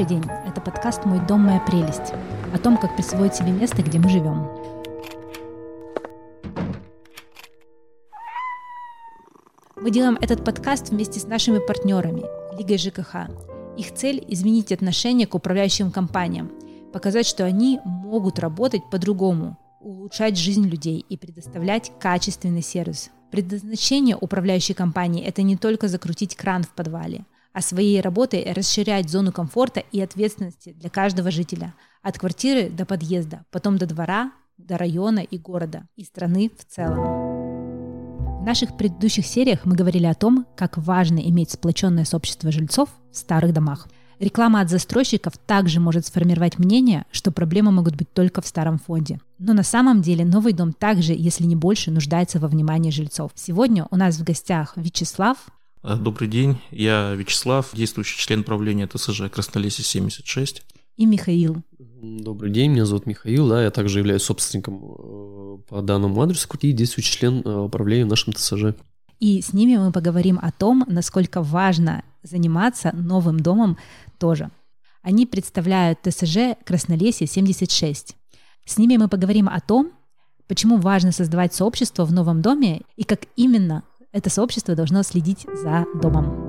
Добрый 0.00 0.18
день. 0.18 0.30
Это 0.46 0.62
подкаст 0.62 1.04
«Мой 1.04 1.20
дом, 1.26 1.42
моя 1.42 1.60
прелесть». 1.60 2.14
О 2.54 2.58
том, 2.58 2.78
как 2.78 2.96
присвоить 2.96 3.34
себе 3.34 3.50
место, 3.50 3.82
где 3.82 3.98
мы 3.98 4.08
живем. 4.08 4.48
Мы 9.76 9.90
делаем 9.90 10.16
этот 10.22 10.42
подкаст 10.42 10.88
вместе 10.88 11.20
с 11.20 11.26
нашими 11.26 11.58
партнерами 11.58 12.22
Лигой 12.56 12.78
ЖКХ. 12.78 13.28
Их 13.76 13.92
цель– 13.92 14.24
изменить 14.28 14.72
отношение 14.72 15.26
к 15.26 15.34
управляющим 15.34 15.90
компаниям, 15.90 16.50
показать, 16.94 17.26
что 17.26 17.44
они 17.44 17.78
могут 17.84 18.38
работать 18.38 18.88
по-другому, 18.90 19.58
улучшать 19.82 20.38
жизнь 20.38 20.66
людей 20.66 21.04
и 21.10 21.18
предоставлять 21.18 21.92
качественный 21.98 22.62
сервис. 22.62 23.10
Предназначение 23.30 24.16
управляющей 24.18 24.74
компании– 24.74 25.22
это 25.26 25.42
не 25.42 25.58
только 25.58 25.88
закрутить 25.88 26.36
кран 26.36 26.62
в 26.62 26.70
подвале, 26.70 27.26
а 27.52 27.60
своей 27.60 28.00
работой 28.00 28.52
расширять 28.52 29.08
зону 29.08 29.32
комфорта 29.32 29.80
и 29.92 30.00
ответственности 30.00 30.72
для 30.72 30.90
каждого 30.90 31.30
жителя, 31.30 31.74
от 32.02 32.18
квартиры 32.18 32.70
до 32.70 32.86
подъезда, 32.86 33.44
потом 33.50 33.78
до 33.78 33.86
двора, 33.86 34.32
до 34.56 34.78
района 34.78 35.20
и 35.20 35.38
города, 35.38 35.86
и 35.96 36.04
страны 36.04 36.50
в 36.56 36.64
целом. 36.64 37.30
В 38.40 38.42
наших 38.42 38.76
предыдущих 38.76 39.26
сериях 39.26 39.66
мы 39.66 39.76
говорили 39.76 40.06
о 40.06 40.14
том, 40.14 40.46
как 40.56 40.78
важно 40.78 41.18
иметь 41.18 41.50
сплоченное 41.50 42.04
сообщество 42.04 42.50
жильцов 42.50 42.88
в 43.12 43.16
старых 43.16 43.52
домах. 43.52 43.86
Реклама 44.18 44.60
от 44.60 44.68
застройщиков 44.68 45.38
также 45.38 45.80
может 45.80 46.06
сформировать 46.06 46.58
мнение, 46.58 47.06
что 47.10 47.32
проблемы 47.32 47.70
могут 47.72 47.96
быть 47.96 48.12
только 48.12 48.42
в 48.42 48.46
старом 48.46 48.78
фонде. 48.78 49.18
Но 49.38 49.54
на 49.54 49.62
самом 49.62 50.02
деле 50.02 50.26
новый 50.26 50.52
дом 50.52 50.74
также, 50.74 51.14
если 51.14 51.44
не 51.44 51.56
больше, 51.56 51.90
нуждается 51.90 52.38
во 52.38 52.48
внимании 52.48 52.90
жильцов. 52.90 53.32
Сегодня 53.34 53.86
у 53.90 53.96
нас 53.96 54.16
в 54.16 54.24
гостях 54.24 54.74
Вячеслав. 54.76 55.38
А, 55.82 55.96
добрый 55.96 56.28
день, 56.28 56.58
я 56.70 57.14
Вячеслав, 57.14 57.70
действующий 57.72 58.18
член 58.18 58.44
правления 58.44 58.86
ТСЖ 58.86 59.30
Краснолесье 59.32 59.82
76. 59.82 60.62
И 60.98 61.06
Михаил. 61.06 61.62
Добрый 61.78 62.50
день, 62.50 62.72
меня 62.72 62.84
зовут 62.84 63.06
Михаил, 63.06 63.48
да, 63.48 63.64
я 63.64 63.70
также 63.70 64.00
являюсь 64.00 64.22
собственником 64.22 64.74
э, 64.76 65.58
по 65.70 65.80
данному 65.80 66.20
адресу 66.20 66.46
и 66.60 66.72
действующий 66.72 67.18
член 67.18 67.40
э, 67.42 67.60
управления 67.60 68.04
в 68.04 68.08
нашем 68.08 68.34
ТСЖ. 68.34 68.74
И 69.20 69.40
с 69.40 69.54
ними 69.54 69.78
мы 69.78 69.90
поговорим 69.90 70.38
о 70.42 70.52
том, 70.52 70.84
насколько 70.86 71.42
важно 71.42 72.04
заниматься 72.22 72.90
новым 72.92 73.40
домом 73.40 73.78
тоже. 74.18 74.50
Они 75.00 75.24
представляют 75.24 76.00
ТСЖ 76.02 76.56
Краснолесье 76.62 77.26
76. 77.26 78.16
С 78.66 78.76
ними 78.76 78.98
мы 78.98 79.08
поговорим 79.08 79.48
о 79.48 79.60
том, 79.60 79.92
почему 80.46 80.76
важно 80.76 81.10
создавать 81.10 81.54
сообщество 81.54 82.04
в 82.04 82.12
новом 82.12 82.42
доме 82.42 82.82
и 82.96 83.04
как 83.04 83.20
именно 83.36 83.82
это 84.12 84.30
сообщество 84.30 84.74
должно 84.74 85.02
следить 85.02 85.46
за 85.62 85.86
домом. 86.00 86.48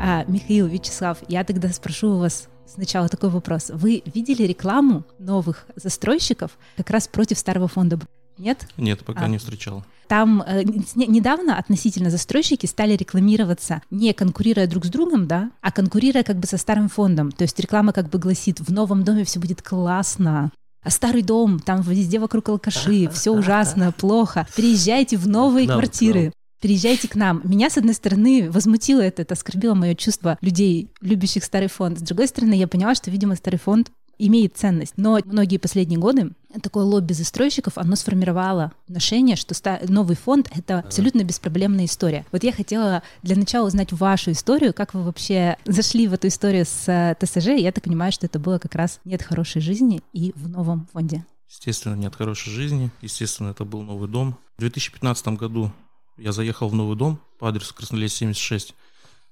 А, 0.00 0.24
Михаил, 0.28 0.66
Вячеслав, 0.66 1.18
я 1.28 1.44
тогда 1.44 1.68
спрошу 1.68 2.12
у 2.12 2.18
вас 2.18 2.48
сначала 2.66 3.08
такой 3.08 3.30
вопрос. 3.30 3.70
Вы 3.72 4.02
видели 4.06 4.44
рекламу 4.44 5.04
новых 5.18 5.66
застройщиков 5.76 6.58
как 6.76 6.90
раз 6.90 7.08
против 7.08 7.38
старого 7.38 7.68
фонда? 7.68 7.98
Нет? 8.38 8.68
Нет, 8.76 9.04
пока 9.04 9.24
а. 9.24 9.28
не 9.28 9.38
встречал. 9.38 9.84
Там 10.08 10.42
э, 10.46 10.62
недавно 10.94 11.58
относительно 11.58 12.10
застройщики 12.10 12.66
стали 12.66 12.94
рекламироваться 12.94 13.82
не 13.90 14.12
конкурируя 14.12 14.68
друг 14.68 14.84
с 14.84 14.88
другом, 14.88 15.26
да, 15.26 15.50
а 15.62 15.72
конкурируя 15.72 16.22
как 16.22 16.36
бы 16.36 16.46
со 16.46 16.58
старым 16.58 16.88
фондом. 16.88 17.32
То 17.32 17.42
есть 17.42 17.58
реклама 17.58 17.92
как 17.92 18.08
бы 18.08 18.18
гласит, 18.18 18.60
в 18.60 18.72
новом 18.72 19.02
доме 19.02 19.24
все 19.24 19.40
будет 19.40 19.62
классно, 19.62 20.52
старый 20.88 21.22
дом, 21.22 21.58
там 21.60 21.82
везде 21.82 22.18
вокруг 22.18 22.48
алкаши, 22.48 23.08
все 23.08 23.30
ужасно, 23.30 23.92
плохо. 23.92 24.46
Приезжайте 24.56 25.16
в 25.16 25.28
новые 25.28 25.66
квартиры. 25.66 26.32
Приезжайте 26.60 27.06
к 27.06 27.14
нам. 27.14 27.42
Меня, 27.44 27.68
с 27.68 27.76
одной 27.76 27.94
стороны, 27.94 28.50
возмутило 28.50 29.00
это, 29.00 29.22
это 29.22 29.34
оскорбило 29.34 29.74
мое 29.74 29.94
чувство 29.94 30.38
людей, 30.40 30.90
любящих 31.02 31.44
старый 31.44 31.68
фонд. 31.68 31.98
С 31.98 32.02
другой 32.02 32.28
стороны, 32.28 32.54
я 32.54 32.66
поняла, 32.66 32.94
что, 32.94 33.10
видимо, 33.10 33.36
старый 33.36 33.58
фонд 33.58 33.90
имеет 34.18 34.56
ценность. 34.56 34.94
Но 34.96 35.18
многие 35.24 35.58
последние 35.58 35.98
годы 35.98 36.32
такое 36.62 36.84
лобби 36.84 37.12
застройщиков, 37.12 37.76
оно 37.76 37.96
сформировало 37.96 38.72
отношение, 38.86 39.36
что 39.36 39.54
новый 39.88 40.16
фонд— 40.16 40.50
это 40.54 40.80
абсолютно 40.80 41.22
беспроблемная 41.22 41.84
история. 41.84 42.24
Вот 42.32 42.44
я 42.44 42.52
хотела 42.52 43.02
для 43.22 43.36
начала 43.36 43.66
узнать 43.66 43.92
вашу 43.92 44.32
историю, 44.32 44.72
как 44.72 44.94
вы 44.94 45.02
вообще 45.02 45.56
зашли 45.64 46.08
в 46.08 46.14
эту 46.14 46.28
историю 46.28 46.64
с 46.64 46.88
э, 46.88 47.14
ТСЖ. 47.20 47.48
Я 47.48 47.72
так 47.72 47.84
понимаю, 47.84 48.12
что 48.12 48.26
это 48.26 48.38
было 48.38 48.58
как 48.58 48.74
раз 48.74 49.00
«Нет 49.04 49.22
хорошей 49.22 49.60
жизни» 49.60 50.02
и 50.12 50.32
в 50.34 50.48
новом 50.48 50.88
фонде. 50.92 51.24
Естественно, 51.48 51.94
«Нет 51.94 52.14
хорошей 52.16 52.50
жизни». 52.50 52.90
Естественно, 53.02 53.50
это 53.50 53.64
был 53.64 53.82
новый 53.82 54.08
дом. 54.08 54.38
В 54.56 54.60
2015 54.60 55.28
году 55.28 55.72
я 56.16 56.32
заехал 56.32 56.68
в 56.68 56.74
новый 56.74 56.96
дом 56.96 57.20
по 57.38 57.48
адресу 57.48 57.74
Краснолес 57.74 58.14
76. 58.14 58.74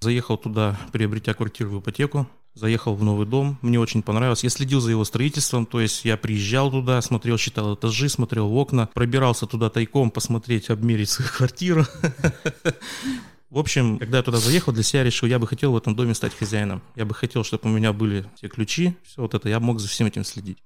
Заехал 0.00 0.36
туда, 0.36 0.78
приобретя 0.92 1.34
квартиру 1.34 1.70
в 1.70 1.80
ипотеку. 1.80 2.28
Заехал 2.54 2.94
в 2.94 3.02
новый 3.02 3.26
дом, 3.26 3.58
мне 3.62 3.80
очень 3.80 4.02
понравилось. 4.02 4.44
Я 4.44 4.50
следил 4.50 4.80
за 4.80 4.92
его 4.92 5.04
строительством, 5.04 5.66
то 5.66 5.80
есть 5.80 6.04
я 6.04 6.16
приезжал 6.16 6.70
туда, 6.70 7.02
смотрел, 7.02 7.36
считал 7.36 7.74
этажи, 7.74 8.08
смотрел 8.08 8.48
в 8.48 8.56
окна, 8.56 8.88
пробирался 8.94 9.46
туда 9.46 9.70
тайком 9.70 10.12
посмотреть, 10.12 10.70
обмерить 10.70 11.10
свою 11.10 11.30
квартиру. 11.30 11.84
В 13.50 13.58
общем, 13.58 13.98
когда 13.98 14.18
я 14.18 14.22
туда 14.22 14.38
заехал, 14.38 14.72
для 14.72 14.82
себя 14.82 15.04
решил, 15.04 15.28
я 15.28 15.38
бы 15.38 15.46
хотел 15.46 15.72
в 15.72 15.76
этом 15.76 15.94
доме 15.94 16.14
стать 16.14 16.34
хозяином. 16.34 16.82
Я 16.96 17.04
бы 17.04 17.14
хотел, 17.14 17.44
чтобы 17.44 17.68
у 17.68 17.72
меня 17.72 17.92
были 17.92 18.24
все 18.36 18.48
ключи, 18.48 18.96
все 19.04 19.22
вот 19.22 19.34
это, 19.34 19.48
я 19.48 19.60
мог 19.60 19.78
за 19.78 19.86
всем 19.86 20.06
этим 20.06 20.24
следить. 20.24 20.58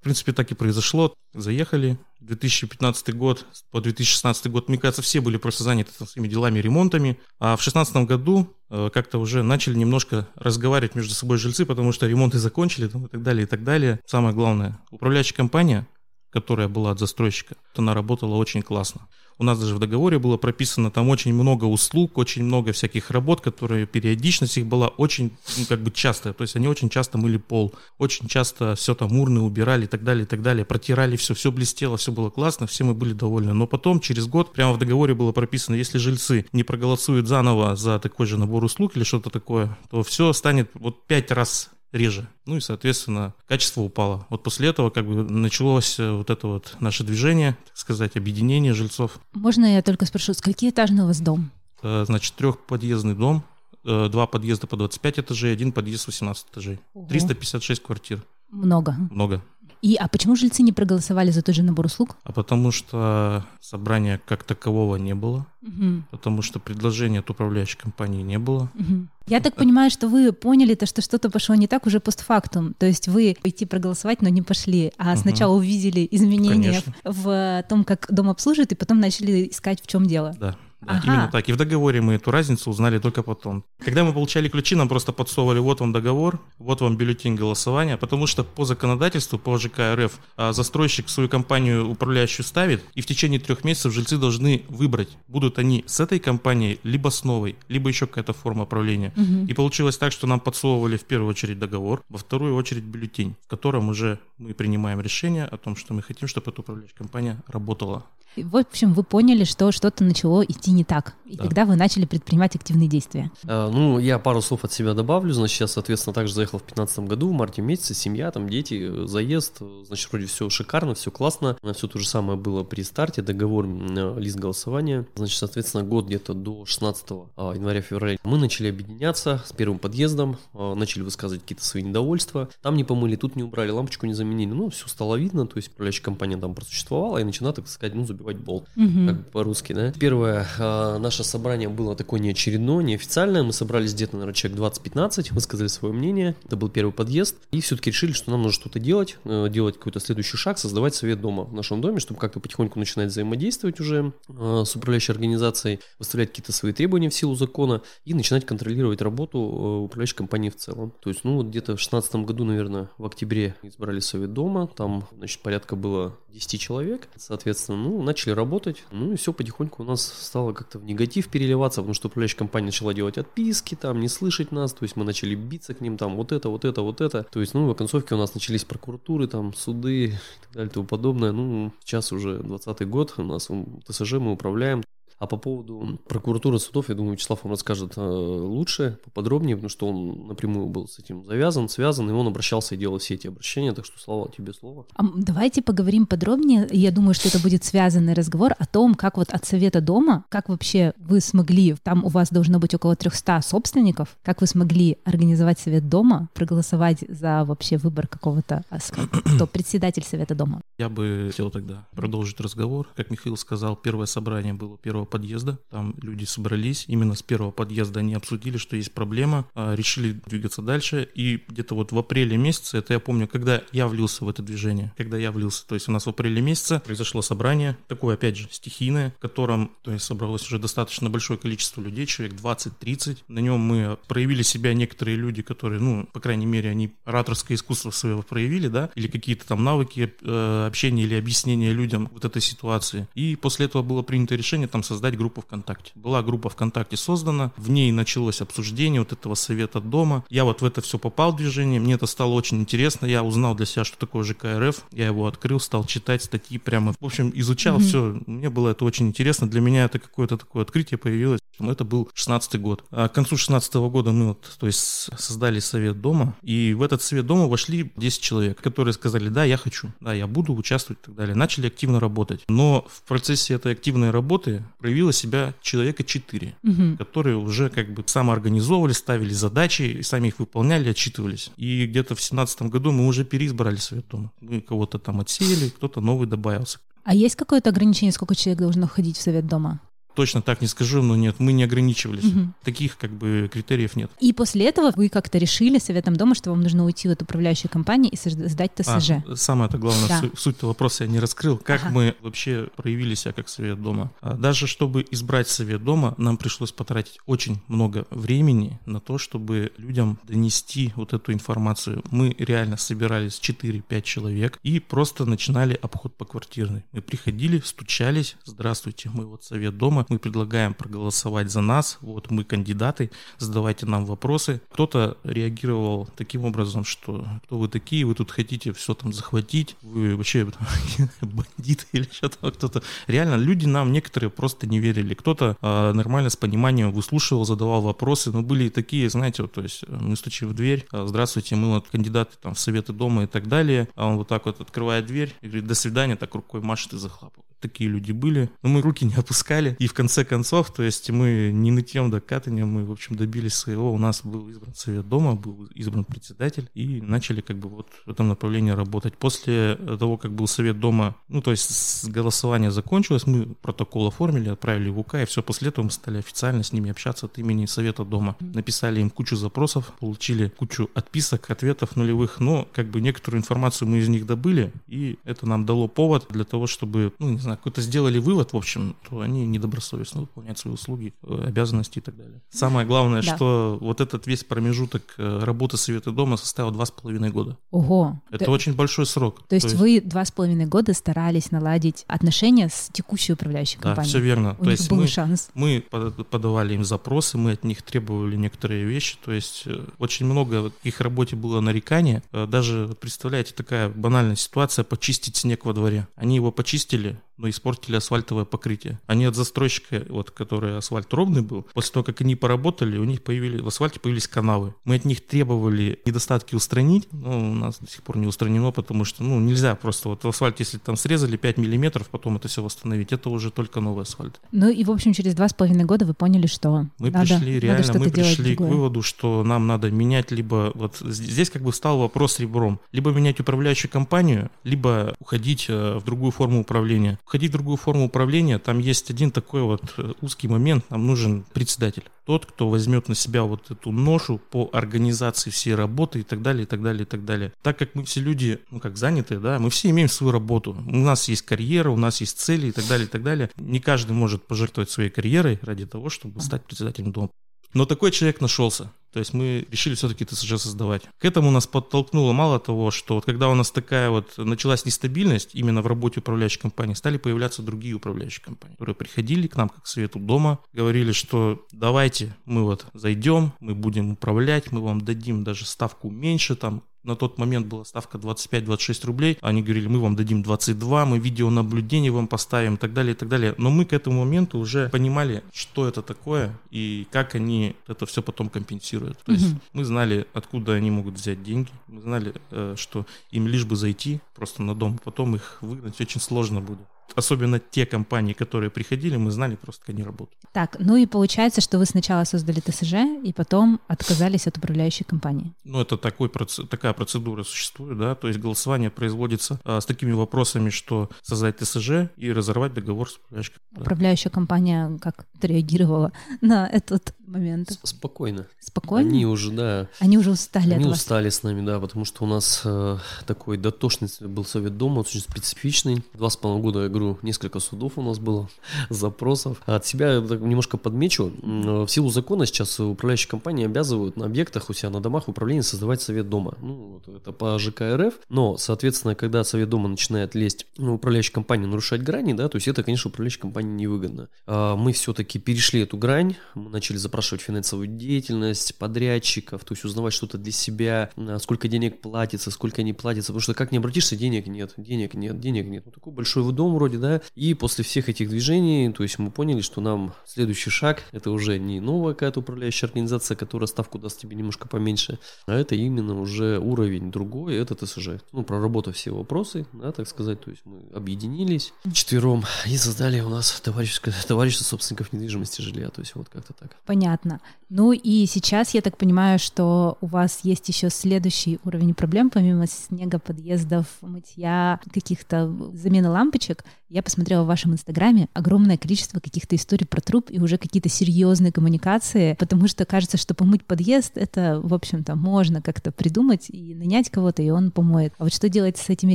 В 0.00 0.02
принципе, 0.02 0.32
так 0.32 0.50
и 0.50 0.54
произошло. 0.54 1.12
Заехали. 1.34 1.98
2015 2.20 3.14
год 3.14 3.46
по 3.70 3.80
2016 3.80 4.50
год, 4.50 4.68
мне 4.68 4.78
кажется, 4.78 5.02
все 5.02 5.20
были 5.20 5.36
просто 5.36 5.62
заняты 5.62 5.92
своими 5.92 6.26
делами, 6.26 6.58
ремонтами. 6.58 7.18
А 7.38 7.56
в 7.56 7.60
2016 7.60 7.96
году 8.08 8.54
э, 8.70 8.88
как-то 8.92 9.18
уже 9.18 9.42
начали 9.42 9.74
немножко 9.74 10.26
разговаривать 10.36 10.94
между 10.94 11.14
собой 11.14 11.36
жильцы, 11.36 11.66
потому 11.66 11.92
что 11.92 12.06
ремонты 12.06 12.38
закончили 12.38 12.86
и 12.86 12.88
так 12.88 13.22
далее, 13.22 13.44
и 13.44 13.46
так 13.46 13.62
далее. 13.62 14.00
Самое 14.06 14.34
главное, 14.34 14.78
управляющая 14.90 15.36
компания, 15.36 15.86
которая 16.30 16.68
была 16.68 16.92
от 16.92 16.98
застройщика, 16.98 17.56
она 17.76 17.92
работала 17.92 18.36
очень 18.36 18.62
классно. 18.62 19.06
У 19.40 19.42
нас 19.42 19.58
даже 19.58 19.74
в 19.74 19.78
договоре 19.78 20.18
было 20.18 20.36
прописано 20.36 20.90
там 20.90 21.08
очень 21.08 21.32
много 21.32 21.64
услуг, 21.64 22.18
очень 22.18 22.44
много 22.44 22.74
всяких 22.74 23.10
работ, 23.10 23.40
которые 23.40 23.86
периодичность 23.86 24.58
их 24.58 24.66
была 24.66 24.88
очень, 24.88 25.30
ну, 25.56 25.64
как 25.66 25.80
бы 25.80 25.90
частая. 25.90 26.34
То 26.34 26.42
есть 26.42 26.56
они 26.56 26.68
очень 26.68 26.90
часто 26.90 27.16
мыли 27.16 27.38
пол, 27.38 27.74
очень 27.96 28.28
часто 28.28 28.74
все 28.74 28.94
там 28.94 29.18
урны 29.18 29.40
убирали 29.40 29.84
и 29.84 29.86
так 29.86 30.04
далее, 30.04 30.24
и 30.24 30.26
так 30.26 30.42
далее. 30.42 30.66
Протирали 30.66 31.16
все, 31.16 31.32
все 31.32 31.50
блестело, 31.50 31.96
все 31.96 32.12
было 32.12 32.28
классно, 32.28 32.66
все 32.66 32.84
мы 32.84 32.92
были 32.92 33.14
довольны. 33.14 33.54
Но 33.54 33.66
потом, 33.66 34.00
через 34.00 34.26
год, 34.26 34.52
прямо 34.52 34.74
в 34.74 34.78
договоре 34.78 35.14
было 35.14 35.32
прописано, 35.32 35.74
если 35.74 35.96
жильцы 35.96 36.44
не 36.52 36.62
проголосуют 36.62 37.26
заново 37.26 37.76
за 37.76 37.98
такой 37.98 38.26
же 38.26 38.36
набор 38.36 38.62
услуг 38.62 38.94
или 38.94 39.04
что-то 39.04 39.30
такое, 39.30 39.78
то 39.90 40.02
все 40.02 40.34
станет 40.34 40.70
вот 40.74 41.06
пять 41.06 41.30
раз 41.30 41.70
реже. 41.92 42.28
Ну 42.46 42.56
и, 42.56 42.60
соответственно, 42.60 43.34
качество 43.46 43.82
упало. 43.82 44.26
Вот 44.30 44.42
после 44.42 44.68
этого 44.68 44.90
как 44.90 45.06
бы 45.06 45.22
началось 45.22 45.98
э, 45.98 46.10
вот 46.10 46.30
это 46.30 46.46
вот 46.46 46.76
наше 46.80 47.04
движение, 47.04 47.56
так 47.66 47.76
сказать, 47.76 48.16
объединение 48.16 48.74
жильцов. 48.74 49.18
Можно 49.32 49.74
я 49.74 49.82
только 49.82 50.06
спрошу, 50.06 50.34
скольки 50.34 50.68
этажный 50.68 51.04
у 51.04 51.06
вас 51.06 51.20
дом? 51.20 51.50
Значит, 51.82 52.34
трехподъездный 52.34 53.14
дом, 53.14 53.42
э, 53.84 54.08
два 54.10 54.26
подъезда 54.26 54.66
по 54.66 54.76
25 54.76 55.20
этажей, 55.20 55.52
один 55.52 55.72
подъезд 55.72 56.06
18 56.06 56.46
этажей. 56.50 56.78
Ого. 56.94 57.08
356 57.08 57.82
квартир. 57.82 58.22
Много. 58.50 58.94
Много. 59.10 59.42
И 59.82 59.94
а 59.94 60.08
почему 60.08 60.36
жильцы 60.36 60.62
не 60.62 60.72
проголосовали 60.72 61.30
за 61.30 61.42
тот 61.42 61.54
же 61.54 61.62
набор 61.62 61.86
услуг? 61.86 62.16
А 62.24 62.32
потому 62.32 62.70
что 62.70 63.44
собрания 63.60 64.20
как 64.26 64.44
такового 64.44 64.96
не 64.96 65.14
было, 65.14 65.46
угу. 65.62 66.02
потому 66.10 66.42
что 66.42 66.58
предложения 66.60 67.20
от 67.20 67.30
управляющей 67.30 67.78
компании 67.78 68.22
не 68.22 68.38
было. 68.38 68.70
Угу. 68.74 69.06
Я 69.28 69.40
так 69.40 69.54
понимаю, 69.54 69.90
что 69.90 70.08
вы 70.08 70.32
поняли 70.32 70.74
то, 70.74 70.86
что 70.86 71.02
что-то 71.02 71.30
пошло 71.30 71.54
не 71.54 71.66
так 71.66 71.86
уже 71.86 72.00
постфактум. 72.00 72.74
То 72.74 72.86
есть 72.86 73.08
вы 73.08 73.36
пойти 73.40 73.64
проголосовать, 73.64 74.22
но 74.22 74.28
не 74.28 74.42
пошли, 74.42 74.92
а 74.98 75.12
угу. 75.12 75.20
сначала 75.20 75.54
увидели 75.54 76.06
изменения 76.10 76.82
Конечно. 76.82 76.94
в 77.04 77.64
том, 77.68 77.84
как 77.84 78.06
дом 78.10 78.28
обслуживает, 78.28 78.72
и 78.72 78.74
потом 78.74 79.00
начали 79.00 79.48
искать, 79.50 79.82
в 79.82 79.86
чем 79.86 80.06
дело. 80.06 80.34
Да. 80.38 80.56
Да, 80.80 80.94
ага. 80.94 81.02
Именно 81.06 81.28
так. 81.28 81.48
И 81.48 81.52
в 81.52 81.56
договоре 81.56 82.00
мы 82.00 82.14
эту 82.14 82.30
разницу 82.30 82.70
узнали 82.70 82.98
только 82.98 83.22
потом. 83.22 83.64
Когда 83.84 84.02
мы 84.02 84.12
получали 84.12 84.48
ключи, 84.48 84.74
нам 84.76 84.88
просто 84.88 85.12
подсовывали, 85.12 85.58
вот 85.58 85.80
вам 85.80 85.92
договор, 85.92 86.40
вот 86.58 86.80
вам 86.80 86.96
бюллетень 86.96 87.34
голосования, 87.34 87.96
потому 87.96 88.26
что 88.26 88.44
по 88.44 88.64
законодательству, 88.64 89.38
по 89.38 89.58
ЖК 89.58 89.94
РФ, 89.94 90.18
а, 90.36 90.52
застройщик 90.52 91.08
свою 91.08 91.28
компанию 91.28 91.88
управляющую 91.88 92.46
ставит, 92.46 92.82
и 92.94 93.02
в 93.02 93.06
течение 93.06 93.38
трех 93.38 93.64
месяцев 93.64 93.92
жильцы 93.92 94.16
должны 94.16 94.64
выбрать, 94.68 95.16
будут 95.28 95.58
они 95.58 95.84
с 95.86 96.00
этой 96.00 96.18
компанией, 96.18 96.80
либо 96.82 97.10
с 97.10 97.24
новой, 97.24 97.56
либо 97.68 97.88
еще 97.88 98.06
какая-то 98.06 98.32
форма 98.32 98.62
управления. 98.62 99.12
Угу. 99.16 99.46
И 99.48 99.54
получилось 99.54 99.98
так, 99.98 100.12
что 100.12 100.26
нам 100.26 100.40
подсовывали 100.40 100.96
в 100.96 101.04
первую 101.04 101.30
очередь 101.30 101.58
договор, 101.58 102.02
во 102.08 102.18
вторую 102.18 102.54
очередь 102.56 102.84
бюллетень, 102.84 103.34
в 103.44 103.48
котором 103.48 103.88
уже 103.88 104.18
мы 104.38 104.54
принимаем 104.54 105.00
решение 105.00 105.44
о 105.44 105.56
том, 105.58 105.76
что 105.76 105.92
мы 105.94 106.02
хотим, 106.02 106.26
чтобы 106.26 106.50
эта 106.50 106.62
управляющая 106.62 106.96
компания 106.96 107.42
работала. 107.46 108.04
В 108.36 108.56
общем, 108.56 108.92
вы 108.94 109.02
поняли, 109.02 109.44
что 109.44 109.72
что-то 109.72 110.04
начало 110.04 110.42
идти 110.42 110.70
не 110.70 110.84
так. 110.84 111.14
И 111.26 111.36
Да. 111.36 111.44
тогда 111.44 111.64
вы 111.64 111.76
начали 111.76 112.04
предпринимать 112.06 112.54
активные 112.56 112.88
действия. 112.88 113.30
А, 113.46 113.70
Ну, 113.70 113.98
я 113.98 114.18
пару 114.18 114.40
слов 114.40 114.64
от 114.64 114.72
себя 114.72 114.94
добавлю. 114.94 115.32
Значит, 115.32 115.60
я, 115.60 115.66
соответственно, 115.66 116.14
также 116.14 116.34
заехал 116.34 116.58
в 116.58 116.62
2015 116.62 117.06
году, 117.08 117.28
в 117.28 117.32
марте 117.32 117.60
месяце, 117.62 117.94
семья, 117.94 118.30
там 118.30 118.48
дети, 118.48 118.88
э, 119.04 119.06
заезд. 119.06 119.58
э, 119.60 119.82
Значит, 119.86 120.10
вроде 120.12 120.26
все 120.26 120.48
шикарно, 120.50 120.94
все 120.94 121.10
классно. 121.10 121.56
Все 121.74 121.86
то 121.88 121.98
же 121.98 122.06
самое 122.08 122.38
было 122.38 122.62
при 122.64 122.82
старте, 122.82 123.22
договор, 123.22 123.64
м, 123.66 124.18
лист 124.18 124.36
голосования. 124.38 125.06
Значит, 125.16 125.38
соответственно, 125.38 125.82
год 125.84 126.06
где-то 126.06 126.34
до 126.34 126.64
16 126.66 127.30
а, 127.36 127.52
января-февраля 127.54 128.18
мы 128.24 128.38
начали 128.38 128.68
объединяться 128.68 129.42
с 129.46 129.52
первым 129.52 129.78
подъездом, 129.78 130.36
а, 130.54 130.74
начали 130.74 131.02
высказывать 131.02 131.42
какие-то 131.42 131.64
свои 131.64 131.82
недовольства. 131.82 132.48
Там 132.62 132.76
не 132.76 132.84
помыли, 132.84 133.16
тут 133.16 133.36
не 133.36 133.42
убрали, 133.42 133.70
лампочку 133.70 134.06
не 134.06 134.14
заменили. 134.14 134.50
Ну, 134.52 134.70
все 134.70 134.88
стало 134.88 135.16
видно, 135.16 135.46
то 135.46 135.56
есть 135.56 135.68
управляющая 135.72 136.04
компания 136.04 136.36
там 136.36 136.54
просуществовала 136.54 137.18
и 137.18 137.24
начала, 137.24 137.52
так 137.52 137.66
сказать, 137.68 137.94
ну, 137.94 138.04
забивать 138.20 138.36
болт 138.36 138.64
Мгм. 138.76 139.08
как 139.08 139.30
по-русски, 139.30 139.72
да. 139.72 139.92
Первое 139.98 140.46
а, 140.58 140.98
наше 140.98 141.24
собрание 141.24 141.68
было 141.68 141.96
такое 141.96 142.20
неочередное, 142.20 142.82
неофициальное. 142.82 143.42
Мы 143.42 143.52
собрались 143.52 143.94
где-то, 143.94 144.16
наверное, 144.16 144.34
человек 144.34 144.58
20-15, 144.60 145.32
высказали 145.32 145.68
свое 145.68 145.94
мнение. 145.94 146.36
Это 146.44 146.56
был 146.56 146.68
первый 146.68 146.92
подъезд. 146.92 147.36
И 147.50 147.60
все-таки 147.60 147.90
решили, 147.90 148.12
что 148.12 148.30
нам 148.30 148.42
нужно 148.42 148.60
что-то 148.60 148.78
делать, 148.78 149.16
э, 149.24 149.48
делать 149.50 149.76
какой-то 149.78 150.00
следующий 150.00 150.36
шаг, 150.36 150.58
создавать 150.58 150.94
совет 150.94 151.20
дома 151.20 151.44
в 151.44 151.54
нашем 151.54 151.80
доме, 151.80 152.00
чтобы 152.00 152.20
как-то 152.20 152.40
потихоньку 152.40 152.78
начинать 152.78 153.08
взаимодействовать 153.08 153.80
уже 153.80 154.12
э, 154.28 154.62
с 154.66 154.76
управляющей 154.76 155.12
организацией, 155.12 155.80
выставлять 155.98 156.28
какие-то 156.30 156.52
свои 156.52 156.72
требования 156.72 157.08
в 157.08 157.14
силу 157.14 157.34
закона 157.34 157.82
и 158.04 158.14
начинать 158.14 158.44
контролировать 158.44 159.00
работу 159.02 159.38
э, 159.38 159.84
управляющей 159.84 160.16
компании 160.16 160.50
в 160.50 160.56
целом. 160.56 160.92
То 161.00 161.10
есть, 161.10 161.24
ну, 161.24 161.36
вот 161.36 161.46
где-то 161.46 161.72
в 161.72 161.80
2016 161.80 162.14
году, 162.16 162.44
наверное, 162.44 162.90
в 162.98 163.06
октябре 163.06 163.54
избрали 163.62 164.00
совет 164.00 164.32
дома. 164.32 164.68
Там, 164.76 165.06
значит, 165.16 165.40
порядка 165.40 165.76
было 165.76 166.16
10 166.28 166.60
человек. 166.60 167.08
Соответственно, 167.16 167.78
ну, 167.78 168.02
начали 168.10 168.32
работать. 168.32 168.84
Ну, 168.90 169.12
и 169.12 169.16
все 169.16 169.32
потихоньку 169.32 169.82
у 169.82 169.86
нас 169.86 170.02
стало 170.02 170.52
как-то 170.52 170.78
в 170.78 170.84
негатив 170.84 171.28
переливаться, 171.28 171.80
потому 171.80 171.94
что 171.94 172.08
управляющая 172.08 172.38
компания 172.38 172.66
начала 172.66 172.94
делать 172.94 173.18
отписки, 173.18 173.74
там, 173.74 174.00
не 174.00 174.08
слышать 174.08 174.52
нас. 174.52 174.72
То 174.72 174.84
есть, 174.84 174.96
мы 174.96 175.04
начали 175.04 175.34
биться 175.34 175.74
к 175.74 175.80
ним, 175.80 175.96
там, 175.96 176.16
вот 176.16 176.32
это, 176.32 176.48
вот 176.48 176.64
это, 176.64 176.82
вот 176.82 177.00
это. 177.00 177.24
То 177.30 177.40
есть, 177.40 177.54
ну, 177.54 177.66
в 177.66 177.70
оконцовке 177.70 178.14
у 178.14 178.18
нас 178.18 178.34
начались 178.34 178.64
прокуратуры, 178.64 179.26
там, 179.26 179.54
суды 179.54 180.04
и 180.04 180.10
так 180.42 180.52
далее 180.52 180.70
и 180.70 180.72
тому 180.72 180.86
подобное. 180.86 181.32
Ну, 181.32 181.72
сейчас 181.84 182.12
уже 182.12 182.38
20 182.38 182.88
год, 182.88 183.14
у 183.16 183.22
нас 183.22 183.48
ТСЖ 183.88 184.14
мы 184.14 184.32
управляем. 184.32 184.82
А 185.20 185.26
по 185.26 185.36
поводу 185.36 185.98
прокуратуры 186.08 186.58
судов, 186.58 186.88
я 186.88 186.94
думаю, 186.94 187.12
Вячеслав 187.12 187.44
вам 187.44 187.52
расскажет 187.52 187.92
э, 187.96 188.00
лучше, 188.00 188.98
поподробнее, 189.04 189.54
потому 189.54 189.68
что 189.68 189.86
он 189.86 190.28
напрямую 190.28 190.68
был 190.68 190.88
с 190.88 190.98
этим 190.98 191.26
завязан, 191.26 191.68
связан, 191.68 192.08
и 192.08 192.12
он 192.12 192.26
обращался 192.26 192.74
и 192.74 192.78
делал 192.78 192.96
все 192.96 193.14
эти 193.14 193.26
обращения, 193.26 193.72
так 193.72 193.84
что, 193.84 193.98
Слава, 194.00 194.32
тебе 194.34 194.54
слово. 194.54 194.86
А 194.94 195.04
Давайте 195.14 195.60
поговорим 195.60 196.06
подробнее. 196.06 196.66
Я 196.70 196.90
думаю, 196.90 197.12
что 197.12 197.28
это 197.28 197.38
будет 197.38 197.64
связанный 197.64 198.14
разговор 198.14 198.54
о 198.58 198.64
том, 198.64 198.94
как 198.94 199.18
вот 199.18 199.28
от 199.34 199.44
совета 199.44 199.82
дома, 199.82 200.24
как 200.30 200.48
вообще 200.48 200.94
вы 200.96 201.20
смогли, 201.20 201.74
там 201.82 202.02
у 202.02 202.08
вас 202.08 202.30
должно 202.30 202.58
быть 202.58 202.74
около 202.74 202.96
300 202.96 203.42
собственников, 203.42 204.16
как 204.22 204.40
вы 204.40 204.46
смогли 204.46 204.96
организовать 205.04 205.58
совет 205.58 205.86
дома, 205.90 206.30
проголосовать 206.32 207.04
за 207.08 207.44
вообще 207.44 207.76
выбор 207.76 208.06
какого-то, 208.06 208.64
а, 208.70 208.78
кто 209.36 209.46
председатель 209.46 210.02
совета 210.02 210.34
дома. 210.34 210.62
Я 210.78 210.88
бы 210.88 211.26
хотел 211.30 211.50
тогда 211.50 211.86
продолжить 211.94 212.40
разговор. 212.40 212.88
Как 212.96 213.10
Михаил 213.10 213.36
сказал, 213.36 213.76
первое 213.76 214.06
собрание 214.06 214.54
было 214.54 214.78
первого 214.78 215.09
подъезда. 215.10 215.58
Там 215.70 215.94
люди 216.00 216.24
собрались. 216.24 216.84
Именно 216.88 217.14
с 217.14 217.22
первого 217.22 217.50
подъезда 217.50 218.00
они 218.00 218.14
обсудили, 218.14 218.56
что 218.56 218.76
есть 218.76 218.92
проблема, 218.92 219.46
а, 219.54 219.74
решили 219.74 220.12
двигаться 220.26 220.62
дальше. 220.62 221.08
И 221.14 221.42
где-то 221.48 221.74
вот 221.74 221.92
в 221.92 221.98
апреле 221.98 222.36
месяце, 222.36 222.78
это 222.78 222.94
я 222.94 223.00
помню, 223.00 223.28
когда 223.28 223.62
я 223.72 223.88
влился 223.88 224.24
в 224.24 224.28
это 224.28 224.42
движение, 224.42 224.92
когда 224.96 225.18
я 225.18 225.32
влился, 225.32 225.66
то 225.66 225.74
есть 225.74 225.88
у 225.88 225.92
нас 225.92 226.06
в 226.06 226.08
апреле 226.08 226.40
месяце 226.40 226.80
произошло 226.80 227.22
собрание, 227.22 227.76
такое, 227.88 228.14
опять 228.14 228.36
же, 228.36 228.48
стихийное, 228.50 229.14
в 229.18 229.20
котором, 229.20 229.72
то 229.82 229.92
есть 229.92 230.04
собралось 230.04 230.46
уже 230.46 230.58
достаточно 230.58 231.10
большое 231.10 231.38
количество 231.38 231.80
людей, 231.80 232.06
человек 232.06 232.36
20-30. 232.36 233.18
На 233.28 233.40
нем 233.40 233.60
мы 233.60 233.98
проявили 234.08 234.42
себя 234.42 234.74
некоторые 234.74 235.16
люди, 235.16 235.42
которые, 235.42 235.80
ну, 235.80 236.08
по 236.12 236.20
крайней 236.20 236.46
мере, 236.46 236.70
они 236.70 236.94
ораторское 237.04 237.56
искусство 237.56 237.90
свое 237.90 238.22
проявили, 238.22 238.68
да, 238.68 238.90
или 238.94 239.08
какие-то 239.08 239.46
там 239.46 239.64
навыки 239.64 240.12
э, 240.20 240.66
общения 240.66 241.04
или 241.04 241.14
объяснения 241.14 241.72
людям 241.72 242.08
вот 242.12 242.24
этой 242.24 242.42
ситуации. 242.42 243.08
И 243.14 243.36
после 243.36 243.66
этого 243.66 243.82
было 243.82 244.02
принято 244.02 244.34
решение 244.34 244.68
там 244.68 244.82
создать 244.82 244.99
группу 245.16 245.40
ВКонтакте. 245.40 245.92
Была 245.94 246.22
группа 246.22 246.48
ВКонтакте 246.50 246.96
создана, 246.96 247.52
в 247.56 247.70
ней 247.70 247.92
началось 247.92 248.40
обсуждение 248.40 249.00
вот 249.00 249.12
этого 249.12 249.34
совета 249.34 249.80
дома. 249.80 250.24
Я 250.28 250.44
вот 250.44 250.60
в 250.62 250.64
это 250.64 250.80
все 250.80 250.98
попал 250.98 251.32
в 251.32 251.36
движение, 251.36 251.80
мне 251.80 251.94
это 251.94 252.06
стало 252.06 252.32
очень 252.34 252.60
интересно, 252.60 253.06
я 253.06 253.22
узнал 253.22 253.54
для 253.54 253.66
себя, 253.66 253.84
что 253.84 253.98
такое 253.98 254.24
ЖКРФ, 254.24 254.84
я 254.92 255.06
его 255.06 255.26
открыл, 255.26 255.60
стал 255.60 255.84
читать 255.84 256.22
статьи 256.22 256.58
прямо, 256.58 256.94
в 256.98 257.04
общем, 257.04 257.32
изучал 257.34 257.76
Мгм. 257.78 257.84
все, 257.84 258.20
мне 258.26 258.50
было 258.50 258.70
это 258.70 258.84
очень 258.84 259.08
интересно, 259.08 259.48
для 259.48 259.60
меня 259.60 259.84
это 259.84 259.98
какое-то 259.98 260.36
такое 260.36 260.62
открытие 260.62 260.98
появилось. 260.98 261.40
Ну, 261.58 261.70
Это 261.70 261.84
был 261.84 262.08
16 262.14 262.58
год. 262.58 262.84
А 262.90 263.08
к 263.08 263.12
концу 263.12 263.36
16 263.36 263.74
года 263.90 264.12
мы 264.12 264.28
вот, 264.28 264.56
то 264.58 264.66
есть, 264.66 264.80
создали 265.18 265.60
совет 265.60 266.00
дома, 266.00 266.34
и 266.42 266.72
в 266.72 266.82
этот 266.82 267.02
совет 267.02 267.26
дома 267.26 267.46
вошли 267.48 267.92
10 267.96 268.20
человек, 268.22 268.60
которые 268.62 268.94
сказали, 268.94 269.28
да, 269.28 269.44
я 269.44 269.56
хочу, 269.58 269.88
да, 270.00 270.14
я 270.14 270.26
буду 270.26 270.54
участвовать 270.54 271.02
и 271.02 271.06
так 271.06 271.14
далее. 271.14 271.34
Начали 271.36 271.66
активно 271.66 272.00
работать. 272.00 272.42
Но 272.48 272.86
в 272.90 273.02
процессе 273.02 273.54
этой 273.54 273.72
активной 273.72 274.10
работы 274.10 274.64
проявило 274.80 275.12
себя 275.12 275.54
человека 275.62 276.02
4 276.04 276.54
Мгм. 276.62 276.96
которые 276.96 277.36
уже 277.36 277.68
как 277.70 277.92
бы 277.92 278.02
самоорганизовывали, 278.06 278.92
ставили 278.92 279.32
задачи, 279.32 279.82
и 279.82 280.02
сами 280.02 280.28
их 280.28 280.38
выполняли, 280.38 280.90
отчитывались. 280.90 281.50
И 281.56 281.86
где-то 281.86 282.14
в 282.14 282.20
семнадцатом 282.22 282.70
году 282.70 282.92
мы 282.92 283.06
уже 283.06 283.24
переизбрали 283.24 283.76
совет 283.76 284.08
дома. 284.08 284.32
Мы 284.40 284.60
кого-то 284.60 284.98
там 284.98 285.20
отсеяли, 285.20 285.68
кто-то 285.68 286.00
новый 286.00 286.26
добавился. 286.26 286.78
А 287.04 287.14
есть 287.14 287.36
какое-то 287.36 287.70
ограничение, 287.70 288.12
сколько 288.12 288.34
человек 288.34 288.60
должно 288.60 288.86
входить 288.86 289.16
в 289.16 289.22
совет 289.22 289.46
дома? 289.46 289.80
Точно 290.20 290.42
так 290.42 290.60
не 290.60 290.66
скажу, 290.66 291.00
но 291.00 291.16
нет, 291.16 291.36
мы 291.38 291.52
не 291.54 291.64
ограничивались. 291.64 292.24
Мгм. 292.24 292.52
Таких 292.62 292.98
как 292.98 293.10
бы 293.10 293.48
критериев 293.50 293.96
нет. 293.96 294.10
И 294.20 294.34
после 294.34 294.66
этого 294.68 294.92
вы 294.94 295.08
как-то 295.08 295.38
решили 295.38 295.78
советом 295.78 296.14
дома, 296.14 296.34
что 296.34 296.50
вам 296.50 296.60
нужно 296.60 296.84
уйти 296.84 297.08
от 297.08 297.22
управляющей 297.22 297.70
компании 297.70 298.10
и 298.10 298.16
создать 298.16 298.74
ТСЖ. 298.74 299.10
А, 299.26 299.34
самое-то 299.34 299.78
главное, 299.78 300.08
Да. 300.08 300.20
су- 300.20 300.36
суть 300.36 300.62
вопроса 300.62 301.04
я 301.04 301.10
не 301.10 301.18
раскрыл. 301.20 301.56
Как 301.56 301.80
Ага. 301.84 301.90
мы 301.90 302.14
вообще 302.20 302.68
проявили 302.76 303.14
себя 303.14 303.32
как 303.32 303.48
совет 303.48 303.80
дома? 303.82 304.10
А, 304.20 304.34
Даже 304.34 304.66
чтобы 304.66 305.06
избрать 305.10 305.48
совет 305.48 305.82
дома, 305.84 306.14
нам 306.18 306.36
пришлось 306.36 306.70
потратить 306.70 307.18
очень 307.24 307.62
много 307.68 308.06
времени 308.10 308.78
на 308.84 309.00
то, 309.00 309.16
чтобы 309.16 309.72
людям 309.78 310.18
донести 310.24 310.92
вот 310.96 311.14
эту 311.14 311.32
информацию. 311.32 312.02
Мы 312.10 312.36
реально 312.38 312.76
собирались 312.76 313.38
4-5 313.40 314.04
человек 314.04 314.58
и 314.62 314.80
просто 314.80 315.24
начинали 315.24 315.78
обход 315.80 316.14
по 316.14 316.26
квартирной. 316.26 316.84
Мы 316.92 317.00
приходили, 317.00 317.62
стучались, 317.64 318.36
здравствуйте, 318.44 319.10
мы 319.14 319.24
вот 319.24 319.44
совет 319.44 319.78
дома, 319.78 320.04
мы 320.10 320.18
предлагаем 320.18 320.74
проголосовать 320.74 321.50
за 321.50 321.60
нас, 321.60 321.98
вот 322.00 322.30
мы 322.30 322.44
кандидаты, 322.44 323.10
задавайте 323.38 323.86
нам 323.86 324.04
вопросы. 324.04 324.60
Кто-то 324.72 325.16
реагировал 325.24 326.08
таким 326.16 326.44
образом, 326.44 326.84
что 326.84 327.26
кто 327.44 327.58
вы 327.58 327.68
такие, 327.68 328.04
вы 328.04 328.14
тут 328.14 328.30
хотите 328.30 328.72
все 328.72 328.94
там 328.94 329.12
захватить, 329.12 329.76
вы 329.82 330.16
вообще 330.16 330.48
бандиты 331.20 331.86
или 331.92 332.08
что-то, 332.10 332.50
кто-то. 332.50 332.82
Реально, 333.06 333.36
люди 333.36 333.66
нам 333.66 333.92
некоторые 333.92 334.30
просто 334.30 334.66
не 334.66 334.80
верили. 334.80 335.14
Кто-то 335.14 335.56
а, 335.62 335.92
нормально 335.92 336.30
с 336.30 336.36
пониманием 336.36 336.92
выслушивал, 336.92 337.44
задавал 337.44 337.82
вопросы, 337.82 338.32
но 338.32 338.42
были 338.42 338.64
и 338.64 338.70
такие, 338.70 339.08
знаете, 339.08 339.42
вот, 339.42 339.52
то 339.52 339.62
есть 339.62 339.84
э, 339.86 339.96
мы 340.00 340.16
стучим 340.16 340.48
в 340.48 340.54
дверь, 340.54 340.86
а, 340.90 341.06
здравствуйте, 341.06 341.54
мы 341.56 341.70
вот 341.74 341.88
кандидаты 341.88 342.36
там 342.42 342.54
в 342.54 342.60
советы 342.60 342.92
дома 342.92 343.24
и 343.24 343.26
так 343.26 343.48
далее, 343.48 343.88
а 343.94 344.06
он 344.06 344.16
вот 344.16 344.28
так 344.28 344.46
вот 344.46 344.60
открывает 344.60 345.06
дверь 345.06 345.34
и 345.40 345.46
говорит, 345.46 345.66
до 345.66 345.74
свидания, 345.74 346.16
так 346.16 346.34
рукой 346.34 346.60
машет 346.60 346.94
и 346.94 346.98
захлапывает. 346.98 347.49
Такие 347.60 347.90
люди 347.90 348.12
были, 348.12 348.50
но 348.62 348.70
мы 348.70 348.80
руки 348.80 349.04
не 349.04 349.14
опускали, 349.14 349.76
и 349.78 349.86
в 349.86 349.94
конце 349.94 350.24
концов, 350.24 350.72
то 350.72 350.82
есть 350.82 351.10
мы 351.10 351.50
не 351.52 351.70
нытьем 351.70 352.10
до 352.10 352.20
катания, 352.20 352.64
мы, 352.64 352.84
в 352.84 352.92
общем, 352.92 353.16
добились 353.16 353.54
своего, 353.54 353.92
у 353.92 353.98
нас 353.98 354.22
был 354.24 354.48
избран 354.48 354.74
совет 354.74 355.08
дома, 355.08 355.34
был 355.34 355.68
избран 355.74 356.04
председатель, 356.04 356.70
и 356.74 357.00
начали 357.00 357.40
как 357.40 357.58
бы 357.58 357.68
вот 357.68 357.88
в 358.06 358.10
этом 358.10 358.28
направлении 358.28 358.70
работать. 358.70 359.16
После 359.18 359.76
того, 359.76 360.16
как 360.16 360.32
был 360.32 360.46
совет 360.46 360.80
дома, 360.80 361.16
ну, 361.28 361.42
то 361.42 361.50
есть 361.50 362.08
голосование 362.08 362.70
закончилось, 362.70 363.26
мы 363.26 363.54
протокол 363.60 364.06
оформили, 364.08 364.48
отправили 364.48 364.88
в 364.88 364.98
УК, 364.98 365.16
и 365.16 365.26
все, 365.26 365.42
после 365.42 365.68
этого 365.68 365.84
мы 365.84 365.90
стали 365.90 366.18
официально 366.18 366.62
с 366.62 366.72
ними 366.72 366.90
общаться 366.90 367.26
от 367.26 367.38
имени 367.38 367.66
совета 367.66 368.04
дома. 368.04 368.36
Написали 368.40 369.00
им 369.00 369.10
кучу 369.10 369.36
запросов, 369.36 369.92
получили 370.00 370.48
кучу 370.48 370.88
отписок, 370.94 371.50
ответов 371.50 371.96
нулевых, 371.96 372.40
но 372.40 372.66
как 372.72 372.86
бы 372.88 373.00
некоторую 373.00 373.40
информацию 373.40 373.88
мы 373.88 373.98
из 373.98 374.08
них 374.08 374.26
добыли, 374.26 374.72
и 374.88 375.18
это 375.24 375.46
нам 375.46 375.66
дало 375.66 375.88
повод 375.88 376.26
для 376.30 376.44
того, 376.44 376.66
чтобы, 376.66 377.12
ну, 377.18 377.30
не 377.30 377.38
знаю, 377.38 377.49
какой-то 377.56 377.80
сделали 377.82 378.18
вывод, 378.18 378.52
в 378.52 378.56
общем, 378.56 378.96
то 379.08 379.20
они 379.20 379.46
недобросовестно 379.46 380.22
выполняют 380.22 380.58
свои 380.58 380.74
услуги, 380.74 381.14
э, 381.22 381.44
обязанности 381.46 381.98
и 381.98 382.02
так 382.02 382.16
далее. 382.16 382.40
Самое 382.50 382.86
главное, 382.86 383.22
Да. 383.22 383.36
что 383.36 383.78
вот 383.80 384.00
этот 384.00 384.26
весь 384.26 384.44
промежуток 384.44 385.14
э, 385.18 385.40
работы 385.42 385.76
Совета 385.76 386.10
дома 386.10 386.36
составил 386.36 386.70
два 386.70 386.84
с 386.86 386.90
половиной 386.90 387.30
года. 387.30 387.56
Ого. 387.70 388.20
Это 388.30 388.44
То- 388.46 388.50
очень 388.50 388.74
большой 388.74 389.06
срок. 389.06 389.46
То 389.48 389.54
есть 389.54 389.74
вы 389.74 390.00
два 390.00 390.24
с 390.24 390.30
половиной 390.30 390.66
года 390.66 390.92
старались 390.94 391.50
наладить 391.50 392.04
отношения 392.06 392.68
с 392.68 392.88
текущей 392.92 393.32
управляющей 393.32 393.76
Да, 393.78 393.82
компанией. 393.90 394.10
все 394.10 394.20
верно. 394.20 394.52
У 394.58 394.64
то 394.64 394.70
них 394.70 394.78
есть 394.78 394.90
был 394.90 394.98
мы, 394.98 395.06
шанс. 395.06 395.50
мы 395.54 395.84
под- 395.90 396.26
подавали 396.28 396.74
им 396.74 396.84
запросы, 396.84 397.38
мы 397.38 397.52
от 397.52 397.64
них 397.64 397.82
требовали 397.82 398.36
некоторые 398.36 398.84
вещи, 398.84 399.16
то 399.24 399.32
есть 399.32 399.62
э, 399.66 399.84
очень 399.98 400.26
много 400.26 400.70
в 400.70 400.72
их 400.84 401.00
работе 401.00 401.36
было 401.36 401.60
нарекания. 401.60 402.22
Даже, 402.32 402.94
представляете, 403.00 403.54
такая 403.54 403.88
банальная 403.88 404.36
ситуация, 404.36 404.84
почистить 404.84 405.36
снег 405.36 405.64
во 405.64 405.72
дворе. 405.72 406.06
Они 406.16 406.34
его 406.36 406.50
почистили, 406.52 407.18
но 407.40 407.48
испортили 407.48 407.96
асфальтовое 407.96 408.44
покрытие. 408.44 409.00
Они 409.06 409.24
от 409.24 409.34
застройщика, 409.34 410.04
вот, 410.08 410.30
который 410.30 410.76
асфальт 410.76 411.12
ровный 411.12 411.42
был, 411.42 411.66
после 411.72 411.92
того, 411.92 412.04
как 412.04 412.20
они 412.20 412.36
поработали, 412.36 412.98
у 412.98 413.04
них 413.04 413.22
появились, 413.22 413.60
в 413.60 413.68
асфальте 413.68 413.98
появились 413.98 414.28
канавы. 414.28 414.74
Мы 414.84 414.96
от 414.96 415.04
них 415.04 415.26
требовали 415.26 416.00
недостатки 416.04 416.54
устранить, 416.54 417.08
но 417.12 417.50
у 417.50 417.54
нас 417.54 417.78
до 417.78 417.90
сих 417.90 418.02
пор 418.02 418.18
не 418.18 418.26
устранено, 418.26 418.70
потому 418.70 419.04
что, 419.04 419.24
ну, 419.24 419.40
нельзя 419.40 419.74
просто 419.74 420.10
вот 420.10 420.24
в 420.24 420.28
асфальте, 420.28 420.64
если 420.64 420.78
там 420.78 420.96
срезали 420.96 421.36
5 421.36 421.56
миллиметров, 421.58 422.08
потом 422.10 422.36
это 422.36 422.48
все 422.48 422.62
восстановить, 422.62 423.12
это 423.12 423.30
уже 423.30 423.50
только 423.50 423.80
новый 423.80 424.02
асфальт. 424.02 424.40
Ну 424.52 424.68
и, 424.68 424.84
в 424.84 424.90
общем, 424.90 425.12
через 425.12 425.34
два 425.34 425.48
с 425.48 425.54
половиной 425.54 425.84
года 425.84 426.04
вы 426.04 426.14
поняли, 426.14 426.46
что 426.46 426.86
мы 426.98 427.10
надо, 427.10 427.36
пришли, 427.36 427.58
реально, 427.58 427.86
надо 427.86 427.98
мы 427.98 428.10
пришли 428.10 428.56
к 428.56 428.60
выводу, 428.60 429.02
что 429.02 429.42
нам 429.44 429.66
надо 429.66 429.90
менять 429.90 430.30
либо, 430.30 430.72
вот 430.74 430.98
здесь 431.00 431.50
как 431.50 431.62
бы 431.62 431.72
стал 431.72 431.98
вопрос 431.98 432.38
ребром, 432.38 432.80
либо 432.92 433.10
менять 433.10 433.40
управляющую 433.40 433.90
компанию, 433.90 434.50
либо 434.64 435.14
уходить 435.18 435.66
э, 435.68 435.98
в 435.98 436.04
другую 436.04 436.32
форму 436.32 436.60
управления. 436.60 437.18
Уходить 437.30 437.50
в 437.50 437.52
другую 437.52 437.76
форму 437.76 438.06
управления, 438.06 438.58
там 438.58 438.80
есть 438.80 439.08
один 439.08 439.30
такой 439.30 439.62
вот 439.62 439.94
э, 439.98 440.14
узкий 440.20 440.48
момент, 440.48 440.90
нам 440.90 441.06
нужен 441.06 441.44
председатель. 441.52 442.02
Тот, 442.24 442.44
кто 442.44 442.68
возьмет 442.68 443.08
на 443.08 443.14
себя 443.14 443.44
вот 443.44 443.70
эту 443.70 443.92
ношу 443.92 444.40
по 444.50 444.68
организации 444.72 445.50
всей 445.50 445.76
работы 445.76 446.18
и 446.18 446.22
так 446.24 446.42
далее, 446.42 446.64
и 446.64 446.66
так 446.66 446.82
далее, 446.82 447.02
и 447.02 447.06
так 447.06 447.24
далее. 447.24 447.52
Так 447.62 447.78
как 447.78 447.94
мы 447.94 448.02
все 448.02 448.18
люди, 448.18 448.58
ну 448.72 448.80
как 448.80 448.96
занятые, 448.96 449.38
да, 449.38 449.60
мы 449.60 449.70
все 449.70 449.90
имеем 449.90 450.08
свою 450.08 450.32
работу. 450.32 450.72
У 450.72 450.96
нас 450.96 451.28
есть 451.28 451.42
карьера, 451.42 451.90
у 451.90 451.96
нас 451.96 452.20
есть 452.20 452.40
цели 452.40 452.66
и 452.66 452.72
так 452.72 452.88
далее, 452.88 453.06
и 453.06 453.08
так 453.08 453.22
далее. 453.22 453.48
Не 453.58 453.78
каждый 453.78 454.10
может 454.10 454.48
пожертвовать 454.48 454.90
своей 454.90 455.10
карьерой 455.10 455.60
ради 455.62 455.86
того, 455.86 456.10
чтобы 456.10 456.40
стать 456.40 456.64
председателем 456.64 457.12
дома. 457.12 457.30
Но 457.74 457.84
такой 457.86 458.10
человек 458.10 458.40
нашелся. 458.40 458.90
То 459.12 459.18
есть 459.18 459.32
мы 459.34 459.66
решили 459.70 459.94
все-таки 459.94 460.24
ТСЖ 460.24 460.60
создавать. 460.60 461.02
К 461.18 461.24
этому 461.24 461.50
нас 461.50 461.66
подтолкнуло 461.66 462.32
мало 462.32 462.60
того, 462.60 462.90
что 462.90 463.16
вот 463.16 463.24
когда 463.24 463.48
у 463.48 463.54
нас 463.54 463.70
такая 463.70 464.10
вот 464.10 464.36
началась 464.38 464.84
нестабильность 464.84 465.50
именно 465.54 465.82
в 465.82 465.86
работе 465.86 466.20
управляющей 466.20 466.60
компании, 466.60 466.94
стали 466.94 467.18
появляться 467.18 467.62
другие 467.62 467.94
управляющие 467.94 468.44
компании, 468.44 468.74
которые 468.74 468.94
приходили 468.94 469.46
к 469.46 469.56
нам 469.56 469.68
как 469.68 469.84
к 469.84 469.86
совету 469.86 470.18
дома, 470.18 470.58
говорили, 470.72 471.12
что 471.12 471.66
давайте 471.72 472.36
мы 472.44 472.64
вот 472.64 472.86
зайдем, 472.94 473.52
мы 473.60 473.74
будем 473.74 474.12
управлять, 474.12 474.72
мы 474.72 474.80
вам 474.80 475.00
дадим 475.00 475.44
даже 475.44 475.64
ставку 475.66 476.10
меньше, 476.10 476.54
там 476.54 476.82
на 477.02 477.16
тот 477.16 477.38
момент 477.38 477.66
была 477.66 477.84
ставка 477.84 478.18
25-26 478.18 479.06
рублей. 479.06 479.38
Они 479.40 479.62
говорили, 479.62 479.88
мы 479.88 480.00
вам 480.00 480.16
дадим 480.16 480.42
22, 480.42 481.06
мы 481.06 481.18
видеонаблюдение 481.18 482.10
вам 482.10 482.28
поставим 482.28 482.74
и 482.74 482.76
так 482.76 482.92
далее, 482.92 483.14
и 483.14 483.16
так 483.16 483.28
далее. 483.28 483.54
Но 483.58 483.70
мы 483.70 483.84
к 483.84 483.92
этому 483.92 484.20
моменту 484.20 484.58
уже 484.58 484.88
понимали, 484.88 485.42
что 485.52 485.88
это 485.88 486.02
такое 486.02 486.58
и 486.70 487.06
как 487.10 487.34
они 487.34 487.76
это 487.86 488.06
все 488.06 488.22
потом 488.22 488.48
компенсируют. 488.48 489.18
То 489.24 489.32
есть 489.32 489.52
угу. 489.52 489.60
мы 489.72 489.84
знали, 489.84 490.26
откуда 490.32 490.74
они 490.74 490.90
могут 490.90 491.14
взять 491.14 491.42
деньги. 491.42 491.70
Мы 491.88 492.00
знали, 492.00 492.34
э, 492.50 492.74
что 492.76 493.06
им 493.30 493.46
лишь 493.46 493.64
бы 493.64 493.76
зайти 493.76 494.20
просто 494.34 494.62
на 494.62 494.74
дом, 494.74 494.98
потом 495.02 495.36
их 495.36 495.58
выгнать 495.60 496.00
очень 496.00 496.20
сложно 496.20 496.60
будет 496.60 496.86
особенно 497.16 497.58
те 497.58 497.86
компании, 497.86 498.32
которые 498.32 498.70
приходили, 498.70 499.16
мы 499.16 499.30
знали 499.30 499.56
просто, 499.56 499.82
как 499.86 499.94
они 499.94 500.02
работают. 500.02 500.38
Так, 500.52 500.76
ну 500.78 500.96
и 500.96 501.06
получается, 501.06 501.60
что 501.60 501.78
вы 501.78 501.86
сначала 501.86 502.24
создали 502.24 502.60
ТСЖ, 502.60 502.94
и 503.24 503.32
потом 503.32 503.80
отказались 503.88 504.46
от 504.46 504.58
управляющей 504.58 505.04
компании. 505.04 505.52
Ну, 505.64 505.80
это 505.80 505.96
такой, 505.96 506.28
такая 506.28 506.92
процедура 506.92 507.44
существует, 507.44 507.98
да, 507.98 508.14
то 508.14 508.28
есть 508.28 508.40
голосование 508.40 508.90
производится 508.90 509.60
а, 509.64 509.80
с 509.80 509.86
такими 509.86 510.12
вопросами, 510.12 510.70
что 510.70 511.08
создать 511.22 511.58
ТСЖ 511.58 512.10
и 512.16 512.32
разорвать 512.32 512.74
договор 512.74 513.08
с 513.10 513.16
управляющей 513.16 513.52
компанией. 513.54 513.82
Управляющая 513.82 514.30
компания 514.30 514.98
как 515.00 515.26
отреагировала 515.36 516.12
на 516.40 516.66
этот 516.66 517.14
момент? 517.26 517.78
Спокойно. 517.82 518.46
Спокойно? 518.58 519.08
Они 519.08 519.24
уже, 519.26 519.52
да. 519.52 519.88
Они 519.98 520.18
уже 520.18 520.30
устали 520.30 520.74
Они 520.74 520.84
от 520.84 520.90
вас. 520.90 520.98
устали 520.98 521.28
с 521.28 521.42
нами, 521.42 521.64
да, 521.64 521.80
потому 521.80 522.04
что 522.04 522.24
у 522.24 522.26
нас 522.26 522.62
э, 522.64 522.98
такой 523.26 523.56
дотошный 523.56 524.08
был 524.20 524.44
совет 524.44 524.76
дома, 524.76 525.00
очень 525.00 525.20
специфичный. 525.20 526.04
Два 526.14 526.28
с 526.30 526.36
половиной 526.36 526.62
года, 526.62 526.82
я 526.82 526.88
говорю, 527.00 527.18
несколько 527.22 527.60
судов 527.60 527.92
у 527.96 528.02
нас 528.02 528.18
было, 528.18 528.48
запросов. 528.90 529.60
От 529.66 529.86
себя 529.86 530.16
немножко 530.20 530.76
подмечу. 530.76 531.32
В 531.42 531.88
силу 531.88 532.10
закона 532.10 532.46
сейчас 532.46 532.78
управляющие 532.80 533.28
компании 533.28 533.64
обязывают 533.64 534.16
на 534.16 534.26
объектах 534.26 534.70
у 534.70 534.72
себя 534.72 534.90
на 534.90 535.00
домах 535.00 535.28
управления 535.28 535.62
создавать 535.62 536.02
совет 536.02 536.28
дома. 536.28 536.56
Ну, 536.60 537.00
вот 537.06 537.16
это 537.16 537.32
по 537.32 537.58
ЖК 537.58 537.82
РФ. 537.82 538.14
Но, 538.28 538.56
соответственно, 538.56 539.14
когда 539.14 539.44
совет 539.44 539.68
дома 539.68 539.88
начинает 539.88 540.34
лезть 540.34 540.66
ну, 540.76 540.94
управляющая 540.94 541.32
компания 541.32 541.66
нарушать 541.66 542.02
грани, 542.02 542.32
да, 542.32 542.48
то 542.48 542.56
есть 542.56 542.68
это, 542.68 542.82
конечно, 542.82 543.08
управляющей 543.08 543.40
компании 543.40 543.82
невыгодно. 543.82 544.28
А 544.46 544.76
мы 544.76 544.92
все-таки 544.92 545.38
перешли 545.38 545.80
эту 545.80 545.96
грань, 545.96 546.36
мы 546.54 546.70
начали 546.70 546.96
запрашивать 546.96 547.42
финансовую 547.42 547.88
деятельность 547.88 548.76
подрядчиков, 548.78 549.64
то 549.64 549.72
есть 549.72 549.84
узнавать 549.84 550.12
что-то 550.12 550.38
для 550.38 550.52
себя, 550.52 551.10
а, 551.16 551.38
сколько 551.38 551.68
денег 551.68 552.00
платится, 552.00 552.50
сколько 552.50 552.82
не 552.82 552.92
платится, 552.92 553.28
потому 553.28 553.40
что 553.40 553.54
как 553.54 553.72
не 553.72 553.78
обратишься, 553.78 554.16
денег 554.16 554.46
нет, 554.46 554.74
денег 554.76 555.14
нет, 555.14 555.40
денег 555.40 555.66
нет. 555.66 555.84
Ну, 555.86 555.92
такой 555.92 556.12
большой 556.12 556.50
дом 556.52 556.74
вроде, 556.74 556.89
да, 556.96 557.20
и 557.34 557.54
после 557.54 557.84
всех 557.84 558.08
этих 558.08 558.28
движений, 558.28 558.92
то 558.92 559.02
есть 559.02 559.18
мы 559.18 559.30
поняли, 559.30 559.60
что 559.60 559.80
нам 559.80 560.14
следующий 560.26 560.70
шаг, 560.70 561.02
это 561.12 561.30
уже 561.30 561.58
не 561.58 561.80
новая 561.80 562.14
какая-то 562.14 562.40
управляющая 562.40 562.88
организация, 562.88 563.36
которая 563.36 563.66
ставку 563.66 563.98
даст 563.98 564.20
тебе 564.20 564.36
немножко 564.36 564.68
поменьше, 564.68 565.18
а 565.46 565.54
это 565.54 565.74
именно 565.74 566.20
уже 566.20 566.58
уровень 566.58 567.10
другой, 567.10 567.56
это 567.56 567.74
ТСЖ. 567.74 568.20
Ну, 568.32 568.42
проработав 568.42 568.96
все 568.96 569.10
вопросы, 569.10 569.66
да, 569.72 569.92
так 569.92 570.08
сказать, 570.08 570.40
то 570.40 570.50
есть 570.50 570.62
мы 570.64 570.82
объединились 570.94 571.72
четвером 571.92 572.44
и 572.66 572.76
создали 572.76 573.20
у 573.20 573.28
нас 573.28 573.60
товарищеское, 573.60 574.14
товарищество 574.26 574.64
собственников 574.64 575.12
недвижимости 575.12 575.62
жилья, 575.62 575.88
то 575.88 576.00
есть 576.00 576.14
вот 576.14 576.28
как-то 576.28 576.52
так. 576.52 576.76
Понятно. 576.86 577.40
Ну 577.68 577.92
и 577.92 578.26
сейчас 578.26 578.74
я 578.74 578.80
так 578.80 578.96
понимаю, 578.96 579.38
что 579.38 579.96
у 580.00 580.06
вас 580.06 580.40
есть 580.42 580.68
еще 580.68 580.90
следующий 580.90 581.58
уровень 581.64 581.94
проблем, 581.94 582.30
помимо 582.30 582.66
снега, 582.66 583.18
подъездов, 583.18 583.86
мытья, 584.00 584.80
каких-то 584.92 585.48
замены 585.74 586.10
лампочек. 586.10 586.64
Я 586.88 587.02
посмотрела 587.02 587.44
в 587.44 587.46
вашем 587.46 587.72
инстаграме 587.72 588.28
огромное 588.32 588.76
количество 588.76 589.20
каких-то 589.20 589.56
историй 589.56 589.86
про 589.86 590.00
труп 590.00 590.26
и 590.30 590.40
уже 590.40 590.58
какие-то 590.58 590.88
серьезные 590.88 591.52
коммуникации, 591.52 592.34
потому 592.34 592.66
что 592.66 592.84
кажется, 592.84 593.16
что 593.16 593.34
помыть 593.34 593.64
подъезд 593.64 594.12
это, 594.16 594.60
в 594.62 594.74
общем-то, 594.74 595.14
можно 595.14 595.62
как-то 595.62 595.92
придумать 595.92 596.46
и 596.48 596.74
нанять 596.74 597.10
кого-то, 597.10 597.42
и 597.42 597.50
он 597.50 597.70
помоет. 597.70 598.12
А 598.18 598.24
вот 598.24 598.34
что 598.34 598.48
делать 598.48 598.76
с 598.76 598.88
этими 598.88 599.14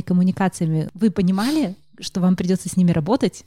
коммуникациями? 0.00 0.88
Вы 0.94 1.10
понимали, 1.10 1.76
что 2.00 2.20
вам 2.20 2.36
придется 2.36 2.68
с 2.68 2.76
ними 2.76 2.92
работать? 2.92 3.44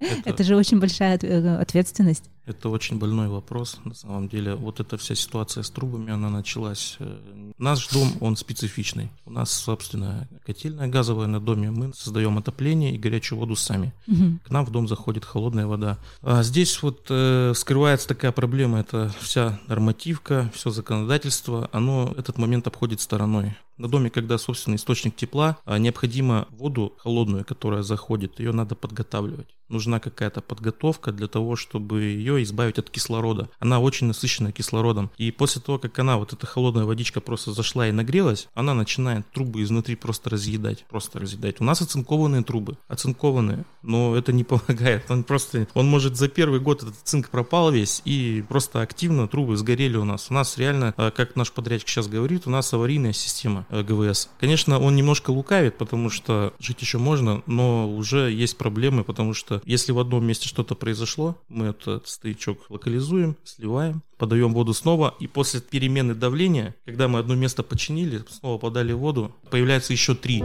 Это, 0.00 0.30
это 0.30 0.44
же 0.44 0.56
очень 0.56 0.78
большая 0.78 1.18
э, 1.20 1.56
ответственность. 1.56 2.30
Это 2.48 2.70
очень 2.70 2.98
больной 2.98 3.28
вопрос, 3.28 3.78
на 3.84 3.94
самом 3.94 4.28
деле. 4.28 4.54
Вот 4.54 4.80
эта 4.80 4.96
вся 4.96 5.14
ситуация 5.14 5.62
с 5.62 5.70
трубами, 5.70 6.10
она 6.10 6.30
началась... 6.30 6.96
Э, 6.98 7.52
наш 7.58 7.88
дом, 7.88 8.10
он 8.20 8.36
специфичный. 8.36 9.10
У 9.26 9.30
нас, 9.30 9.52
собственно, 9.52 10.26
котельная 10.46 10.88
газовая 10.88 11.26
на 11.26 11.40
доме. 11.40 11.70
Мы 11.70 11.92
создаем 11.92 12.38
отопление 12.38 12.94
и 12.94 12.98
горячую 12.98 13.38
воду 13.38 13.54
сами. 13.54 13.92
Угу. 14.06 14.38
К 14.46 14.50
нам 14.50 14.64
в 14.64 14.70
дом 14.70 14.88
заходит 14.88 15.26
холодная 15.26 15.66
вода. 15.66 15.98
А 16.22 16.42
здесь 16.42 16.82
вот 16.82 17.06
э, 17.10 17.52
скрывается 17.54 18.08
такая 18.08 18.32
проблема. 18.32 18.80
Это 18.80 19.12
вся 19.20 19.60
нормативка, 19.66 20.50
все 20.54 20.70
законодательство. 20.70 21.68
Оно 21.72 22.14
этот 22.16 22.38
момент 22.38 22.66
обходит 22.66 23.02
стороной. 23.02 23.56
На 23.76 23.88
доме, 23.88 24.08
когда 24.08 24.38
собственный 24.38 24.76
источник 24.76 25.14
тепла, 25.16 25.58
а 25.66 25.78
необходимо 25.78 26.48
воду 26.50 26.94
холодную, 26.98 27.44
которая 27.44 27.82
заходит, 27.82 28.40
ее 28.40 28.52
надо 28.52 28.74
подготавливать. 28.74 29.57
Нужна 29.68 30.00
какая-то 30.00 30.40
подготовка 30.40 31.12
для 31.12 31.28
того, 31.28 31.56
чтобы 31.56 32.02
ее 32.02 32.42
избавить 32.42 32.78
от 32.78 32.90
кислорода. 32.90 33.48
Она 33.58 33.80
очень 33.80 34.06
насыщена 34.06 34.52
кислородом. 34.52 35.10
И 35.18 35.30
после 35.30 35.60
того, 35.60 35.78
как 35.78 35.98
она, 35.98 36.16
вот 36.16 36.32
эта 36.32 36.46
холодная 36.46 36.84
водичка 36.84 37.20
просто 37.20 37.52
зашла 37.52 37.88
и 37.88 37.92
нагрелась, 37.92 38.48
она 38.54 38.74
начинает 38.74 39.30
трубы 39.32 39.62
изнутри 39.62 39.96
просто 39.96 40.30
разъедать. 40.30 40.84
Просто 40.88 41.18
разъедать. 41.18 41.60
У 41.60 41.64
нас 41.64 41.82
оцинкованные 41.82 42.42
трубы. 42.42 42.76
Оцинкованные. 42.88 43.64
Но 43.82 44.16
это 44.16 44.32
не 44.32 44.44
помогает. 44.44 45.10
Он 45.10 45.24
просто, 45.24 45.68
он 45.74 45.88
может 45.88 46.16
за 46.16 46.28
первый 46.28 46.60
год 46.60 46.82
этот 46.82 46.96
цинк 47.04 47.28
пропал 47.28 47.70
весь 47.70 48.02
и 48.04 48.44
просто 48.48 48.82
активно 48.82 49.28
трубы 49.28 49.56
сгорели 49.56 49.96
у 49.96 50.04
нас. 50.04 50.30
У 50.30 50.34
нас 50.34 50.58
реально, 50.58 50.94
а, 50.96 51.10
как 51.10 51.36
наш 51.36 51.52
подрядчик 51.52 51.88
сейчас 51.88 52.08
говорит, 52.08 52.46
у 52.46 52.50
нас 52.50 52.72
аварийная 52.72 53.12
система. 53.12 53.66
Э, 53.70 53.82
ГВС. 53.82 54.28
Конечно, 54.40 54.78
он 54.78 54.96
немножко 54.96 55.30
лукавит, 55.30 55.78
потому 55.78 56.10
что 56.10 56.54
жить 56.58 56.80
еще 56.80 56.98
можно, 56.98 57.42
но 57.46 57.88
уже 57.88 58.30
есть 58.30 58.56
проблемы, 58.56 59.04
потому 59.04 59.34
что 59.34 59.57
если 59.64 59.92
в 59.92 59.98
одном 59.98 60.24
месте 60.26 60.48
что-то 60.48 60.74
произошло, 60.74 61.36
мы 61.48 61.66
этот 61.66 62.08
стоячок 62.08 62.58
локализуем, 62.68 63.36
сливаем, 63.44 64.02
подаем 64.16 64.54
воду 64.54 64.74
снова, 64.74 65.14
и 65.20 65.26
после 65.26 65.60
перемены 65.60 66.14
давления, 66.14 66.74
когда 66.84 67.08
мы 67.08 67.18
одно 67.18 67.34
место 67.34 67.62
починили, 67.62 68.22
снова 68.28 68.58
подали 68.58 68.92
воду, 68.92 69.34
появляется 69.50 69.92
еще 69.92 70.14
три. 70.14 70.42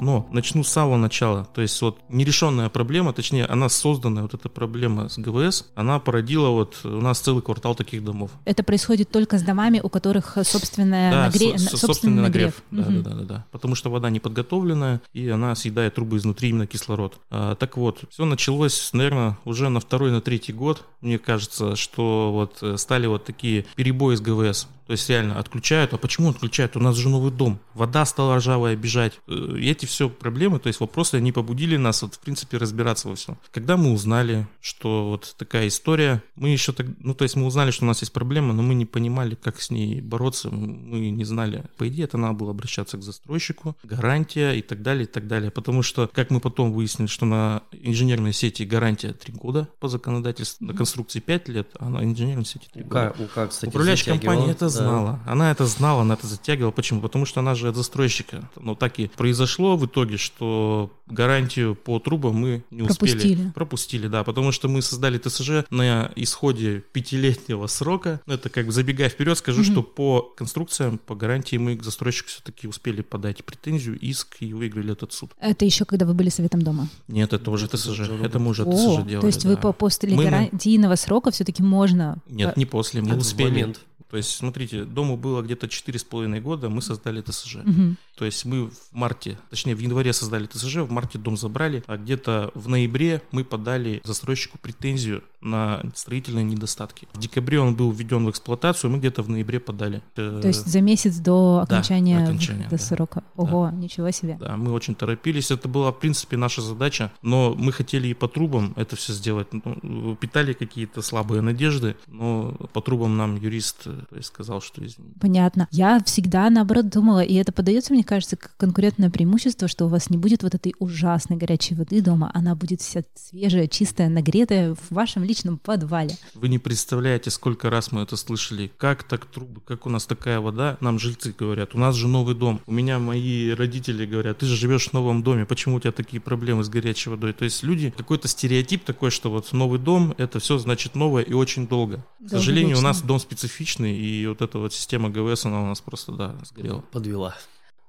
Но 0.00 0.26
начну 0.30 0.64
с 0.64 0.68
самого 0.68 0.96
начала. 0.96 1.46
То 1.54 1.62
есть 1.62 1.80
вот 1.82 1.98
нерешенная 2.08 2.68
проблема, 2.68 3.12
точнее, 3.12 3.44
она 3.46 3.68
созданная, 3.68 4.22
вот 4.22 4.34
эта 4.34 4.48
проблема 4.48 5.08
с 5.08 5.18
ГВС, 5.18 5.66
она 5.74 5.98
породила 5.98 6.48
вот 6.48 6.80
у 6.84 7.00
нас 7.00 7.20
целый 7.20 7.42
квартал 7.42 7.74
таких 7.74 8.04
домов. 8.04 8.30
Это 8.44 8.62
происходит 8.62 9.10
только 9.10 9.38
с 9.38 9.42
домами, 9.42 9.80
у 9.82 9.88
которых 9.88 10.36
собственная 10.42 11.10
да, 11.10 11.24
нагре... 11.26 11.58
со- 11.58 11.76
собственный 11.76 12.22
нагрев. 12.22 12.62
нагрев. 12.70 12.86
Да, 12.88 12.94
угу. 12.94 13.02
да, 13.02 13.10
да, 13.10 13.16
да, 13.16 13.24
да. 13.24 13.44
Потому 13.50 13.74
что 13.74 13.90
вода 13.90 14.10
не 14.10 14.20
подготовленная, 14.20 15.00
и 15.12 15.28
она 15.28 15.54
съедает 15.54 15.94
трубы 15.94 16.16
изнутри 16.16 16.50
именно 16.50 16.66
кислород. 16.66 17.18
А, 17.30 17.54
так 17.54 17.76
вот, 17.76 18.00
все 18.10 18.24
началось, 18.24 18.90
наверное, 18.92 19.38
уже 19.44 19.68
на 19.68 19.80
второй, 19.80 20.10
на 20.10 20.20
третий 20.20 20.52
год. 20.52 20.84
Мне 21.00 21.18
кажется, 21.18 21.76
что 21.76 22.32
вот 22.32 22.58
э, 22.62 22.76
стали 22.76 23.06
вот 23.06 23.24
такие 23.24 23.66
перебои 23.76 24.14
с 24.14 24.20
ГВС. 24.20 24.68
То 24.88 24.92
есть 24.92 25.06
реально 25.10 25.38
отключают. 25.38 25.92
А 25.92 25.98
почему 25.98 26.30
отключают? 26.30 26.74
У 26.74 26.80
нас 26.80 26.96
же 26.96 27.10
новый 27.10 27.30
дом. 27.30 27.60
Вода 27.74 28.06
стала 28.06 28.36
ржавая 28.36 28.74
бежать. 28.74 29.20
Э, 29.28 29.56
и 29.58 29.68
эти 29.68 29.84
все 29.84 30.08
проблемы, 30.08 30.60
то 30.60 30.68
есть 30.68 30.80
вопросы, 30.80 31.16
они 31.16 31.30
побудили 31.30 31.76
нас, 31.76 32.00
вот, 32.00 32.14
в 32.14 32.18
принципе, 32.20 32.56
разбираться 32.56 33.08
во 33.08 33.14
всем. 33.14 33.36
Когда 33.50 33.76
мы 33.76 33.92
узнали, 33.92 34.48
что 34.62 35.10
вот 35.10 35.34
такая 35.36 35.68
история, 35.68 36.22
мы 36.36 36.48
еще 36.48 36.72
так, 36.72 36.86
ну, 37.00 37.12
то 37.14 37.24
есть 37.24 37.36
мы 37.36 37.44
узнали, 37.44 37.70
что 37.70 37.84
у 37.84 37.86
нас 37.86 38.00
есть 38.00 38.14
проблема, 38.14 38.54
но 38.54 38.62
мы 38.62 38.72
не 38.72 38.86
понимали, 38.86 39.34
как 39.34 39.60
с 39.60 39.70
ней 39.70 40.00
бороться, 40.00 40.48
мы 40.48 41.10
не 41.10 41.24
знали. 41.24 41.64
По 41.76 41.86
идее, 41.86 42.04
это 42.04 42.16
надо 42.16 42.32
было 42.32 42.52
обращаться 42.52 42.96
к 42.96 43.02
застройщику, 43.02 43.76
гарантия 43.82 44.52
и 44.52 44.62
так 44.62 44.80
далее, 44.80 45.04
и 45.04 45.06
так 45.06 45.26
далее. 45.26 45.50
Потому 45.50 45.82
что, 45.82 46.08
как 46.10 46.30
мы 46.30 46.40
потом 46.40 46.72
выяснили, 46.72 47.08
что 47.08 47.26
на 47.26 47.62
инженерной 47.72 48.32
сети 48.32 48.62
гарантия 48.62 49.12
3 49.12 49.34
года 49.34 49.68
по 49.80 49.88
законодательству, 49.88 50.66
на 50.66 50.72
конструкции 50.72 51.20
5 51.20 51.48
лет, 51.48 51.68
а 51.78 51.90
на 51.90 52.02
инженерной 52.02 52.46
сети 52.46 52.68
3 52.72 52.84
года. 52.84 53.10
УК, 53.10 53.20
УК, 53.20 53.48
кстати, 53.50 53.68
Управляющая 53.68 54.14
компания 54.14 54.52
это. 54.52 54.77
Знала. 54.78 55.20
Она 55.26 55.50
это 55.50 55.66
знала, 55.66 56.02
она 56.02 56.14
это 56.14 56.26
затягивала. 56.26 56.70
Почему? 56.70 57.00
Потому 57.00 57.24
что 57.26 57.40
она 57.40 57.54
же 57.54 57.68
от 57.68 57.76
застройщика. 57.76 58.48
Но 58.56 58.74
так 58.74 58.98
и 58.98 59.08
произошло 59.08 59.76
в 59.76 59.86
итоге, 59.86 60.16
что 60.16 60.90
гарантию 61.06 61.74
по 61.74 61.98
трубам 61.98 62.36
мы 62.36 62.64
не 62.70 62.82
успели. 62.82 63.10
Пропустили. 63.12 63.50
Пропустили, 63.50 64.06
да. 64.08 64.24
Потому 64.24 64.52
что 64.52 64.68
мы 64.68 64.82
создали 64.82 65.18
ТСЖ 65.18 65.64
на 65.70 66.10
исходе 66.16 66.84
пятилетнего 66.92 67.66
срока. 67.66 68.20
Ну, 68.26 68.34
Это 68.34 68.48
как 68.50 68.66
бы 68.66 68.72
забегая 68.72 69.08
вперед, 69.08 69.36
скажу, 69.38 69.64
что 69.64 69.82
по 69.82 70.22
конструкциям, 70.36 70.98
по 70.98 71.14
гарантии 71.14 71.56
мы 71.56 71.76
к 71.76 71.82
застройщику 71.82 72.28
все-таки 72.28 72.68
успели 72.68 73.02
подать 73.02 73.44
претензию, 73.44 73.98
иск 73.98 74.36
и 74.40 74.52
выиграли 74.52 74.92
этот 74.92 75.12
суд. 75.12 75.32
Это 75.40 75.64
еще 75.64 75.84
когда 75.84 76.06
вы 76.06 76.14
были 76.14 76.28
советом 76.28 76.62
дома. 76.62 76.88
Нет, 77.08 77.32
это 77.32 77.50
уже 77.50 77.68
ТСЖ. 77.68 78.00
Это 78.22 78.38
мы 78.38 78.50
уже 78.50 78.64
О, 78.64 78.72
ТСЖ 78.72 79.06
делали. 79.06 79.20
то 79.20 79.26
есть 79.26 79.44
вы 79.44 79.56
по 79.56 79.72
после 79.72 80.14
гарантийного 80.14 80.96
срока 80.96 81.30
все-таки 81.30 81.62
можно. 81.62 82.18
Нет, 82.28 82.56
не 82.56 82.66
после, 82.66 83.00
мы 83.00 83.08
Это 83.08 83.16
в 83.18 83.20
успели. 83.20 83.74
То 84.10 84.16
есть, 84.16 84.30
смотрите, 84.30 84.84
дому 84.84 85.16
было 85.16 85.42
где-то 85.42 85.68
четыре 85.68 85.98
с 85.98 86.04
половиной 86.04 86.40
года, 86.40 86.68
мы 86.68 86.80
создали 86.80 87.20
ТСЖ. 87.20 87.56
Мгм. 87.56 87.96
То 88.16 88.24
есть 88.24 88.44
мы 88.44 88.68
в 88.68 88.72
марте, 88.90 89.38
точнее 89.48 89.76
в 89.76 89.78
январе 89.78 90.12
создали 90.12 90.46
ТСЖ, 90.46 90.78
в 90.78 90.90
марте 90.90 91.18
дом 91.18 91.36
забрали, 91.36 91.84
а 91.86 91.96
где-то 91.96 92.50
в 92.54 92.68
ноябре 92.68 93.22
мы 93.30 93.44
подали 93.44 94.00
застройщику 94.02 94.58
претензию 94.58 95.22
на 95.40 95.82
строительные 95.94 96.44
недостатки. 96.44 97.06
В 97.12 97.18
декабре 97.18 97.60
он 97.60 97.76
был 97.76 97.92
введен 97.92 98.26
в 98.26 98.30
эксплуатацию, 98.30 98.90
мы 98.90 98.98
где-то 98.98 99.22
в 99.22 99.28
ноябре 99.28 99.60
подали. 99.60 100.02
Э, 100.16 100.40
То 100.42 100.48
есть 100.48 100.66
за 100.66 100.80
месяц 100.80 101.16
до 101.18 101.64
да, 101.68 101.76
окончания, 101.76 102.24
окончания, 102.24 102.64
выхода 102.64 102.76
да. 102.76 102.82
срока. 102.82 103.24
Ого, 103.36 103.70
ничего 103.70 104.10
себе. 104.10 104.36
Да, 104.40 104.56
мы 104.56 104.72
очень 104.72 104.96
торопились. 104.96 105.52
Это 105.52 105.68
была, 105.68 105.92
в 105.92 106.00
принципе, 106.00 106.36
наша 106.36 106.60
задача. 106.60 107.12
Но 107.22 107.54
мы 107.56 107.70
хотели 107.70 108.08
и 108.08 108.14
по 108.14 108.26
трубам 108.26 108.72
это 108.76 108.96
все 108.96 109.12
сделать. 109.12 109.46
Ну, 109.52 110.16
питали 110.16 110.54
какие-то 110.54 111.02
слабые 111.02 111.40
надежды, 111.40 111.94
но 112.08 112.52
по 112.72 112.80
трубам 112.80 113.16
нам 113.16 113.36
юрист 113.36 113.86
сказал, 114.22 114.60
что 114.60 114.84
извините. 114.84 115.18
Понятно. 115.20 115.68
Я 115.70 116.02
всегда, 116.04 116.48
наоборот, 116.50 116.88
думала, 116.88 117.22
и 117.22 117.34
это 117.34 117.52
подается, 117.52 117.92
мне 117.92 118.04
кажется, 118.04 118.36
как 118.36 118.56
конкурентное 118.56 119.10
преимущество, 119.10 119.68
что 119.68 119.86
у 119.86 119.88
вас 119.88 120.10
не 120.10 120.16
будет 120.16 120.42
вот 120.42 120.54
этой 120.54 120.74
ужасной 120.78 121.36
горячей 121.36 121.74
воды 121.74 122.00
дома, 122.00 122.30
она 122.34 122.54
будет 122.54 122.80
вся 122.80 123.02
свежая, 123.14 123.68
чистая, 123.68 124.08
нагретая 124.08 124.74
в 124.74 124.90
вашем 124.90 125.24
личном 125.24 125.58
подвале. 125.58 126.16
Вы 126.34 126.48
не 126.48 126.58
представляете, 126.58 127.30
сколько 127.30 127.70
раз 127.70 127.92
мы 127.92 128.02
это 128.02 128.16
слышали. 128.16 128.70
Как 128.76 129.02
так 129.02 129.26
трубы, 129.26 129.60
как 129.60 129.86
у 129.86 129.90
нас 129.90 130.06
такая 130.06 130.40
вода? 130.40 130.76
Нам 130.80 130.98
жильцы 130.98 131.34
говорят, 131.36 131.74
у 131.74 131.78
нас 131.78 131.94
же 131.94 132.08
новый 132.08 132.34
дом. 132.34 132.60
У 132.66 132.72
меня 132.72 132.98
мои 132.98 133.50
родители 133.50 134.06
говорят, 134.06 134.38
ты 134.38 134.46
же 134.46 134.56
живешь 134.56 134.88
в 134.88 134.92
новом 134.92 135.22
доме, 135.22 135.46
почему 135.46 135.76
у 135.76 135.80
тебя 135.80 135.92
такие 135.92 136.20
проблемы 136.20 136.64
с 136.64 136.68
горячей 136.68 137.10
водой? 137.10 137.32
То 137.32 137.44
есть 137.44 137.62
люди, 137.62 137.92
какой-то 137.96 138.28
стереотип 138.28 138.84
такой, 138.84 139.10
что 139.10 139.30
вот 139.30 139.52
новый 139.52 139.78
дом, 139.78 140.14
это 140.18 140.38
все 140.40 140.58
значит 140.58 140.94
новое 140.94 141.22
и 141.22 141.32
очень 141.32 141.66
долго. 141.66 142.04
К 142.24 142.30
сожалению, 142.30 142.78
у 142.78 142.82
нас 142.82 143.02
дом 143.02 143.18
специфичный, 143.18 143.87
и 143.94 144.26
вот 144.26 144.42
эта 144.42 144.58
вот 144.58 144.72
система 144.72 145.10
ГВС, 145.10 145.46
она 145.46 145.62
у 145.62 145.66
нас 145.66 145.80
просто, 145.80 146.12
да, 146.12 146.36
сгорела. 146.44 146.80
Подвела. 146.92 147.34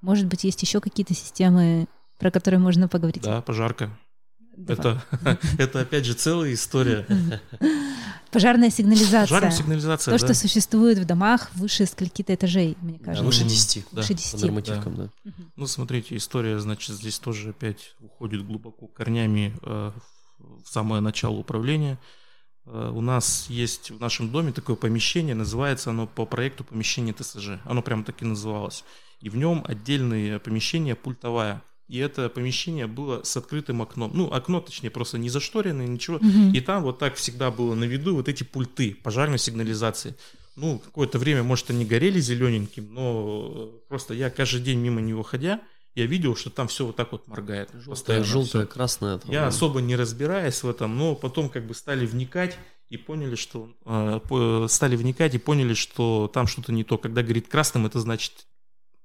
Может 0.00 0.26
быть, 0.26 0.44
есть 0.44 0.62
еще 0.62 0.80
какие-то 0.80 1.14
системы, 1.14 1.86
про 2.18 2.30
которые 2.30 2.60
можно 2.60 2.88
поговорить? 2.88 3.22
Да, 3.22 3.42
пожарка. 3.42 3.90
Это, 4.68 5.02
это 5.58 5.80
опять 5.80 6.04
же 6.04 6.14
целая 6.14 6.52
история. 6.54 7.06
Пожарная 8.30 8.70
сигнализация. 8.70 9.22
Пожарная 9.22 9.50
сигнализация, 9.50 10.12
То, 10.16 10.18
да. 10.20 10.26
что 10.26 10.34
существует 10.40 10.98
в 10.98 11.04
домах 11.04 11.50
выше 11.54 11.84
скольки-то 11.86 12.32
этажей, 12.34 12.76
мне 12.80 12.98
Да, 12.98 13.06
кажется. 13.06 13.24
выше 13.24 13.40
Мгм. 13.40 13.48
10. 13.48 13.84
Да. 13.90 13.96
Выше 14.02 14.08
По 14.08 14.14
10. 14.14 14.42
нормативкам, 14.42 14.94
да. 14.96 15.10
Мгм. 15.24 15.52
Ну, 15.56 15.66
смотрите, 15.66 16.16
история, 16.16 16.60
значит, 16.60 16.94
здесь 16.94 17.18
тоже 17.18 17.50
опять 17.50 17.94
уходит 18.00 18.46
глубоко 18.46 18.86
корнями 18.86 19.52
э, 19.62 19.92
в 20.38 20.68
самое 20.70 21.00
начало 21.02 21.36
управления. 21.38 21.98
Э, 22.66 22.90
у 22.94 23.00
нас 23.00 23.46
есть 23.48 23.90
в 23.90 24.00
нашем 24.00 24.30
доме 24.30 24.52
такое 24.52 24.76
помещение, 24.76 25.34
называется 25.34 25.90
оно 25.90 26.06
по 26.06 26.26
проекту 26.26 26.64
помещение 26.64 27.14
ТСЖ. 27.14 27.60
Оно 27.64 27.82
прям 27.82 28.04
так 28.04 28.22
и 28.22 28.24
называлось. 28.24 28.84
И 29.20 29.28
в 29.28 29.36
нем 29.36 29.64
отдельное 29.66 30.38
помещение 30.38 30.94
пультовая. 30.94 31.62
И 31.88 31.98
это 31.98 32.28
помещение 32.28 32.86
было 32.86 33.24
с 33.24 33.36
открытым 33.36 33.82
окном. 33.82 34.12
Ну, 34.14 34.32
окно, 34.32 34.60
точнее, 34.60 34.90
просто 34.90 35.18
не 35.18 35.28
зашторенное, 35.28 35.88
ничего. 35.88 36.18
Мгм. 36.18 36.52
И 36.52 36.60
там 36.60 36.84
вот 36.84 37.00
так 37.00 37.16
всегда 37.16 37.50
было 37.50 37.74
на 37.74 37.84
виду 37.84 38.14
вот 38.14 38.28
эти 38.28 38.44
пульты 38.44 38.94
пожарной 38.94 39.38
сигнализации. 39.38 40.14
Ну, 40.54 40.78
какое-то 40.78 41.18
время, 41.18 41.42
может, 41.42 41.70
они 41.70 41.84
горели 41.84 42.20
зелененьким, 42.20 42.94
но 42.94 43.52
э, 43.52 43.88
просто 43.88 44.14
я 44.14 44.30
каждый 44.30 44.62
день 44.62 44.78
мимо 44.78 45.00
него 45.00 45.22
ходя, 45.24 45.60
я 45.94 46.06
видел, 46.06 46.36
что 46.36 46.50
там 46.50 46.68
все 46.68 46.86
вот 46.86 46.96
так 46.96 47.12
вот 47.12 47.26
моргает. 47.28 47.70
Постоянно 47.86 48.24
желтая, 48.24 48.64
всё. 48.66 48.72
красная. 48.72 49.18
там, 49.18 49.30
Я 49.30 49.42
да. 49.42 49.46
особо 49.48 49.80
не 49.80 49.96
разбираясь 49.96 50.62
в 50.62 50.68
этом, 50.68 50.96
но 50.96 51.14
потом 51.14 51.48
как 51.48 51.66
бы 51.66 51.74
стали 51.74 52.06
вникать 52.06 52.56
и 52.88 52.96
поняли, 52.96 53.34
что 53.36 53.70
э, 53.84 54.66
стали 54.68 54.96
вникать 54.96 55.34
и 55.34 55.38
поняли, 55.38 55.74
что 55.74 56.30
там 56.32 56.46
что-то 56.46 56.72
не 56.72 56.84
то. 56.84 56.98
Когда 56.98 57.22
горит 57.22 57.48
красным, 57.48 57.86
это 57.86 58.00
значит 58.00 58.46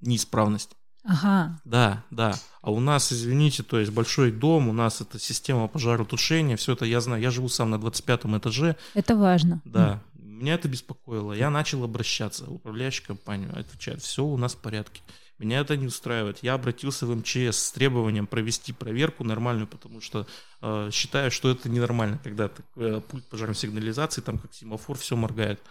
неисправность. 0.02 0.72
Ага. 1.04 1.62
Да, 1.66 2.04
да. 2.10 2.36
А 2.62 2.72
у 2.72 2.80
нас, 2.80 3.14
извините, 3.14 3.62
то 3.62 3.80
есть 3.80 3.92
большой 3.92 4.32
дом, 4.32 4.70
у 4.70 4.74
нас 4.74 5.02
это 5.02 5.20
система 5.20 5.68
пожаротушения, 5.68 6.58
все 6.58 6.74
это 6.74 6.86
я 6.86 7.00
знаю. 7.00 7.22
Я 7.22 7.30
живу 7.30 7.48
сам 7.48 7.70
на 7.70 7.80
25 7.80 8.22
этаже, 8.38 8.76
Это 8.96 9.16
важно. 9.16 9.62
да. 9.66 10.02
Меня 10.16 10.56
это 10.56 10.68
беспокоило. 10.68 11.32
Я 11.32 11.50
начал 11.50 11.84
обращаться 11.86 12.44
в 12.44 12.56
управляющую 12.56 13.08
компанию. 13.08 13.58
Отвечает, 13.58 14.02
все 14.02 14.26
у 14.26 14.36
нас 14.36 14.54
в 14.54 14.58
порядке. 14.58 15.02
Меня 15.38 15.60
это 15.60 15.76
не 15.76 15.88
устраивает. 15.88 16.40
Я 16.42 16.54
обратился 16.54 17.06
в 17.06 17.16
МЧС 17.16 17.58
с 17.58 17.72
требованием 17.72 18.26
провести 18.26 18.72
проверку 18.72 19.24
нормальную, 19.24 19.68
потому 19.68 20.00
что 20.00 20.26
э, 20.62 20.90
считаю, 20.94 21.30
что 21.30 21.52
это 21.52 21.68
ненормально, 21.70 22.20
когда 22.24 22.48
так, 22.48 22.66
э, 22.78 23.02
пульт 23.02 23.26
пожарной 23.26 23.56
сигнализации, 23.56 24.22
там 24.22 24.38
как 24.38 24.54
семафор, 24.54 24.98
все 24.98 25.16
моргает. 25.16 25.62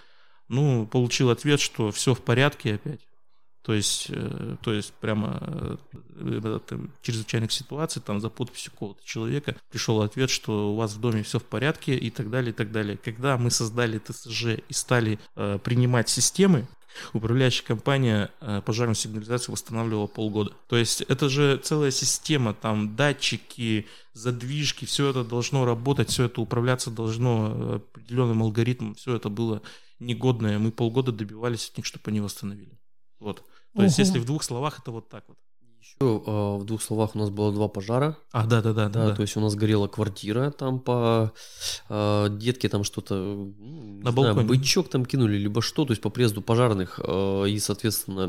Ну, 0.48 0.86
получил 0.86 1.30
ответ, 1.30 1.60
что 1.60 1.90
все 1.90 2.14
в 2.14 2.20
порядке 2.20 2.74
опять. 2.74 3.00
То 3.64 3.72
есть, 3.72 4.08
э, 4.10 4.56
то 4.60 4.74
есть 4.74 4.92
прямо 4.92 5.78
э, 6.20 6.60
там, 6.68 6.90
чрезвычайных 7.00 7.50
ситуаций, 7.50 8.02
там 8.02 8.20
за 8.20 8.28
подписью 8.28 8.72
какого-то 8.72 9.02
человека 9.06 9.56
пришел 9.70 10.02
ответ, 10.02 10.28
что 10.28 10.72
у 10.72 10.76
вас 10.76 10.92
в 10.92 11.00
доме 11.00 11.22
все 11.22 11.38
в 11.38 11.44
порядке 11.44 11.96
и 11.96 12.10
так 12.10 12.28
далее, 12.28 12.50
и 12.50 12.54
так 12.54 12.70
далее. 12.70 12.98
Когда 13.02 13.38
мы 13.38 13.50
создали 13.50 13.98
ТСЖ 13.98 14.58
и 14.68 14.72
стали 14.74 15.18
э, 15.34 15.58
принимать 15.64 16.10
системы, 16.10 16.66
управляющая 17.12 17.64
компания 17.64 18.30
э, 18.40 18.62
пожарную 18.64 18.94
сигнализацию 18.94 19.52
восстанавливала 19.52 20.06
полгода. 20.06 20.52
То 20.68 20.76
есть 20.76 21.02
это 21.02 21.28
же 21.28 21.58
целая 21.58 21.90
система, 21.90 22.54
там 22.54 22.96
датчики, 22.96 23.86
задвижки, 24.12 24.84
все 24.84 25.10
это 25.10 25.24
должно 25.24 25.64
работать, 25.64 26.10
все 26.10 26.24
это 26.24 26.40
управляться 26.40 26.90
должно 26.90 27.52
э, 27.54 27.74
определенным 27.76 28.42
алгоритмом, 28.42 28.94
все 28.94 29.16
это 29.16 29.28
было 29.28 29.62
негодное. 29.98 30.58
Мы 30.58 30.70
полгода 30.70 31.12
добивались 31.12 31.68
от 31.70 31.76
них, 31.78 31.86
чтобы 31.86 32.04
они 32.06 32.20
восстановили. 32.20 32.78
Вот. 33.18 33.42
То 33.74 33.82
есть, 33.82 33.98
Ого. 33.98 34.06
если 34.06 34.18
в 34.18 34.24
двух 34.24 34.42
словах, 34.42 34.78
это 34.78 34.90
вот 34.90 35.08
так 35.08 35.24
вот. 35.28 35.38
Еще 35.84 35.96
э, 36.00 36.56
в 36.56 36.64
двух 36.64 36.82
словах 36.82 37.14
у 37.14 37.18
нас 37.18 37.28
было 37.28 37.52
два 37.52 37.68
пожара. 37.68 38.16
А, 38.32 38.46
да, 38.46 38.62
да, 38.62 38.72
да, 38.72 38.88
Да, 38.88 39.14
то 39.14 39.20
есть 39.20 39.36
у 39.36 39.40
нас 39.40 39.54
горела 39.54 39.86
квартира, 39.86 40.50
там 40.50 40.80
по 40.80 41.32
э, 41.90 42.26
детке 42.30 42.70
там 42.70 42.84
что-то, 42.84 43.14
не 43.14 44.02
На 44.02 44.12
знаю, 44.12 44.34
балконе. 44.34 44.48
бычок 44.48 44.88
там 44.88 45.04
кинули, 45.04 45.36
либо 45.36 45.60
что, 45.60 45.84
то 45.84 45.92
есть 45.92 46.00
по 46.00 46.08
приезду 46.08 46.40
пожарных 46.40 46.98
э, 47.04 47.48
и, 47.48 47.58
соответственно, 47.58 48.26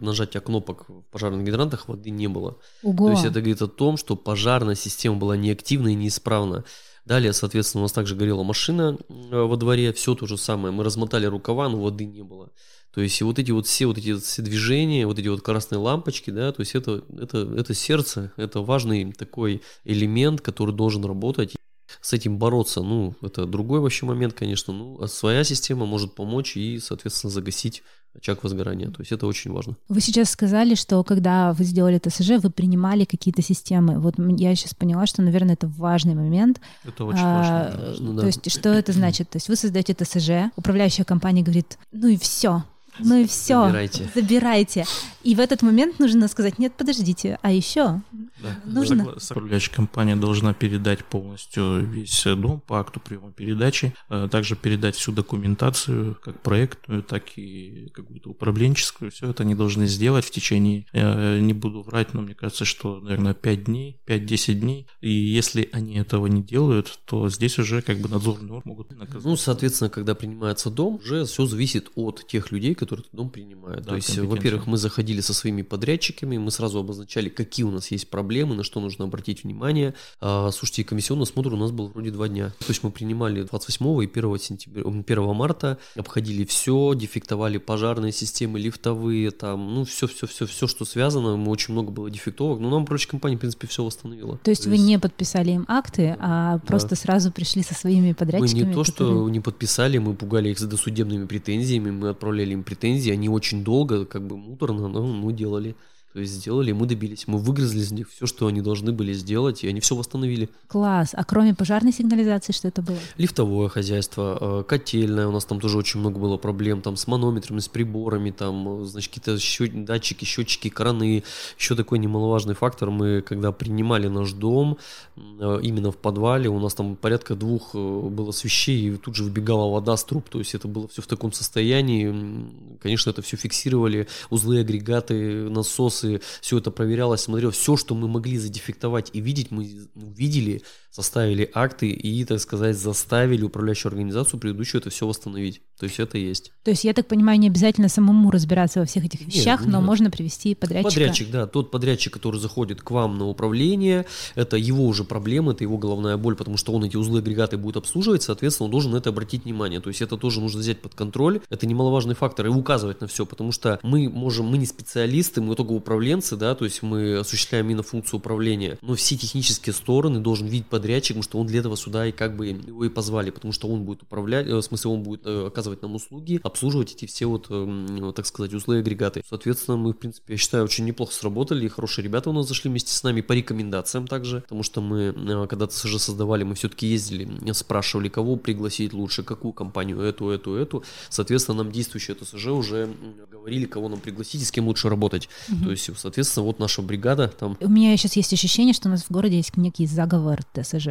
нажатия 0.00 0.40
кнопок 0.40 0.88
в 0.88 1.02
пожарных 1.10 1.44
гидрантах 1.44 1.88
воды 1.88 2.08
не 2.08 2.26
было. 2.26 2.56
Ого. 2.82 3.06
То 3.08 3.10
есть 3.12 3.24
это 3.24 3.40
говорит 3.40 3.60
о 3.60 3.68
том, 3.68 3.98
что 3.98 4.16
пожарная 4.16 4.74
система 4.74 5.16
была 5.16 5.36
неактивна 5.36 5.88
и 5.88 5.94
неисправна. 5.94 6.64
Далее, 7.04 7.32
соответственно, 7.32 7.82
у 7.82 7.84
нас 7.84 7.92
также 7.92 8.16
горела 8.16 8.42
машина 8.42 8.98
во 9.08 9.56
дворе, 9.56 9.92
все 9.92 10.14
то 10.14 10.26
же 10.26 10.36
самое. 10.36 10.74
Мы 10.74 10.84
размотали 10.84 11.26
рукава, 11.26 11.68
но 11.68 11.80
воды 11.80 12.04
не 12.04 12.22
было. 12.22 12.50
То 12.98 13.02
есть 13.02 13.20
и 13.20 13.22
вот 13.22 13.38
эти 13.38 13.52
вот 13.52 13.68
все 13.68 13.86
вот 13.86 13.96
эти 13.96 14.18
все 14.18 14.42
движения, 14.42 15.06
вот 15.06 15.20
эти 15.20 15.28
вот 15.28 15.40
красные 15.40 15.78
лампочки, 15.78 16.32
да, 16.32 16.50
то 16.50 16.58
есть 16.58 16.74
это, 16.74 17.04
это, 17.16 17.48
это 17.56 17.72
сердце, 17.72 18.32
это 18.36 18.60
важный 18.60 19.12
такой 19.12 19.62
элемент, 19.84 20.40
который 20.40 20.74
должен 20.74 21.04
работать. 21.04 21.54
С 22.00 22.12
этим 22.12 22.38
бороться, 22.38 22.82
ну, 22.82 23.14
это 23.22 23.46
другой 23.46 23.78
вообще 23.78 24.04
момент, 24.04 24.34
конечно. 24.34 24.74
Ну, 24.74 25.00
а 25.00 25.06
своя 25.06 25.44
система 25.44 25.86
может 25.86 26.16
помочь 26.16 26.56
и, 26.56 26.80
соответственно, 26.80 27.30
загасить 27.30 27.84
очаг 28.16 28.42
возгорания. 28.42 28.90
То 28.90 29.00
есть 29.00 29.12
это 29.12 29.28
очень 29.28 29.52
важно. 29.52 29.76
Вы 29.88 30.00
сейчас 30.00 30.30
сказали, 30.30 30.74
что 30.74 31.04
когда 31.04 31.52
вы 31.52 31.62
сделали 31.62 32.00
ТСЖ, 32.00 32.42
вы 32.42 32.50
принимали 32.50 33.04
какие-то 33.04 33.42
системы. 33.42 34.00
Вот 34.00 34.16
я 34.18 34.56
сейчас 34.56 34.74
поняла, 34.74 35.06
что, 35.06 35.22
наверное, 35.22 35.54
это 35.54 35.68
важный 35.68 36.16
момент. 36.16 36.60
Это 36.82 37.04
очень 37.04 37.20
А, 37.22 37.76
важно, 37.90 38.14
да. 38.14 38.20
То 38.22 38.26
есть 38.26 38.50
что 38.50 38.70
это 38.70 38.92
значит? 38.92 39.30
То 39.30 39.36
есть 39.36 39.48
вы 39.48 39.54
создаете 39.54 39.94
ТСЖ, 39.94 40.52
управляющая 40.56 41.04
компания 41.04 41.42
говорит, 41.42 41.78
ну 41.92 42.08
и 42.08 42.16
все, 42.16 42.64
Ну 42.98 43.16
и 43.16 43.26
все. 43.26 43.64
Забирайте. 43.64 44.10
Забирайте. 44.14 44.84
И 45.22 45.34
в 45.34 45.40
этот 45.40 45.62
момент 45.62 45.98
нужно 45.98 46.28
сказать, 46.28 46.58
нет, 46.58 46.72
подождите, 46.74 47.38
а 47.42 47.52
еще 47.52 48.00
Да. 48.42 48.60
нужно... 48.64 49.16
Управляющая 49.30 49.74
компания 49.74 50.16
должна 50.16 50.54
передать 50.54 51.04
полностью 51.04 51.84
весь 51.84 52.24
дом 52.24 52.60
по 52.60 52.80
акту 52.80 53.00
приема 53.00 53.32
передачи, 53.32 53.94
э, 54.10 54.28
также 54.30 54.56
передать 54.56 54.96
всю 54.96 55.12
документацию, 55.12 56.16
как 56.22 56.40
проектную, 56.42 57.02
так 57.02 57.36
и 57.36 57.90
какую-то 57.94 58.30
управленческую. 58.30 59.10
Все 59.10 59.30
это 59.30 59.42
они 59.42 59.54
должны 59.54 59.86
сделать 59.86 60.24
в 60.24 60.30
течение, 60.30 60.86
э, 60.92 61.40
не 61.40 61.52
буду 61.52 61.82
врать, 61.82 62.14
но 62.14 62.22
мне 62.22 62.34
кажется, 62.34 62.64
что, 62.64 63.00
наверное, 63.00 63.34
5 63.34 63.64
дней, 63.64 64.00
5-10 64.06 64.54
дней. 64.60 64.86
И 65.00 65.10
если 65.10 65.68
они 65.72 65.96
этого 65.96 66.26
не 66.26 66.42
делают, 66.42 66.98
то 67.04 67.28
здесь 67.28 67.58
уже 67.58 67.82
как 67.82 67.98
бы 67.98 68.08
надзорные 68.08 68.52
органы 68.52 68.62
могут 68.64 68.90
наказать. 68.96 69.24
Ну, 69.24 69.36
соответственно, 69.36 69.90
когда 69.90 70.14
принимается 70.14 70.70
дом, 70.70 70.96
уже 70.96 71.24
все 71.24 71.46
зависит 71.46 71.90
от 71.94 72.26
тех 72.26 72.52
людей, 72.52 72.74
которые 72.74 73.02
этот 73.02 73.16
дом 73.16 73.30
принимают. 73.30 73.84
Да, 73.84 73.90
То 73.90 73.96
есть, 73.96 74.18
во-первых, 74.18 74.66
мы 74.66 74.76
заходили 74.76 75.20
со 75.20 75.34
своими 75.34 75.62
подрядчиками, 75.62 76.38
мы 76.38 76.50
сразу 76.50 76.78
обозначали, 76.78 77.28
какие 77.28 77.64
у 77.64 77.70
нас 77.70 77.90
есть 77.90 78.10
проблемы, 78.10 78.27
на 78.28 78.62
что 78.64 78.80
нужно 78.80 79.04
обратить 79.04 79.44
внимание. 79.44 79.94
А, 80.20 80.50
слушайте, 80.50 80.84
комиссионный 80.84 81.22
осмотр 81.24 81.52
у 81.54 81.56
нас 81.56 81.70
был 81.70 81.88
вроде 81.88 82.10
два 82.10 82.28
дня. 82.28 82.50
То 82.58 82.66
есть 82.68 82.82
мы 82.82 82.90
принимали 82.90 83.42
28 83.42 84.02
и 84.04 84.06
1 84.06 84.38
сентября, 84.38 84.82
м, 84.82 85.02
1 85.02 85.32
марта, 85.34 85.78
обходили 85.96 86.44
все, 86.44 86.92
дефектовали 86.94 87.58
пожарные 87.58 88.12
системы, 88.12 88.58
лифтовые, 88.58 89.30
там, 89.30 89.74
ну, 89.74 89.84
все, 89.84 90.06
все, 90.06 90.26
все, 90.26 90.46
все, 90.46 90.66
что 90.66 90.84
связано. 90.84 91.36
Мы 91.36 91.50
очень 91.50 91.72
много 91.74 91.90
было 91.90 92.10
дефектовок, 92.10 92.60
но 92.60 92.70
нам, 92.70 92.86
короче, 92.86 93.08
компания, 93.08 93.36
в 93.36 93.40
принципе, 93.40 93.66
все 93.66 93.84
восстановила. 93.84 94.38
То 94.38 94.50
есть 94.50 94.66
вы 94.66 94.78
не 94.78 94.98
подписали 94.98 95.50
им 95.52 95.64
акты, 95.68 96.16
а 96.20 96.58
просто 96.66 96.96
сразу 96.96 97.30
пришли 97.32 97.62
со 97.62 97.74
своими 97.74 98.08
Мы 98.08 98.14
подрядчиками? 98.14 98.68
не 98.68 98.74
то, 98.74 98.84
что 98.84 98.92
которые- 99.04 99.30
не 99.30 99.40
подписали, 99.40 99.98
мы 99.98 100.14
пугали 100.14 100.50
их 100.50 100.58
с 100.58 100.62
досудебными 100.62 101.26
претензиями, 101.26 101.90
мы 101.90 102.10
отправляли 102.10 102.52
им 102.52 102.62
претензии, 102.64 103.10
они 103.12 103.28
очень 103.28 103.64
долго, 103.64 104.04
как 104.04 104.26
бы 104.26 104.36
муторно, 104.36 104.88
но 104.88 105.06
мы 105.06 105.32
делали. 105.32 105.74
То 106.14 106.20
есть 106.20 106.32
сделали, 106.32 106.72
мы 106.72 106.86
добились, 106.86 107.28
мы 107.28 107.38
выгрызли 107.38 107.80
из 107.80 107.92
них 107.92 108.08
все, 108.08 108.26
что 108.26 108.46
они 108.46 108.62
должны 108.62 108.92
были 108.92 109.12
сделать, 109.12 109.62
и 109.62 109.68
они 109.68 109.80
все 109.80 109.94
восстановили. 109.94 110.48
Класс. 110.66 111.10
А 111.12 111.22
кроме 111.22 111.54
пожарной 111.54 111.92
сигнализации, 111.92 112.52
что 112.52 112.66
это 112.66 112.80
было? 112.80 112.96
Лифтовое 113.18 113.68
хозяйство, 113.68 114.38
э, 114.40 114.64
котельное, 114.66 115.28
у 115.28 115.32
нас 115.32 115.44
там 115.44 115.60
тоже 115.60 115.76
очень 115.76 116.00
много 116.00 116.18
было 116.18 116.38
проблем, 116.38 116.80
там 116.80 116.96
с 116.96 117.06
манометрами, 117.06 117.60
с 117.60 117.68
приборами, 117.68 118.30
там, 118.30 118.82
э, 118.82 118.84
значит, 118.86 119.12
какие-то 119.12 119.38
счет- 119.38 119.84
датчики, 119.84 120.24
счетчики, 120.24 120.70
краны. 120.70 121.24
Еще 121.58 121.74
такой 121.74 121.98
немаловажный 121.98 122.54
фактор, 122.54 122.90
мы 122.90 123.20
когда 123.20 123.52
принимали 123.52 124.08
наш 124.08 124.32
дом, 124.32 124.78
э, 125.16 125.60
именно 125.62 125.92
в 125.92 125.98
подвале, 125.98 126.48
у 126.48 126.58
нас 126.58 126.74
там 126.74 126.96
порядка 126.96 127.34
двух 127.34 127.74
было 127.74 128.32
свещей, 128.32 128.88
и 128.88 128.96
тут 128.96 129.14
же 129.14 129.24
выбегала 129.24 129.70
вода 129.70 129.96
с 129.96 130.04
труб, 130.04 130.28
то 130.30 130.38
есть 130.38 130.54
это 130.54 130.68
было 130.68 130.88
все 130.88 131.02
в 131.02 131.06
таком 131.06 131.32
состоянии. 131.32 132.48
Конечно, 132.80 133.10
это 133.10 133.20
все 133.20 133.36
фиксировали, 133.36 134.08
узлы, 134.30 134.60
агрегаты, 134.60 135.48
насосы, 135.50 136.07
все 136.40 136.58
это 136.58 136.70
проверялось, 136.70 137.20
смотрел, 137.22 137.50
все, 137.50 137.76
что 137.76 137.94
мы 137.94 138.08
могли 138.08 138.38
задефектовать 138.38 139.10
и 139.12 139.20
видеть, 139.20 139.50
мы 139.50 139.68
увидели, 139.94 140.62
составили 140.90 141.50
акты 141.54 141.90
и, 141.90 142.24
так 142.24 142.40
сказать, 142.40 142.76
заставили 142.76 143.42
управляющую 143.42 143.90
организацию 143.90 144.40
предыдущую 144.40 144.80
это 144.80 144.90
все 144.90 145.06
восстановить. 145.06 145.62
То 145.78 145.84
есть 145.84 146.00
это 146.00 146.18
есть. 146.18 146.52
То 146.64 146.70
есть, 146.70 146.84
я 146.84 146.92
так 146.92 147.06
понимаю, 147.06 147.38
не 147.38 147.46
обязательно 147.46 147.88
самому 147.88 148.30
разбираться 148.30 148.80
во 148.80 148.86
всех 148.86 149.04
этих 149.04 149.20
Нет, 149.20 149.34
вещах, 149.34 149.64
но 149.64 149.78
нет. 149.78 149.86
можно 149.86 150.10
привести 150.10 150.54
подрядчика. 150.54 150.90
Подрядчик, 150.90 151.30
да, 151.30 151.46
тот 151.46 151.70
подрядчик, 151.70 152.12
который 152.12 152.40
заходит 152.40 152.82
к 152.82 152.90
вам 152.90 153.16
на 153.16 153.26
управление, 153.26 154.06
это 154.34 154.56
его 154.56 154.86
уже 154.86 155.04
проблема, 155.04 155.52
это 155.52 155.62
его 155.62 155.78
головная 155.78 156.16
боль, 156.16 156.34
потому 156.34 156.56
что 156.56 156.72
он 156.72 156.84
эти 156.84 156.96
узлы 156.96 157.20
агрегаты 157.20 157.58
будет 157.58 157.76
обслуживать, 157.76 158.22
соответственно, 158.22 158.64
он 158.66 158.70
должен 158.72 158.92
на 158.92 158.96
это 158.96 159.10
обратить 159.10 159.44
внимание. 159.44 159.80
То 159.80 159.90
есть 159.90 160.02
это 160.02 160.16
тоже 160.16 160.40
нужно 160.40 160.60
взять 160.60 160.80
под 160.80 160.94
контроль, 160.94 161.40
это 161.48 161.66
немаловажный 161.66 162.16
фактор 162.16 162.46
и 162.46 162.48
указывать 162.48 163.00
на 163.00 163.06
все, 163.06 163.24
потому 163.24 163.52
что 163.52 163.78
мы 163.82 164.08
можем, 164.08 164.46
мы 164.46 164.58
не 164.58 164.66
специалисты, 164.66 165.40
мы 165.40 165.54
только 165.54 165.72
управленцы, 165.88 166.36
да, 166.36 166.54
то 166.54 166.66
есть 166.66 166.82
мы 166.82 167.16
осуществляем 167.16 167.66
именно 167.66 167.82
функцию 167.82 168.18
управления, 168.18 168.78
но 168.82 168.94
все 168.94 169.16
технические 169.16 169.72
стороны 169.72 170.20
должен 170.20 170.46
видеть 170.46 170.66
подрядчик, 170.66 171.16
потому 171.16 171.22
что 171.22 171.38
он 171.38 171.46
для 171.46 171.60
этого 171.60 171.78
сюда 171.78 172.06
и 172.06 172.12
как 172.12 172.36
бы 172.36 172.48
его 172.48 172.84
и 172.84 172.90
позвали, 172.90 173.30
потому 173.30 173.52
что 173.52 173.68
он 173.68 173.84
будет 173.84 174.02
управлять, 174.02 174.46
э, 174.46 174.54
в 174.54 174.60
смысле 174.60 174.90
он 174.90 175.02
будет 175.02 175.22
э, 175.24 175.46
оказывать 175.46 175.80
нам 175.80 175.94
услуги, 175.94 176.40
обслуживать 176.42 176.92
эти 176.92 177.06
все 177.06 177.24
вот, 177.24 177.46
эм, 177.48 178.12
так 178.12 178.26
сказать, 178.26 178.52
узлы 178.52 178.76
и 178.76 178.78
агрегаты. 178.80 179.22
Соответственно, 179.26 179.78
мы, 179.78 179.94
в 179.94 179.96
принципе, 179.96 180.34
я 180.34 180.38
считаю, 180.38 180.64
очень 180.64 180.84
неплохо 180.84 181.14
сработали, 181.14 181.64
и 181.64 181.68
хорошие 181.68 182.04
ребята 182.04 182.28
у 182.28 182.34
нас 182.34 182.46
зашли 182.46 182.68
вместе 182.68 182.92
с 182.92 183.02
нами 183.02 183.22
по 183.22 183.32
рекомендациям 183.32 184.06
также, 184.06 184.42
потому 184.42 184.62
что 184.62 184.82
мы, 184.82 185.14
э, 185.16 185.46
когда 185.48 185.66
ТСЖ 185.66 185.96
создавали, 185.98 186.44
мы 186.44 186.54
все-таки 186.54 186.86
ездили, 186.86 187.26
спрашивали, 187.54 188.10
кого 188.10 188.36
пригласить 188.36 188.92
лучше, 188.92 189.22
какую 189.22 189.54
компанию, 189.54 190.00
эту, 190.00 190.28
эту, 190.28 190.54
эту. 190.54 190.84
Соответственно, 191.08 191.62
нам 191.62 191.72
действующие 191.72 192.14
ТСЖ 192.14 192.48
уже 192.48 192.94
говорили, 193.30 193.64
кого 193.64 193.88
нам 193.88 194.00
пригласить 194.00 194.42
и 194.42 194.44
с 194.44 194.50
кем 194.50 194.66
лучше 194.66 194.90
работать. 194.90 195.30
То 195.64 195.70
есть, 195.70 195.77
соответственно, 195.78 196.44
вот 196.46 196.58
наша 196.58 196.82
бригада 196.82 197.28
там 197.28 197.56
У 197.60 197.68
меня 197.68 197.96
сейчас 197.96 198.16
есть 198.16 198.32
ощущение, 198.32 198.74
что 198.74 198.88
у 198.88 198.90
нас 198.90 199.04
в 199.04 199.10
городе 199.10 199.36
есть 199.36 199.56
некий 199.56 199.86
заговор 199.86 200.40
ТСЖ, 200.52 200.88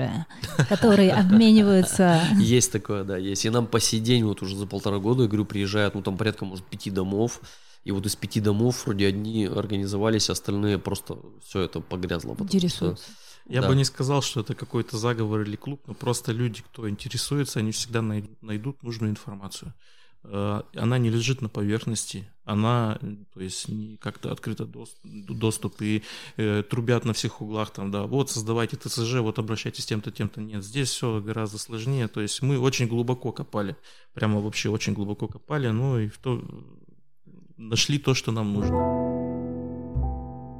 которые 0.69 1.12
обмениваются... 1.13 2.21
Есть 2.38 2.71
такое, 2.71 3.04
да, 3.04 3.17
есть. 3.17 3.45
И 3.45 3.50
нам 3.50 3.67
по 3.67 3.80
сей 3.80 4.00
день, 4.00 4.23
вот 4.23 4.41
уже 4.41 4.56
за 4.56 4.65
полтора 4.65 5.00
года, 5.00 5.23
я 5.23 5.28
говорю, 5.28 5.45
приезжают, 5.45 5.95
ну 5.95 6.02
там 6.02 6.17
порядка, 6.17 6.45
может, 6.45 6.65
пяти 6.65 6.89
домов. 6.91 7.41
И 7.84 7.91
вот 7.91 8.06
из 8.06 8.15
пяти 8.15 8.39
домов 8.41 8.86
вроде 8.86 9.08
одни 9.08 9.45
организовались, 9.45 10.30
остальные 10.30 10.78
просто 10.78 11.17
все 11.45 11.62
это 11.62 11.80
погрязло. 11.80 12.36
Интересуются. 12.39 13.06
Я 13.47 13.62
Да. 13.62 13.69
бы 13.69 13.76
не 13.76 13.86
сказал, 13.86 14.21
что 14.21 14.41
это 14.41 14.56
какой-то 14.56 14.97
заговор 14.97 15.41
или 15.41 15.56
клуб, 15.56 15.82
но 15.88 15.93
просто 15.93 16.34
люди, 16.34 16.62
кто 16.62 16.89
интересуется, 16.89 17.60
они 17.60 17.71
всегда 17.71 18.02
най- 18.02 18.30
найдут 18.41 18.84
нужную 18.84 19.10
информацию. 19.10 19.73
Э, 20.29 20.61
Она 20.75 20.97
не 20.97 21.09
лежит 21.09 21.41
на 21.41 21.49
поверхности, 21.49 22.27
она, 22.43 22.99
то 23.33 23.41
есть, 23.41 23.67
не 23.67 23.97
как-то 23.97 24.31
открыто 24.31 24.63
дос- 24.63 24.95
доступ 25.03 25.81
и 25.81 26.03
э, 26.37 26.63
трубят 26.63 27.05
на 27.05 27.13
всех 27.13 27.41
углах 27.41 27.71
там, 27.71 27.91
да, 27.91 28.03
вот 28.03 28.29
создавайте 28.29 28.77
ТСЖ, 28.77 29.15
вот 29.19 29.39
обращайтесь 29.39 29.85
тем-то, 29.85 30.11
тем-то. 30.11 30.41
Нет, 30.41 30.63
здесь 30.63 30.89
все 30.89 31.21
гораздо 31.21 31.57
сложнее, 31.57 32.07
то 32.07 32.21
есть 32.21 32.41
мы 32.41 32.59
очень 32.59 32.87
глубоко 32.87 33.31
копали, 33.31 33.75
прямо 34.13 34.39
вообще 34.39 34.69
очень 34.69 34.93
глубоко 34.93 35.27
копали, 35.27 35.69
ну 35.69 35.99
и 35.99 36.07
в 36.07 36.17
то, 36.17 36.41
нашли 37.57 37.97
то, 37.97 38.13
что 38.13 38.31
нам 38.31 38.53
нужно. 38.53 38.96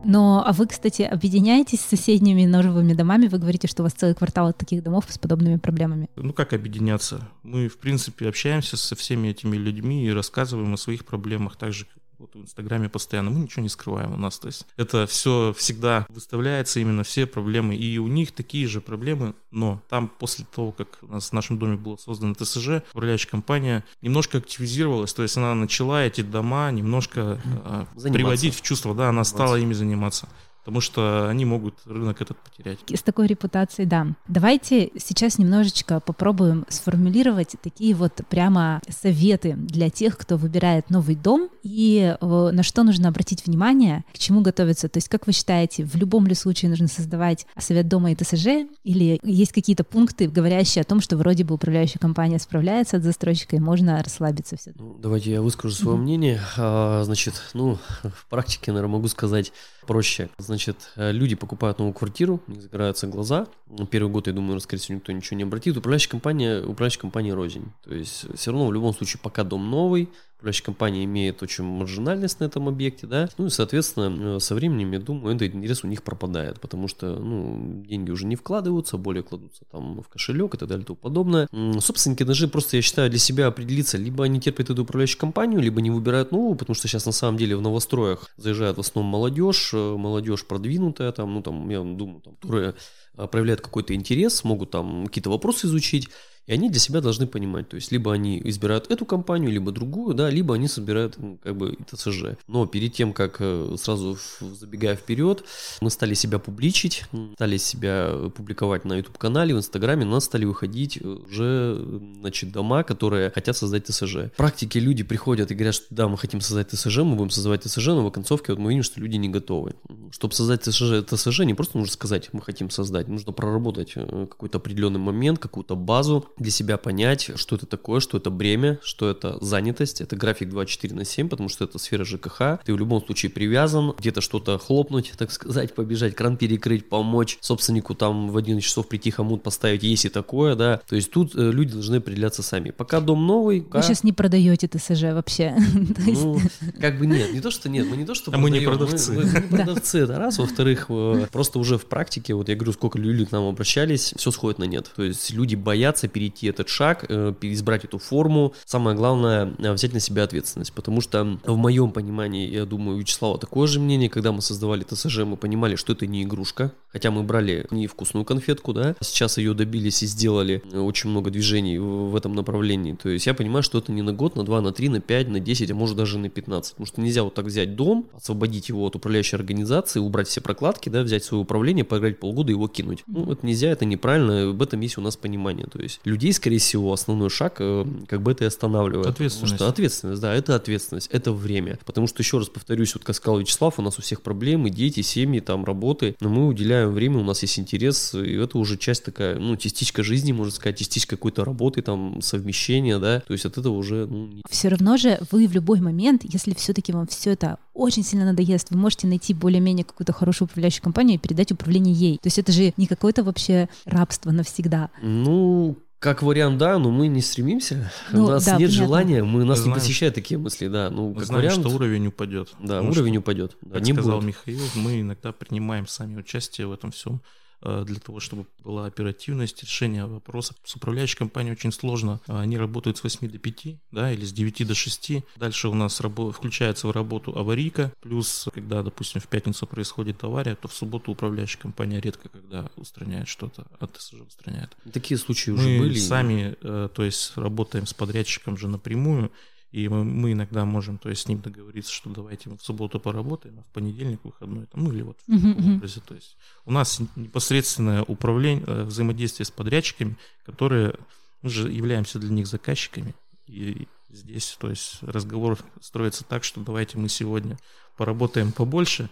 Но, 0.04 0.44
а 0.46 0.54
вы, 0.54 0.68
кстати, 0.68 1.02
объединяетесь 1.02 1.82
с 1.82 1.86
соседними 1.86 2.46
новыми 2.46 2.94
домами? 2.94 3.28
Вы 3.28 3.40
говорите, 3.40 3.68
что 3.68 3.84
у 3.84 3.86
вас 3.86 3.94
целый 3.94 4.16
квартал 4.16 4.54
таких 4.54 4.84
домов 4.84 5.06
с 5.10 5.18
подобными 5.18 5.58
проблемами. 5.58 6.10
Ну 6.16 6.34
как 6.34 6.54
объединяться? 6.54 7.28
Мы, 7.44 7.68
в 7.68 7.78
принципе, 7.78 8.30
общаемся 8.30 8.78
со 8.78 8.96
всеми 8.96 9.30
этими 9.30 9.58
людьми 9.58 10.06
и 10.06 10.12
рассказываем 10.12 10.74
о 10.74 10.78
своих 10.78 11.06
проблемах, 11.06 11.58
так 11.58 11.74
же, 11.74 11.88
вот 12.19 12.36
в 12.36 12.41
Инстаграме 12.41 12.89
постоянно. 12.89 13.30
Мы 13.30 13.41
ничего 13.41 13.63
не 13.63 13.69
скрываем 13.69 14.13
у 14.13 14.17
нас. 14.17 14.39
То 14.39 14.47
есть 14.47 14.65
это 14.75 15.08
все 15.08 15.53
всегда 15.58 16.06
выставляется, 16.10 16.80
именно 16.80 17.03
все 17.03 17.25
проблемы. 17.25 17.75
И 17.75 17.97
у 17.97 18.08
них 18.08 18.32
такие 18.32 18.67
же 18.67 18.82
проблемы, 18.82 19.36
но 19.51 19.82
там 19.89 20.08
после 20.08 20.45
того, 20.45 20.71
как 20.71 20.99
у 21.01 21.08
нас 21.08 21.30
в 21.30 21.34
нашем 21.34 21.58
доме 21.60 21.77
было 21.77 21.97
создано 21.97 22.34
ТСЖ, 22.34 22.84
управляющая 22.91 23.30
компания 23.30 23.84
немножко 24.01 24.39
активизировалась, 24.39 25.13
то 25.13 25.23
есть 25.23 25.38
она 25.38 25.53
начала 25.56 26.03
эти 26.03 26.21
дома 26.21 26.71
немножко 26.71 27.39
э, 27.43 27.86
Заниматься. 27.95 28.13
приводить 28.13 28.56
в 28.56 28.62
чувство, 28.62 28.93
да, 28.95 29.10
она 29.10 29.23
стала 29.23 29.56
ими 29.56 29.73
заниматься. 29.73 30.30
Потому 30.67 30.82
что 30.82 31.30
они 31.30 31.45
могут 31.45 31.75
рынок 31.86 32.21
этот 32.21 32.38
потерять. 32.39 32.80
С 32.93 33.01
такой 33.01 33.27
репутацией, 33.27 33.86
да. 33.88 34.08
Давайте 34.27 34.91
сейчас 34.97 35.38
немножечко 35.38 36.01
попробуем 36.01 36.65
сформулировать 36.67 37.56
такие 37.63 37.95
вот 37.95 38.19
прямо 38.30 38.82
советы 38.89 39.53
для 39.53 39.89
тех, 39.89 40.17
кто 40.17 40.36
выбирает 40.36 40.89
новый 40.89 41.15
дом 41.15 41.47
и 41.63 42.17
э, 42.19 42.49
на 42.51 42.63
что 42.63 42.84
нужно 42.84 43.08
обратить 43.08 43.45
внимание, 43.45 44.03
к 44.13 44.17
чему 44.17 44.41
готовиться. 44.41 44.89
То 44.89 44.97
есть, 44.97 45.08
как 45.08 45.25
вы 45.25 45.32
считаете, 45.32 45.86
в 45.86 45.95
любом 45.95 46.27
ли 46.27 46.36
случае 46.36 46.69
нужно 46.69 46.89
создавать 46.89 47.47
совет 47.58 47.88
дома 47.88 48.12
и 48.12 48.15
ТСЖ, 48.15 48.67
или 48.84 49.21
есть 49.23 49.53
какие-то 49.53 49.86
пункты, 49.86 50.27
говорящие 50.27 50.82
о 50.82 50.86
том, 50.86 50.99
что 50.99 51.15
вроде 51.15 51.45
бы 51.45 51.56
управляющая 51.56 51.99
компания 51.99 52.39
справляется 52.39 52.99
с 52.99 53.03
застройщикой, 53.03 53.60
можно 53.60 54.03
расслабиться 54.03 54.58
все 54.58 54.73
Ну, 54.75 54.97
давайте 54.99 55.32
я 55.32 55.41
выскажу 55.41 55.73
свое 55.73 55.97
мнение. 55.97 56.41
А, 56.58 57.03
значит, 57.06 57.36
ну, 57.53 57.77
в 58.03 58.25
практике, 58.30 58.73
наверное, 58.73 58.95
могу 58.95 59.08
сказать 59.08 59.53
проще. 59.88 60.30
Значит, 60.38 60.57
э, 60.96 61.12
люди 61.12 61.36
покупают 61.36 61.80
новую 61.80 61.93
квартиру, 61.93 62.41
у 62.48 62.52
них 62.52 62.62
загораются 62.62 63.08
глаза. 63.08 63.48
Первый 63.91 64.12
год, 64.12 64.28
я 64.28 64.34
думаю, 64.34 64.60
скорее 64.60 64.82
всего, 64.82 64.96
никто 64.96 65.12
ничего 65.12 65.38
не 65.38 65.43
обратит. 65.43 65.78
Управляющая 65.78 66.10
компания, 66.10 66.62
управляющая 66.62 67.02
компания 67.02 67.34
рознь. 67.34 67.72
То 67.84 67.93
есть, 67.93 68.26
все 68.36 68.52
равно, 68.52 68.67
в 68.67 68.74
любом 68.74 68.93
случае, 68.93 69.20
пока 69.22 69.43
дом 69.43 69.70
новый, 69.70 70.10
управляющая 70.38 70.65
компания 70.65 71.04
имеет 71.04 71.41
очень 71.41 71.63
маржинальность 71.63 72.39
на 72.39 72.45
этом 72.45 72.67
объекте, 72.67 73.08
да, 73.08 73.28
ну 73.39 73.47
и, 73.47 73.50
соответственно, 73.50 74.36
э, 74.36 74.39
со 74.39 74.54
временем, 74.54 74.91
я 74.91 75.00
думаю, 75.00 75.36
этот 75.36 75.56
интерес 75.56 75.84
у 75.84 75.88
них 75.88 76.04
пропадает, 76.04 76.62
потому 76.62 76.88
что, 76.88 77.17
ну, 77.17 77.84
деньги 77.84 78.12
уже 78.12 78.28
не 78.28 78.36
вкладываются, 78.36 78.97
более 78.97 79.23
кладутся 79.23 79.65
там 79.71 80.04
в 80.04 80.08
кошелек 80.10 80.54
и 80.54 80.58
так 80.58 80.69
далее 80.69 80.84
и 80.84 80.86
тому 80.86 80.97
подобное. 80.97 81.47
Собственники 81.80 82.21
должны 82.21 82.47
просто, 82.47 82.78
я 82.78 82.84
считаю, 82.84 83.10
для 83.10 83.17
себя 83.17 83.47
определиться, 83.47 83.97
либо 83.97 84.26
они 84.26 84.39
терпят 84.39 84.69
эту 84.69 84.84
управляющую 84.84 85.19
компанию, 85.19 85.60
либо 85.60 85.82
не 85.82 85.89
выбирают 85.89 86.32
новую, 86.32 86.56
потому 86.56 86.76
что 86.76 86.88
сейчас 86.88 87.08
на 87.08 87.12
самом 87.12 87.38
деле 87.38 87.58
в 87.58 87.62
новостроях 87.62 88.30
заезжает 88.38 88.78
в 88.78 88.82
основном 88.82 89.12
молодежь, 89.12 89.71
э, 89.73 89.95
молодежь 89.97 90.45
продвинутая, 90.45 91.12
там, 91.13 91.34
ну, 91.34 91.41
там, 91.41 91.67
я 91.69 91.82
думаю, 91.82 92.21
там, 92.21 92.36
которая 92.36 92.76
э, 93.17 93.28
проявляет 93.28 93.62
какой-то 93.62 93.95
интерес, 93.95 94.43
могут 94.43 94.69
там 94.69 95.08
какие-то 95.08 95.32
вопросы 95.32 95.65
изучить, 95.65 96.10
И 96.48 96.54
они 96.54 96.70
для 96.70 96.80
себя 96.80 97.02
должны 97.02 97.28
понимать, 97.28 97.68
то 97.68 97.76
есть 97.76 97.92
либо 97.92 98.14
они 98.14 98.42
избирают 98.46 98.90
эту 98.90 99.06
компанию, 99.06 99.52
либо 99.52 99.72
другую, 99.72 100.16
да, 100.16 100.30
либо 100.30 100.56
они 100.56 100.70
собирают 100.70 101.18
как 101.44 101.58
бы 101.58 101.78
ТСЖ. 101.92 102.38
Но 102.48 102.66
перед 102.66 102.94
тем, 102.94 103.12
как 103.12 103.38
э, 103.40 103.76
сразу 103.78 104.18
забегая 104.40 104.96
вперед, 104.96 105.44
мы 105.82 105.90
стали 105.90 106.14
себя 106.14 106.40
публичить, 106.40 107.04
стали 107.34 107.58
себя 107.58 108.30
публиковать 108.34 108.86
на 108.86 108.96
YouTube-канале, 108.98 109.54
в 109.54 109.58
Инстаграме, 109.58 110.06
у 110.06 110.10
нас 110.10 110.24
стали 110.24 110.46
выходить 110.46 111.02
уже, 111.02 111.84
значит, 112.20 112.54
дома, 112.54 112.84
которые 112.84 113.30
хотят 113.30 113.58
создать 113.58 113.86
ТСЖ. 113.86 114.16
В 114.16 114.38
практике 114.38 114.80
люди 114.80 115.04
приходят 115.04 115.52
и 115.52 115.54
говорят, 115.54 115.76
что 115.76 115.86
да, 115.90 116.08
мы 116.08 116.18
хотим 116.18 116.40
создать 116.40 116.70
ТСЖ, 116.70 117.00
мы 117.00 117.16
будем 117.16 117.30
создавать 117.30 117.64
ТСЖ, 117.64 117.88
но 117.88 118.04
в 118.04 118.08
оконцовке 118.08 118.54
вот 118.54 118.60
мы 118.60 118.70
видим, 118.70 118.84
что 118.84 119.02
люди 119.02 119.18
не 119.18 119.28
готовы. 119.28 119.76
Чтобы 120.12 120.34
создать 120.34 120.64
ТСЖ, 120.64 121.06
ТСЖ 121.06 121.42
не 121.42 121.54
просто 121.54 121.78
нужно 121.78 121.92
сказать, 121.92 122.30
мы 122.32 122.42
хотим 122.42 122.70
создать, 122.70 123.10
нужно 123.10 123.34
проработать 123.34 123.94
э, 123.96 124.28
какой-то 124.30 124.60
определенный 124.60 125.00
момент, 125.00 125.40
какую-то 125.40 125.76
базу, 125.76 126.26
для 126.38 126.52
себя 126.52 126.78
понять, 126.78 127.32
что 127.36 127.56
это 127.56 127.65
такое, 127.65 128.00
что 128.00 128.17
это 128.17 128.30
бремя, 128.30 128.80
что 128.84 129.10
это 129.10 129.38
занятость, 129.43 130.02
это 130.02 130.15
график 130.15 130.50
24 130.50 130.95
на 130.95 131.06
7, 131.06 131.30
потому 131.30 131.50
что 131.50 131.63
это 131.63 131.80
сфера 131.80 132.04
ЖКХ, 132.04 132.63
ты 132.65 132.73
в 132.73 132.78
любом 132.78 133.04
случае 133.04 133.32
привязан, 133.32 133.93
где-то 133.97 134.21
что-то 134.21 134.58
хлопнуть, 134.58 135.13
так 135.17 135.32
сказать, 135.32 135.73
побежать, 135.73 136.15
кран 136.15 136.38
перекрыть, 136.38 136.89
помочь 136.89 137.38
собственнику 137.41 137.95
там 137.95 138.30
в 138.30 138.38
11 138.38 138.63
часов 138.63 138.88
прийти 138.88 139.12
хомут 139.12 139.43
поставить, 139.43 139.84
есть 139.84 140.06
и 140.06 140.10
такое, 140.10 140.56
да, 140.56 140.82
то 140.88 140.95
есть 140.95 141.12
тут 141.12 141.36
э, 141.36 141.52
люди 141.52 141.73
должны 141.73 141.97
определяться 141.97 142.43
сами. 142.43 142.71
Пока 142.71 143.00
дом 143.00 143.26
новый... 143.26 143.62
Вы 143.62 143.82
сейчас 143.82 144.04
не 144.04 144.13
продаете 144.13 144.67
ТСЖ 144.67 145.04
вообще. 145.13 145.56
Ну, 146.08 146.39
как 146.80 147.00
бы 147.00 147.06
нет, 147.06 147.34
не 147.34 147.41
то, 147.41 147.52
что 147.52 147.69
нет, 147.69 147.86
мы 147.88 147.97
не 147.97 148.06
то, 148.06 148.15
что 148.15 148.32
А 148.34 148.38
мы 148.38 148.50
не 148.50 148.62
продавцы. 148.62 149.13
Мы 149.13 149.23
не 149.23 149.41
продавцы, 149.41 150.00
это 150.00 150.17
раз. 150.17 150.38
Во-вторых, 150.38 150.86
э, 150.89 151.28
просто 151.32 151.60
уже 151.60 151.78
в 151.78 151.86
практике, 151.86 152.34
вот 152.34 152.50
я 152.50 152.56
говорю, 152.56 152.73
сколько 152.73 152.97
люди 152.97 153.26
к 153.26 153.32
нам 153.32 153.45
обращались, 153.47 154.13
все 154.15 154.32
сходит 154.32 154.60
на 154.60 154.63
нет. 154.63 154.91
То 154.95 155.04
есть 155.04 155.32
люди 155.32 155.56
боятся 155.56 156.08
перейти 156.08 156.27
этот 156.42 156.70
шаг, 156.70 157.06
э, 157.10 157.34
избрать 157.42 157.86
эту 157.86 157.98
форму. 157.98 158.54
Самое 158.66 158.96
главное, 158.96 159.54
э, 159.58 159.74
взять 159.74 159.94
на 159.94 160.00
себя 160.00 160.24
ответственность. 160.24 160.74
Потому 160.74 161.02
что 161.02 161.40
в 161.44 161.58
моем 161.58 161.92
понимании, 161.92 162.50
я 162.50 162.66
думаю, 162.66 162.98
Вячеслава 162.98 163.38
такое 163.38 163.68
же 163.68 163.80
мнение, 163.80 164.10
когда 164.10 164.32
мы 164.32 164.42
создавали 164.42 164.84
ТСЖ, 164.84 165.20
мы 165.20 165.38
понимали, 165.38 165.76
что 165.76 165.94
это 165.94 166.06
не 166.08 166.24
игрушка. 166.24 166.72
Хотя 166.92 167.12
мы 167.12 167.24
брали 167.24 167.68
не 167.72 167.88
вкусную 167.88 168.26
конфетку, 168.26 168.74
да, 168.74 168.96
сейчас 169.02 169.38
ее 169.38 169.54
добились 169.54 170.02
и 170.04 170.08
сделали 170.08 170.63
очень 170.74 171.10
много 171.10 171.30
движений 171.30 171.78
в 171.78 172.16
этом 172.16 172.34
направлении. 172.34 172.94
То 172.94 173.10
есть 173.10 173.28
я 173.28 173.34
понимаю, 173.34 173.63
что 173.63 173.78
это 173.78 173.92
не 173.92 174.02
на 174.02 174.13
год, 174.13 174.36
на 174.36 174.44
два, 174.44 174.62
на 174.62 174.72
три, 174.72 174.90
на 174.90 175.00
пять, 175.00 175.28
на 175.28 175.40
десять, 175.40 175.72
а 175.72 175.76
может 175.76 175.98
даже 175.98 176.18
на 176.18 176.30
15. 176.30 176.72
Потому 176.72 176.86
что 176.86 177.02
нельзя 177.02 177.24
вот 177.24 177.34
так 177.34 177.46
взять 177.46 177.76
дом, 177.76 178.10
освободить 178.16 178.70
его 178.70 178.86
от 178.86 178.96
управляющей 178.96 179.38
организации, 179.38 180.00
убрать 180.00 180.28
все 180.28 180.42
прокладки, 180.42 180.90
да, 180.90 181.04
взять 181.04 181.24
свое 181.24 181.44
управление, 181.44 181.86
поиграть 181.86 182.20
полгода 182.20 182.52
и 182.52 182.56
его 182.56 182.68
кинуть. 182.68 183.04
Ну, 183.08 183.32
это 183.32 183.46
нельзя, 183.46 183.70
это 183.70 183.86
неправильно, 183.86 184.52
в 184.52 184.62
этом 184.62 184.80
есть 184.82 184.98
у 184.98 185.02
нас 185.02 185.16
понимание. 185.18 185.68
То 185.68 185.80
есть 185.80 186.00
людей, 186.17 186.34
скорее 186.34 186.58
всего, 186.58 186.91
основной 186.91 187.30
шаг 187.30 187.58
э, 187.60 187.86
как 188.08 188.21
бы 188.23 188.32
это 188.32 188.43
и 188.43 188.47
останавливает. 188.47 189.06
Ответственность. 189.06 189.53
Потому 189.53 189.69
что 189.69 189.69
ответственность, 189.69 190.21
да, 190.21 190.34
это 190.34 190.56
ответственность, 190.56 191.10
это 191.12 191.32
время. 191.32 191.77
Потому 191.86 192.08
что, 192.08 192.21
еще 192.21 192.39
раз 192.39 192.49
повторюсь, 192.49 192.95
вот 192.95 193.03
как 193.03 193.15
сказал 193.15 193.39
Вячеслав, 193.39 193.77
у 193.77 193.82
нас 193.84 193.99
у 193.99 194.01
всех 194.01 194.23
проблемы, 194.23 194.71
дети, 194.71 195.01
семьи, 195.01 195.39
там, 195.39 195.63
работы, 195.63 196.15
но 196.19 196.30
мы 196.30 196.47
уделяем 196.47 196.91
время, 196.91 197.19
у 197.19 197.23
нас 197.23 197.43
есть 197.43 197.60
интерес, 197.60 198.15
и 198.15 198.34
это 198.34 198.58
уже 198.58 198.77
часть 198.77 199.06
такая, 199.06 199.38
ну, 199.38 199.56
частичка 199.58 200.03
жизни, 200.03 200.32
можно 200.32 200.51
сказать, 200.51 200.80
частичка 200.80 201.15
какой-то 201.15 201.45
работы, 201.45 201.84
там, 201.84 202.19
совмещения, 202.21 202.97
да, 202.97 203.19
то 203.19 203.34
есть 203.34 203.45
от 203.45 203.58
этого 203.58 203.73
уже, 203.73 204.08
ну... 204.08 204.41
Все 204.49 204.69
равно 204.69 204.97
же 204.97 205.19
вы 205.32 205.47
в 205.47 205.53
любой 205.53 205.82
момент, 205.82 206.23
если 206.23 206.56
все-таки 206.56 206.91
вам 206.91 207.06
все 207.08 207.32
это 207.32 207.60
очень 207.75 208.03
сильно 208.03 208.25
надоест, 208.25 208.71
вы 208.71 208.77
можете 208.77 209.06
найти 209.06 209.36
более-менее 209.36 209.86
какую-то 209.86 210.12
хорошую 210.12 210.47
управляющую 210.47 210.82
компанию 210.82 211.15
и 211.15 211.19
передать 211.19 211.51
управление 211.51 211.93
ей. 211.93 212.17
То 212.17 212.27
есть 212.27 212.39
это 212.39 212.51
же 212.51 212.73
не 212.75 212.88
какое-то 212.88 213.23
вообще 213.23 213.69
рабство 213.86 214.32
навсегда. 214.32 214.89
Ну, 215.01 215.77
как 216.00 216.22
вариант, 216.22 216.58
да, 216.58 216.78
но 216.78 216.92
мы 216.92 217.08
не 217.08 217.22
стремимся. 217.22 217.92
Ну, 218.12 218.26
у 218.26 218.28
нас 218.30 218.46
да, 218.46 218.52
нет 218.58 218.70
понятно. 218.70 218.86
желания, 218.86 219.24
мы 219.24 219.44
нас 219.46 219.60
знаем, 219.60 219.74
не 219.74 219.80
посещают 219.80 220.16
такие 220.16 220.38
мысли, 220.38 220.68
да. 220.68 220.90
Ну, 220.90 221.10
мы 221.10 221.16
как 221.16 221.26
знаем, 221.26 221.44
вариант, 221.44 221.66
что 221.66 221.76
уровень 221.76 222.08
упадет. 222.08 222.54
Да, 222.60 222.82
уровень 222.82 223.18
упадет. 223.18 223.58
Да, 223.62 223.76
как 223.76 223.84
не 223.84 223.94
сказал 223.94 224.20
будет. 224.20 224.28
Михаил, 224.28 224.60
мы 224.76 225.02
иногда 225.02 225.32
принимаем 225.32 225.88
сами 225.88 226.18
участие 226.18 226.68
в 226.68 226.72
этом 226.72 226.92
всем. 226.92 227.22
Э, 227.63 227.84
для 227.86 228.00
того, 228.00 228.20
чтобы 228.20 228.46
была 228.63 228.86
оперативность 228.86 229.63
решения 229.63 230.06
вопросов. 230.06 230.56
С 230.63 230.76
управляющей 230.76 231.17
компанией 231.17 231.54
очень 231.54 231.72
сложно. 231.72 232.20
Они 232.28 232.56
работают 232.58 232.98
с 232.98 233.04
8 233.04 233.28
до 233.30 233.39
5, 233.39 233.80
да, 233.91 234.12
или 234.12 234.26
с 234.26 234.32
9 234.32 234.63
до 234.67 234.76
6. 234.76 235.24
Дальше 235.38 235.67
у 235.67 235.74
нас 235.74 236.00
рабо- 236.00 236.32
включается 236.32 236.88
в 236.88 236.91
работу 236.91 237.36
аварийка. 237.38 237.91
Плюс, 238.02 238.48
когда, 238.54 238.84
допустим, 238.84 239.22
в 239.22 239.28
пятницу 239.28 239.65
происходит 239.65 240.24
авария, 240.24 240.56
то 240.56 240.67
в 240.67 240.74
субботу 240.74 241.12
управляющая 241.12 241.60
компания 241.60 242.00
редко 242.00 242.30
когда 242.30 242.70
устраняет 242.76 243.28
что-то, 243.28 243.65
а 243.80 243.88
ТСЖ 243.88 244.22
устраняет. 244.28 244.78
Такие 244.93 245.17
случаи 245.17 245.50
Мы 245.52 245.58
уже 245.58 245.80
были. 245.80 245.98
сами, 245.98 246.56
э, 246.62 246.89
то 246.93 247.04
есть, 247.04 247.36
работаем 247.38 247.88
с 247.88 247.93
подрядчиком 247.93 248.56
же 248.58 248.67
напрямую, 248.67 249.32
и 249.71 249.89
мы, 249.89 250.03
мы 250.03 250.32
иногда 250.32 250.65
можем, 250.65 250.97
то 250.97 251.10
есть, 251.10 251.23
с 251.23 251.27
ним 251.27 251.41
договориться, 251.41 251.91
что 251.91 252.10
давайте 252.10 252.49
мы 252.49 252.58
в 252.58 252.62
субботу 252.62 252.99
поработаем, 252.99 253.60
а 253.60 253.63
в 253.63 253.73
понедельник 253.73 254.23
выходной, 254.23 254.65
там, 254.65 254.84
ну 254.84 254.91
или 254.91 255.01
вот 255.01 255.17
в 255.19 255.25
таком 255.25 255.49
мгм. 255.51 255.75
образе. 255.75 256.01
То 256.06 256.15
есть 256.15 256.38
у 256.65 256.71
нас 256.71 257.01
непосредственное 257.15 258.03
управление, 258.03 258.63
э, 258.65 258.84
взаимодействие 258.84 259.45
с 259.45 259.51
подрядчиками, 259.51 260.17
которые 260.45 260.95
мы 261.41 261.49
же 261.49 261.71
являемся 261.71 262.19
для 262.19 262.30
них 262.32 262.47
заказчиками. 262.47 263.13
И 263.45 263.88
здесь, 264.10 264.58
то 264.60 264.69
есть, 264.69 265.01
разговор 265.01 265.58
строится 265.82 266.23
так, 266.23 266.43
что 266.43 266.62
давайте 266.62 266.97
мы 266.97 267.10
сегодня 267.10 267.58
поработаем 267.97 268.51
побольше, 268.51 269.10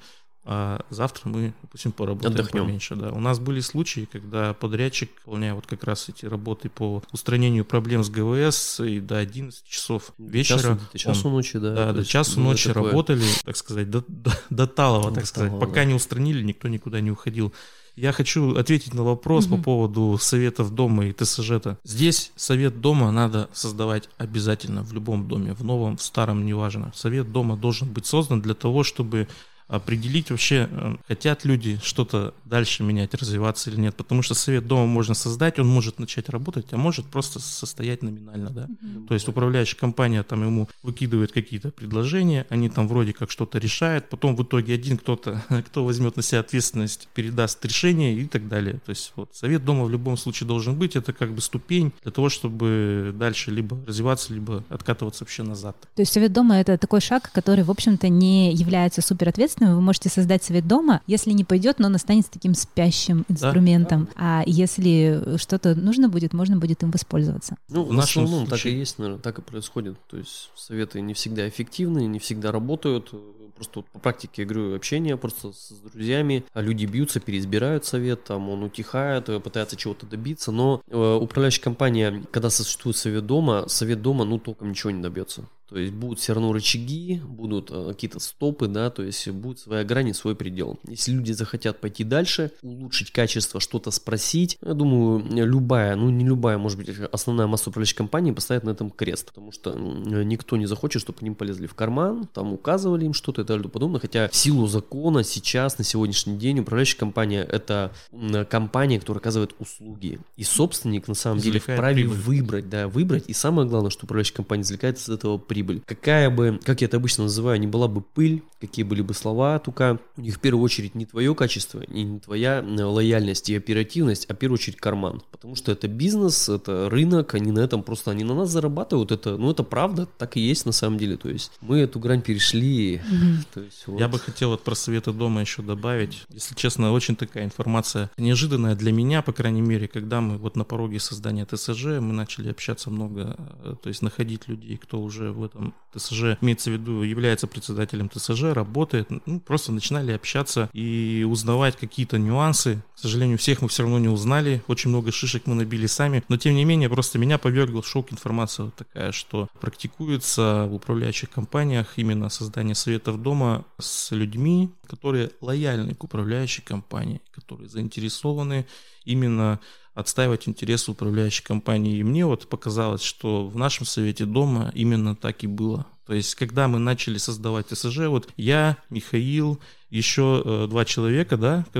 а 0.47 0.85
завтра 0.89 1.27
мы, 1.29 1.53
допустим, 1.63 1.91
поработаем 1.91 2.33
Отдохнем. 2.35 2.65
поменьше. 2.65 2.95
Да. 2.95 3.11
У 3.11 3.19
нас 3.19 3.39
были 3.39 3.59
случаи, 3.61 4.07
когда 4.11 4.53
подрядчик, 4.53 5.09
выполняя 5.25 5.53
вот 5.55 5.65
как 5.65 5.83
раз 5.83 6.07
эти 6.09 6.25
работы 6.25 6.69
по 6.69 7.01
устранению 7.11 7.65
проблем 7.65 8.03
с 8.03 8.09
ГВС, 8.09 8.79
и 8.79 8.99
до 8.99 9.17
11 9.17 9.65
часов 9.65 10.11
вечера, 10.17 10.57
Часу, 10.59 10.79
до 10.93 10.97
часу 10.99 11.27
он- 11.27 11.33
ночи, 11.33 11.57
да. 11.59 11.73
да, 11.75 11.93
до 11.93 12.05
часу 12.05 12.35
было 12.39 12.49
ночи 12.51 12.67
такое. 12.69 12.91
работали, 12.91 13.23
так 13.43 13.57
сказать, 13.57 13.89
до, 13.89 14.03
до, 14.07 14.31
до 14.49 14.67
талого, 14.67 15.09
До 15.09 15.15
так 15.15 15.25
сказать. 15.25 15.49
талого, 15.49 15.65
Пока 15.65 15.81
да. 15.81 15.85
не 15.85 15.93
устранили, 15.95 16.43
никто 16.43 16.67
никуда 16.67 17.01
не 17.01 17.11
уходил. 17.11 17.51
Я 17.95 18.11
хочу 18.11 18.55
ответить 18.57 18.93
на 18.93 19.03
вопрос 19.03 19.45
по 19.47 19.55
Мгм. 19.55 19.63
поводу 19.63 20.17
советов 20.21 20.75
дома 20.75 21.05
и 21.07 21.13
ТСЖ-то. 21.13 21.77
Здесь 21.85 22.33
совет 22.35 22.81
дома 22.81 23.09
надо 23.09 23.49
создавать 23.53 24.09
обязательно 24.17 24.83
в 24.83 24.91
любом 24.91 25.29
доме, 25.29 25.53
в 25.53 25.63
новом, 25.63 25.95
в 25.95 26.01
старом, 26.01 26.45
неважно. 26.45 26.91
Совет 26.93 27.31
дома 27.31 27.55
должен 27.55 27.87
быть 27.91 28.05
создан 28.05 28.41
для 28.41 28.53
того, 28.53 28.83
чтобы 28.83 29.29
определить 29.67 30.29
вообще, 30.29 30.69
э, 30.69 30.95
хотят 31.07 31.43
люди 31.43 31.79
что-то 31.83 32.33
дальше 32.45 32.83
менять, 32.83 33.13
развиваться 33.15 33.69
или 33.69 33.79
нет. 33.79 33.95
Потому 33.95 34.21
что 34.21 34.35
совет 34.35 34.67
дома 34.67 34.85
можно 34.85 35.15
создать, 35.15 35.59
он 35.59 35.67
может 35.67 35.99
начать 35.99 36.29
работать, 36.29 36.67
а 36.71 36.77
может 36.77 37.05
просто 37.07 37.39
состоять 37.39 38.03
номинально, 38.03 38.49
да. 38.51 38.67
То 39.07 39.13
есть 39.15 39.27
управляющая 39.27 39.77
компания 39.77 40.21
там 40.23 40.43
ему 40.43 40.69
выкидывает 40.83 41.31
какие-то 41.31 41.71
предложения, 41.71 42.45
они 42.49 42.69
там 42.69 42.87
вроде 42.87 43.13
как 43.13 43.31
что-то 43.31 43.57
решают, 43.57 44.09
потом 44.09 44.35
в 44.35 44.43
итоге 44.43 44.75
один 44.75 44.97
кто-то, 44.97 45.43
кто 45.67 45.83
возьмет 45.83 46.15
на 46.15 46.21
себя 46.21 46.41
ответственность, 46.41 47.07
передаст 47.15 47.63
решение 47.65 48.13
и 48.15 48.27
так 48.27 48.47
далее. 48.47 48.79
То 48.85 48.91
есть 48.91 49.13
вот 49.15 49.29
совет 49.33 49.65
дома 49.65 49.85
в 49.85 49.89
любом 49.89 50.17
случае 50.17 50.47
должен 50.47 50.75
быть, 50.77 50.95
это 50.95 51.11
как 51.11 51.33
бы 51.33 51.41
ступень 51.41 51.91
для 52.03 52.11
того, 52.11 52.29
чтобы 52.29 53.13
дальше 53.15 53.49
либо 53.49 53.77
развиваться, 53.87 54.33
либо 54.33 54.63
откатываться 54.69 55.23
вообще 55.23 55.43
назад. 55.43 55.75
То 55.95 56.01
есть 56.01 56.13
совет 56.13 56.33
дома— 56.33 56.57
это 56.59 56.77
такой 56.77 57.01
шаг, 57.01 57.31
который, 57.33 57.63
в 57.63 57.71
общем-то, 57.71 58.09
не 58.09 58.53
является 58.53 59.01
суперответственным. 59.01 59.54
Вы 59.59 59.81
можете 59.81 60.09
создать 60.09 60.43
совет 60.43 60.67
дома, 60.67 61.01
если 61.07 61.31
не 61.31 61.43
пойдет, 61.43 61.79
но 61.79 61.87
он 61.87 61.95
останется 61.95 62.31
таким 62.31 62.53
спящим 62.53 63.25
инструментом. 63.29 64.09
А 64.15 64.43
если 64.45 65.37
что-то 65.37 65.75
нужно 65.75 66.09
будет, 66.09 66.33
можно 66.33 66.57
будет 66.57 66.83
им 66.83 66.91
воспользоваться. 66.91 67.57
Ну, 67.69 67.83
В 67.83 67.89
в, 67.89 67.93
нашем 67.93 68.23
основном 68.23 68.47
так 68.47 68.59
и 68.59 68.61
случае- 68.61 68.79
есть, 68.79 68.99
наверное, 68.99 69.19
так 69.21 69.39
и 69.39 69.41
происходит. 69.41 69.97
То 70.07 70.17
есть 70.17 70.49
советы 70.55 71.01
не 71.01 71.13
всегда 71.13 71.47
эффективны, 71.47 72.05
не 72.05 72.19
всегда 72.19 72.51
работают. 72.51 73.11
Просто 73.55 73.79
вот 73.79 73.85
по 73.87 73.99
практике, 73.99 74.41
я 74.41 74.45
говорю, 74.45 74.75
общение 74.75 75.15
просто 75.15 75.53
с 75.53 75.71
друзьями, 75.93 76.43
а 76.51 76.61
люди 76.61 76.85
бьются, 76.85 77.21
переизбирают 77.21 77.85
совет, 77.85 78.25
там 78.25 78.49
он 78.49 78.63
утихает, 78.63 79.29
э, 79.29 79.39
пытается 79.39 79.77
чего-то 79.77 80.05
добиться, 80.05 80.51
но 80.51 80.81
э, 80.89 81.13
управляющая 81.21 81.63
компания, 81.63 82.21
когда 82.31 82.49
существует 82.49 82.97
совет 82.97 83.25
дома, 83.25 83.63
совет 83.69 84.01
дома, 84.01 84.25
ну, 84.25 84.39
толком 84.39 84.71
ничего 84.71 84.91
не 84.91 85.01
добьется. 85.01 85.45
То 85.69 85.77
есть 85.77 85.93
будут 85.93 86.19
все 86.19 86.33
равно 86.33 86.53
рычаги, 86.53 87.21
будут 87.25 87.71
э, 87.71 87.87
какие-то 87.89 88.19
стопы, 88.19 88.67
да, 88.67 88.89
то 88.89 89.03
есть 89.03 89.27
будет 89.29 89.59
своя 89.59 89.83
грань 89.83 90.09
и 90.09 90.13
свой 90.13 90.35
предел. 90.35 90.79
Если 90.87 91.11
люди 91.11 91.31
захотят 91.31 91.81
пойти 91.81 92.03
дальше, 92.03 92.51
улучшить 92.61 93.11
качество, 93.11 93.59
что-то 93.59 93.91
спросить, 93.91 94.57
я 94.63 94.73
думаю, 94.73 95.25
любая, 95.31 95.95
ну 95.95 96.09
не 96.09 96.23
любая, 96.25 96.57
может 96.57 96.77
быть, 96.77 96.89
основная 97.11 97.47
масса 97.47 97.69
управляющей 97.69 97.95
компании 97.95 98.31
поставит 98.31 98.63
на 98.63 98.69
этом 98.69 98.91
крест, 98.91 99.27
потому 99.27 99.51
что 99.51 99.71
м, 99.71 100.27
никто 100.27 100.55
не 100.57 100.67
захочет, 100.67 101.01
чтобы 101.01 101.19
к 101.19 101.21
ним 101.23 101.33
полезли 101.35 101.65
в 101.67 101.73
карман, 101.73 102.27
там 102.33 102.53
указывали 102.53 103.05
им 103.05 103.13
что-то 103.13 103.41
и 103.41 103.45
так 103.45 103.57
далее 103.57 103.69
подобное. 103.69 103.99
Хотя 103.99 104.29
в 104.29 104.35
силу 104.35 104.67
закона 104.67 105.23
сейчас, 105.23 105.77
на 105.77 105.83
сегодняшний 105.83 106.37
день, 106.37 106.59
управляющая 106.59 106.99
компания 106.99 107.41
это 107.41 107.91
м, 108.11 108.45
компания, 108.45 108.99
которая 108.99 109.19
оказывает 109.19 109.55
услуги. 109.59 110.19
И 110.37 110.43
собственник 110.43 111.07
на 111.07 111.15
самом 111.15 111.39
деле 111.39 111.59
вправе 111.59 112.03
прибыль. 112.03 112.17
выбрать, 112.17 112.69
да, 112.69 112.87
выбрать. 112.87 113.23
И 113.27 113.33
самое 113.33 113.67
главное, 113.67 113.89
что 113.89 114.05
управляющая 114.05 114.35
компания 114.35 114.61
извлекает 114.63 114.97
из 114.99 115.09
этого 115.09 115.37
прибыль. 115.39 115.54
Прибыль. 115.55 115.81
Какая 115.85 116.29
бы, 116.29 116.59
как 116.63 116.81
я 116.81 116.87
это 116.87 116.97
обычно 116.97 117.23
называю, 117.23 117.59
не 117.59 117.67
была 117.67 117.87
бы 117.87 118.01
пыль, 118.01 118.43
какие 118.59 118.83
были 118.83 119.01
бы 119.01 119.13
слова 119.13 119.57
тука, 119.59 119.99
у 120.17 120.21
них 120.21 120.35
в 120.35 120.39
первую 120.39 120.63
очередь 120.63 120.95
не 120.95 121.05
твое 121.05 121.33
качество, 121.33 121.81
и 121.81 122.03
не 122.03 122.19
твоя 122.19 122.59
э, 122.59 122.83
лояльность 122.83 123.49
и 123.49 123.55
оперативность, 123.55 124.25
а 124.29 124.33
в 124.33 124.37
первую 124.37 124.55
очередь 124.55 124.77
карман. 124.77 125.21
Потому 125.31 125.55
что 125.55 125.71
это 125.71 125.87
бизнес, 125.87 126.49
это 126.49 126.89
рынок, 126.89 127.35
они 127.35 127.51
на 127.51 127.59
этом 127.59 127.83
просто, 127.83 128.11
они 128.11 128.23
на 128.23 128.35
нас 128.35 128.49
зарабатывают, 128.49 129.11
это, 129.11 129.37
ну 129.37 129.51
это 129.51 129.63
правда, 129.63 130.07
так 130.17 130.35
и 130.35 130.41
есть 130.41 130.65
на 130.65 130.71
самом 130.71 130.97
деле. 130.97 131.15
То 131.17 131.29
есть 131.29 131.51
мы 131.61 131.79
эту 131.79 131.99
грань 131.99 132.21
перешли. 132.21 132.95
Mm-hmm. 132.95 133.47
То 133.53 133.61
есть, 133.61 133.87
вот. 133.87 133.99
Я 133.99 134.07
бы 134.07 134.19
хотел 134.19 134.49
вот 134.49 134.63
про 134.63 134.75
советы 134.75 135.13
дома 135.13 135.41
еще 135.41 135.61
добавить. 135.61 136.23
Если 136.29 136.55
честно, 136.55 136.91
очень 136.91 137.15
такая 137.15 137.45
информация 137.45 138.09
неожиданная 138.17 138.75
для 138.75 138.91
меня, 138.91 139.21
по 139.21 139.31
крайней 139.31 139.61
мере, 139.61 139.87
когда 139.87 140.19
мы 140.21 140.37
вот 140.37 140.55
на 140.55 140.65
пороге 140.65 140.99
создания 140.99 141.45
ТСЖ, 141.45 141.99
мы 141.99 142.13
начали 142.13 142.49
общаться 142.49 142.89
много, 142.89 143.35
э, 143.63 143.75
то 143.81 143.89
есть 143.89 144.01
находить 144.01 144.47
людей, 144.47 144.77
кто 144.77 145.01
уже 145.01 145.31
в 145.31 145.44
этом 145.45 145.73
ТСЖ, 145.95 146.37
имеется 146.41 146.69
в 146.69 146.73
виду, 146.73 147.03
является 147.03 147.47
председателем 147.47 148.09
ТСЖ, 148.09 148.53
работает, 148.53 149.09
ну, 149.25 149.39
просто 149.39 149.71
начинали 149.71 150.11
общаться 150.11 150.69
и 150.73 151.25
узнавать 151.27 151.77
какие-то 151.77 152.17
нюансы. 152.17 152.83
К 152.95 152.99
сожалению, 152.99 153.37
всех 153.37 153.61
мы 153.61 153.67
все 153.67 153.83
равно 153.83 153.99
не 153.99 154.09
узнали, 154.09 154.63
очень 154.67 154.89
много 154.89 155.11
шишек 155.11 155.43
мы 155.45 155.55
набили 155.55 155.85
сами, 155.87 156.23
но 156.27 156.37
тем 156.37 156.55
не 156.55 156.65
менее, 156.65 156.89
просто 156.89 157.17
меня 157.17 157.37
повергла 157.37 157.81
в 157.81 157.87
шок 157.87 158.11
информация 158.11 158.65
вот 158.65 158.75
такая, 158.75 159.11
что 159.11 159.47
практикуется 159.59 160.67
в 160.69 160.75
управляющих 160.75 161.29
компаниях 161.29 161.93
именно 161.97 162.29
создание 162.29 162.75
советов 162.75 163.21
дома 163.21 163.65
с 163.79 164.11
людьми, 164.11 164.71
которые 164.85 165.31
лояльны 165.41 165.93
к 165.93 166.03
управляющей 166.03 166.63
компании, 166.63 167.21
которые 167.31 167.69
заинтересованы 167.69 168.65
именно 169.03 169.59
отстаивать 169.93 170.47
интересы 170.47 170.91
управляющей 170.91 171.43
компании. 171.43 171.97
И 171.97 172.03
мне 172.03 172.25
вот 172.25 172.47
показалось, 172.49 173.01
что 173.01 173.47
в 173.47 173.55
нашем 173.57 173.85
совете 173.85 174.25
дома 174.25 174.71
именно 174.75 175.15
так 175.15 175.43
и 175.43 175.47
было. 175.47 175.85
То 176.05 176.13
есть, 176.13 176.35
когда 176.35 176.67
мы 176.67 176.77
начали 176.77 177.17
создавать 177.17 177.69
СЖ, 177.71 178.07
вот 178.07 178.29
я, 178.37 178.77
Михаил, 178.91 179.59
еще 179.89 180.43
э, 180.45 180.67
два 180.69 180.85
человека, 180.85 181.37
да, 181.37 181.65
э, 181.73 181.79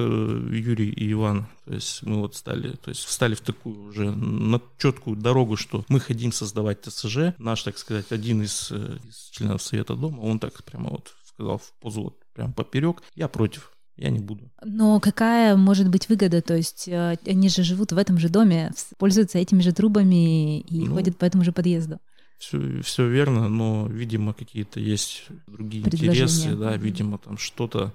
Юрий 0.52 0.90
и 0.90 1.12
Иван, 1.12 1.48
то 1.66 1.74
есть 1.74 2.02
мы 2.04 2.22
вот 2.22 2.36
стали, 2.36 2.72
то 2.78 2.90
есть 2.90 3.04
встали 3.04 3.36
в 3.36 3.42
такую 3.42 3.90
уже 3.90 4.12
на 4.12 4.62
четкую 4.80 5.18
дорогу, 5.18 5.58
что 5.58 5.84
мы 5.90 6.00
хотим 6.00 6.32
создавать 6.32 6.82
ТСЖ. 6.82 7.36
Наш, 7.38 7.64
так 7.64 7.78
сказать, 7.78 8.12
один 8.12 8.42
из, 8.42 8.72
э, 8.72 8.98
из 9.08 9.30
членов 9.30 9.62
Совета 9.62 9.96
Дома, 9.96 10.22
он 10.22 10.40
так 10.40 10.64
прямо 10.64 10.90
вот 10.92 11.14
сказал 11.26 11.58
в 11.60 11.74
позу 11.82 12.04
вот 12.04 12.25
прям 12.36 12.54
поперек, 12.54 13.02
я 13.16 13.28
против. 13.28 13.72
Я 13.98 14.10
не 14.10 14.20
буду. 14.20 14.52
Но 14.62 15.00
какая 15.00 15.56
может 15.56 15.90
быть 15.90 16.10
выгода? 16.10 16.42
То 16.42 16.54
есть 16.54 16.88
э, 16.90 17.18
они 17.26 17.48
же 17.48 17.64
живут 17.64 17.94
в 17.94 17.98
этом 17.98 18.18
же 18.20 18.28
доме, 18.28 18.72
пользуются 18.98 19.38
этими 19.38 19.62
же 19.62 19.72
трубами 19.72 20.60
и 20.60 20.86
ну, 20.86 20.96
ходят 20.96 21.18
по 21.18 21.24
этому 21.24 21.46
же 21.46 21.54
подъезду. 21.54 22.00
Все, 22.38 22.82
все 22.82 23.08
верно, 23.08 23.48
но, 23.48 23.88
видимо, 23.88 24.34
какие-то 24.34 24.82
есть 24.82 25.28
другие 25.48 25.86
интересы, 25.86 26.56
да, 26.56 26.76
видимо, 26.76 27.18
там 27.18 27.38
что-то 27.38 27.94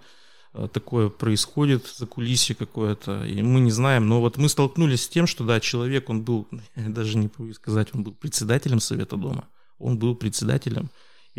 э, 0.55 0.69
такое 0.73 1.11
происходит 1.11 1.87
за 1.87 2.07
кулисье 2.07 2.55
какое-то, 2.55 3.23
и 3.27 3.43
мы 3.43 3.61
не 3.61 3.71
знаем, 3.71 4.09
но 4.09 4.21
вот 4.21 4.39
мы 4.39 4.49
столкнулись 4.49 5.03
с 5.03 5.09
тем, 5.09 5.27
что, 5.27 5.45
да, 5.45 5.61
человек, 5.61 6.09
он 6.09 6.23
был, 6.23 6.49
даже 6.75 7.19
не 7.19 7.29
могу 7.37 7.53
сказать, 7.53 7.89
он 7.93 8.03
был 8.03 8.13
председателем 8.13 8.81
Совета 8.81 9.17
дома, 9.17 9.47
он 9.79 9.99
был 9.99 10.15
председателем, 10.15 10.89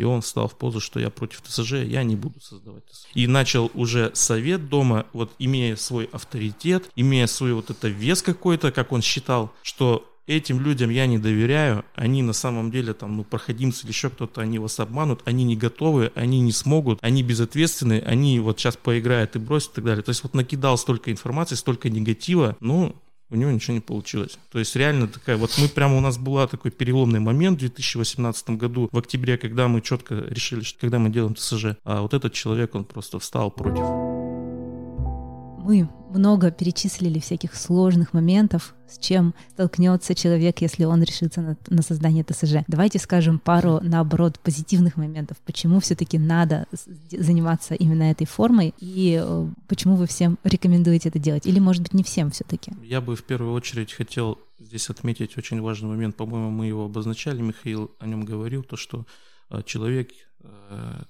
и 0.02 0.04
он 0.04 0.20
встал 0.20 0.48
в 0.48 0.56
позу, 0.56 0.80
что 0.80 0.98
я 0.98 1.10
против 1.10 1.42
ТСЖ, 1.42 1.84
я 1.84 2.02
не 2.02 2.16
буду 2.16 2.40
создавать 2.40 2.84
ТСЖ. 2.86 3.06
И 3.14 3.28
начал 3.28 3.70
уже 3.72 4.10
совет 4.14 4.68
дома, 4.68 5.06
вот 5.12 5.30
имея 5.38 5.76
свой 5.76 6.06
авторитет, 6.06 6.90
имея 6.96 7.28
свой 7.28 7.52
вот 7.52 7.70
это 7.70 7.86
вес 7.86 8.20
какой-то, 8.20 8.72
как 8.72 8.90
он 8.90 9.00
считал, 9.00 9.52
что 9.62 10.08
этим 10.26 10.60
людям 10.60 10.90
я 10.90 11.06
не 11.06 11.18
доверяю, 11.18 11.84
они 11.94 12.22
на 12.22 12.32
самом 12.32 12.72
деле 12.72 12.94
там, 12.94 13.16
ну, 13.16 13.22
проходимцы 13.22 13.84
или 13.84 13.92
еще 13.92 14.10
кто-то, 14.10 14.40
они 14.40 14.58
вас 14.58 14.80
обманут, 14.80 15.20
они 15.24 15.44
не 15.44 15.56
готовы, 15.56 16.10
они 16.16 16.40
не 16.40 16.52
смогут, 16.52 16.98
они 17.00 17.22
безответственны, 17.22 18.02
они 18.04 18.40
вот 18.40 18.58
сейчас 18.58 18.76
поиграют 18.76 19.36
и 19.36 19.38
бросят 19.38 19.72
и 19.72 19.74
так 19.76 19.84
далее. 19.84 20.02
То 20.02 20.10
есть 20.10 20.24
вот 20.24 20.34
накидал 20.34 20.76
столько 20.78 21.12
информации, 21.12 21.54
столько 21.54 21.90
негатива, 21.90 22.56
ну, 22.58 22.96
у 23.32 23.36
него 23.36 23.50
ничего 23.50 23.74
не 23.74 23.80
получилось. 23.80 24.38
То 24.50 24.58
есть 24.58 24.76
реально 24.76 25.08
такая, 25.08 25.36
вот 25.36 25.50
мы 25.58 25.68
прямо 25.68 25.96
у 25.96 26.00
нас 26.00 26.18
была 26.18 26.46
такой 26.46 26.70
переломный 26.70 27.20
момент 27.20 27.58
в 27.58 27.60
2018 27.60 28.50
году, 28.50 28.88
в 28.92 28.98
октябре, 28.98 29.38
когда 29.38 29.68
мы 29.68 29.80
четко 29.80 30.14
решили, 30.14 30.62
что 30.62 30.78
когда 30.80 30.98
мы 30.98 31.10
делаем 31.10 31.34
ТСЖ, 31.34 31.76
а 31.84 32.02
вот 32.02 32.14
этот 32.14 32.32
человек, 32.32 32.74
он 32.74 32.84
просто 32.84 33.18
встал 33.18 33.50
против. 33.50 34.11
Мы 35.62 35.88
много 36.10 36.50
перечислили 36.50 37.20
всяких 37.20 37.54
сложных 37.54 38.12
моментов, 38.12 38.74
с 38.88 38.98
чем 38.98 39.32
столкнется 39.52 40.14
человек, 40.14 40.60
если 40.60 40.84
он 40.84 41.02
решится 41.02 41.40
на, 41.40 41.56
на 41.68 41.82
создание 41.82 42.24
ТСЖ. 42.24 42.64
Давайте 42.66 42.98
скажем 42.98 43.38
пару, 43.38 43.78
наоборот, 43.80 44.40
позитивных 44.40 44.96
моментов, 44.96 45.36
почему 45.46 45.78
все-таки 45.80 46.18
надо 46.18 46.66
заниматься 47.10 47.74
именно 47.74 48.10
этой 48.10 48.26
формой 48.26 48.74
и 48.78 49.20
э, 49.22 49.48
почему 49.68 49.94
вы 49.94 50.06
всем 50.06 50.36
рекомендуете 50.42 51.08
это 51.10 51.20
делать. 51.20 51.46
Или, 51.46 51.60
может 51.60 51.82
быть, 51.82 51.94
не 51.94 52.02
всем 52.02 52.32
все-таки. 52.32 52.72
Я 52.82 53.00
бы 53.00 53.14
в 53.14 53.22
первую 53.22 53.54
очередь 53.54 53.92
хотел 53.92 54.38
здесь 54.58 54.90
отметить 54.90 55.38
очень 55.38 55.60
важный 55.60 55.88
момент. 55.88 56.16
По-моему, 56.16 56.50
мы 56.50 56.66
его 56.66 56.84
обозначали, 56.86 57.40
Михаил 57.40 57.92
о 58.00 58.06
нем 58.06 58.24
говорил, 58.24 58.64
то, 58.64 58.76
что 58.76 59.06
э, 59.48 59.62
человек, 59.64 60.10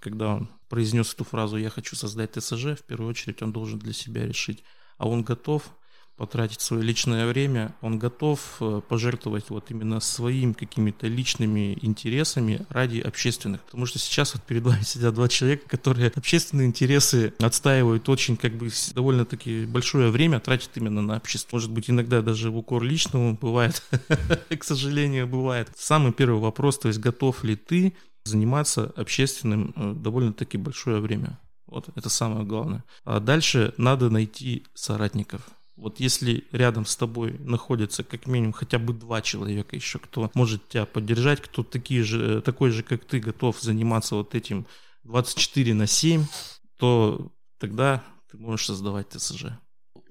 когда 0.00 0.34
он 0.34 0.48
произнес 0.68 1.14
эту 1.14 1.24
фразу 1.24 1.56
«я 1.56 1.70
хочу 1.70 1.96
создать 1.96 2.32
ТСЖ», 2.32 2.76
в 2.76 2.82
первую 2.82 3.10
очередь 3.10 3.42
он 3.42 3.52
должен 3.52 3.78
для 3.78 3.92
себя 3.92 4.26
решить, 4.26 4.64
а 4.98 5.08
он 5.08 5.22
готов 5.22 5.70
потратить 6.16 6.61
свое 6.61 6.83
личное 6.83 7.27
время, 7.27 7.75
он 7.81 7.98
готов 7.98 8.57
э, 8.61 8.81
пожертвовать 8.88 9.51
вот 9.51 9.70
именно 9.70 10.01
своим 10.01 10.55
какими-то 10.55 11.07
личными 11.07 11.79
интересами 11.83 12.64
ради 12.68 13.01
общественных. 13.01 13.62
Потому 13.62 13.87
что 13.87 13.98
сейчас 13.98 14.35
вот 14.35 14.42
перед 14.42 14.62
вами 14.62 14.83
сидят 14.83 15.14
два 15.14 15.29
человека, 15.29 15.68
которые 15.68 16.12
общественные 16.14 16.66
интересы 16.66 17.35
отстаивают 17.40 18.09
очень 18.09 18.37
как 18.37 18.55
бы 18.55 18.70
довольно-таки 18.94 19.66
большое 19.66 20.11
время, 20.11 20.40
тратят 20.40 20.70
именно 20.77 21.03
на 21.03 21.16
общество. 21.16 21.57
Может 21.57 21.70
быть, 21.70 21.90
иногда 21.90 22.22
даже 22.22 22.51
в 22.51 22.57
укор 22.57 22.83
личному 22.83 23.37
бывает, 23.40 23.83
к 24.59 24.64
сожалению, 24.64 25.27
бывает. 25.27 25.70
Самый 25.77 26.12
первый 26.12 26.40
вопрос, 26.40 26.79
то 26.79 26.88
есть 26.88 27.01
готов 27.01 27.42
ли 27.44 27.57
ты 27.57 27.94
заниматься 28.25 28.92
общественным 28.96 29.72
э, 29.75 29.94
довольно-таки 29.94 30.59
большое 30.59 31.01
время. 31.01 31.38
Вот 31.66 31.88
это 31.94 32.09
самое 32.11 32.44
главное. 32.44 32.85
А 33.05 33.18
дальше 33.18 33.72
надо 33.79 34.11
найти 34.11 34.66
соратников. 34.75 35.48
Вот 35.76 36.00
если 36.00 36.44
рядом 36.52 36.85
с 36.85 36.96
тобой 36.96 37.38
находится 37.38 38.04
как 38.04 38.26
минимум 38.26 38.52
хотя 38.52 38.78
бы 38.78 38.92
два 38.92 39.22
человека 39.22 39.74
еще, 39.74 39.98
кто 39.98 40.30
может 40.35 40.68
тебя 40.68 40.85
поддержать, 40.85 41.40
кто 41.40 41.62
такие 41.62 42.02
же, 42.02 42.42
такой 42.42 42.70
же, 42.70 42.82
как 42.82 43.04
ты, 43.04 43.20
готов 43.20 43.61
заниматься 43.61 44.16
вот 44.16 44.35
этим 44.35 44.66
24 45.04 45.74
на 45.74 45.87
7, 45.87 46.26
то 46.76 47.32
тогда 47.58 48.04
ты 48.30 48.37
можешь 48.38 48.66
создавать 48.66 49.08
ТСЖ. 49.11 49.46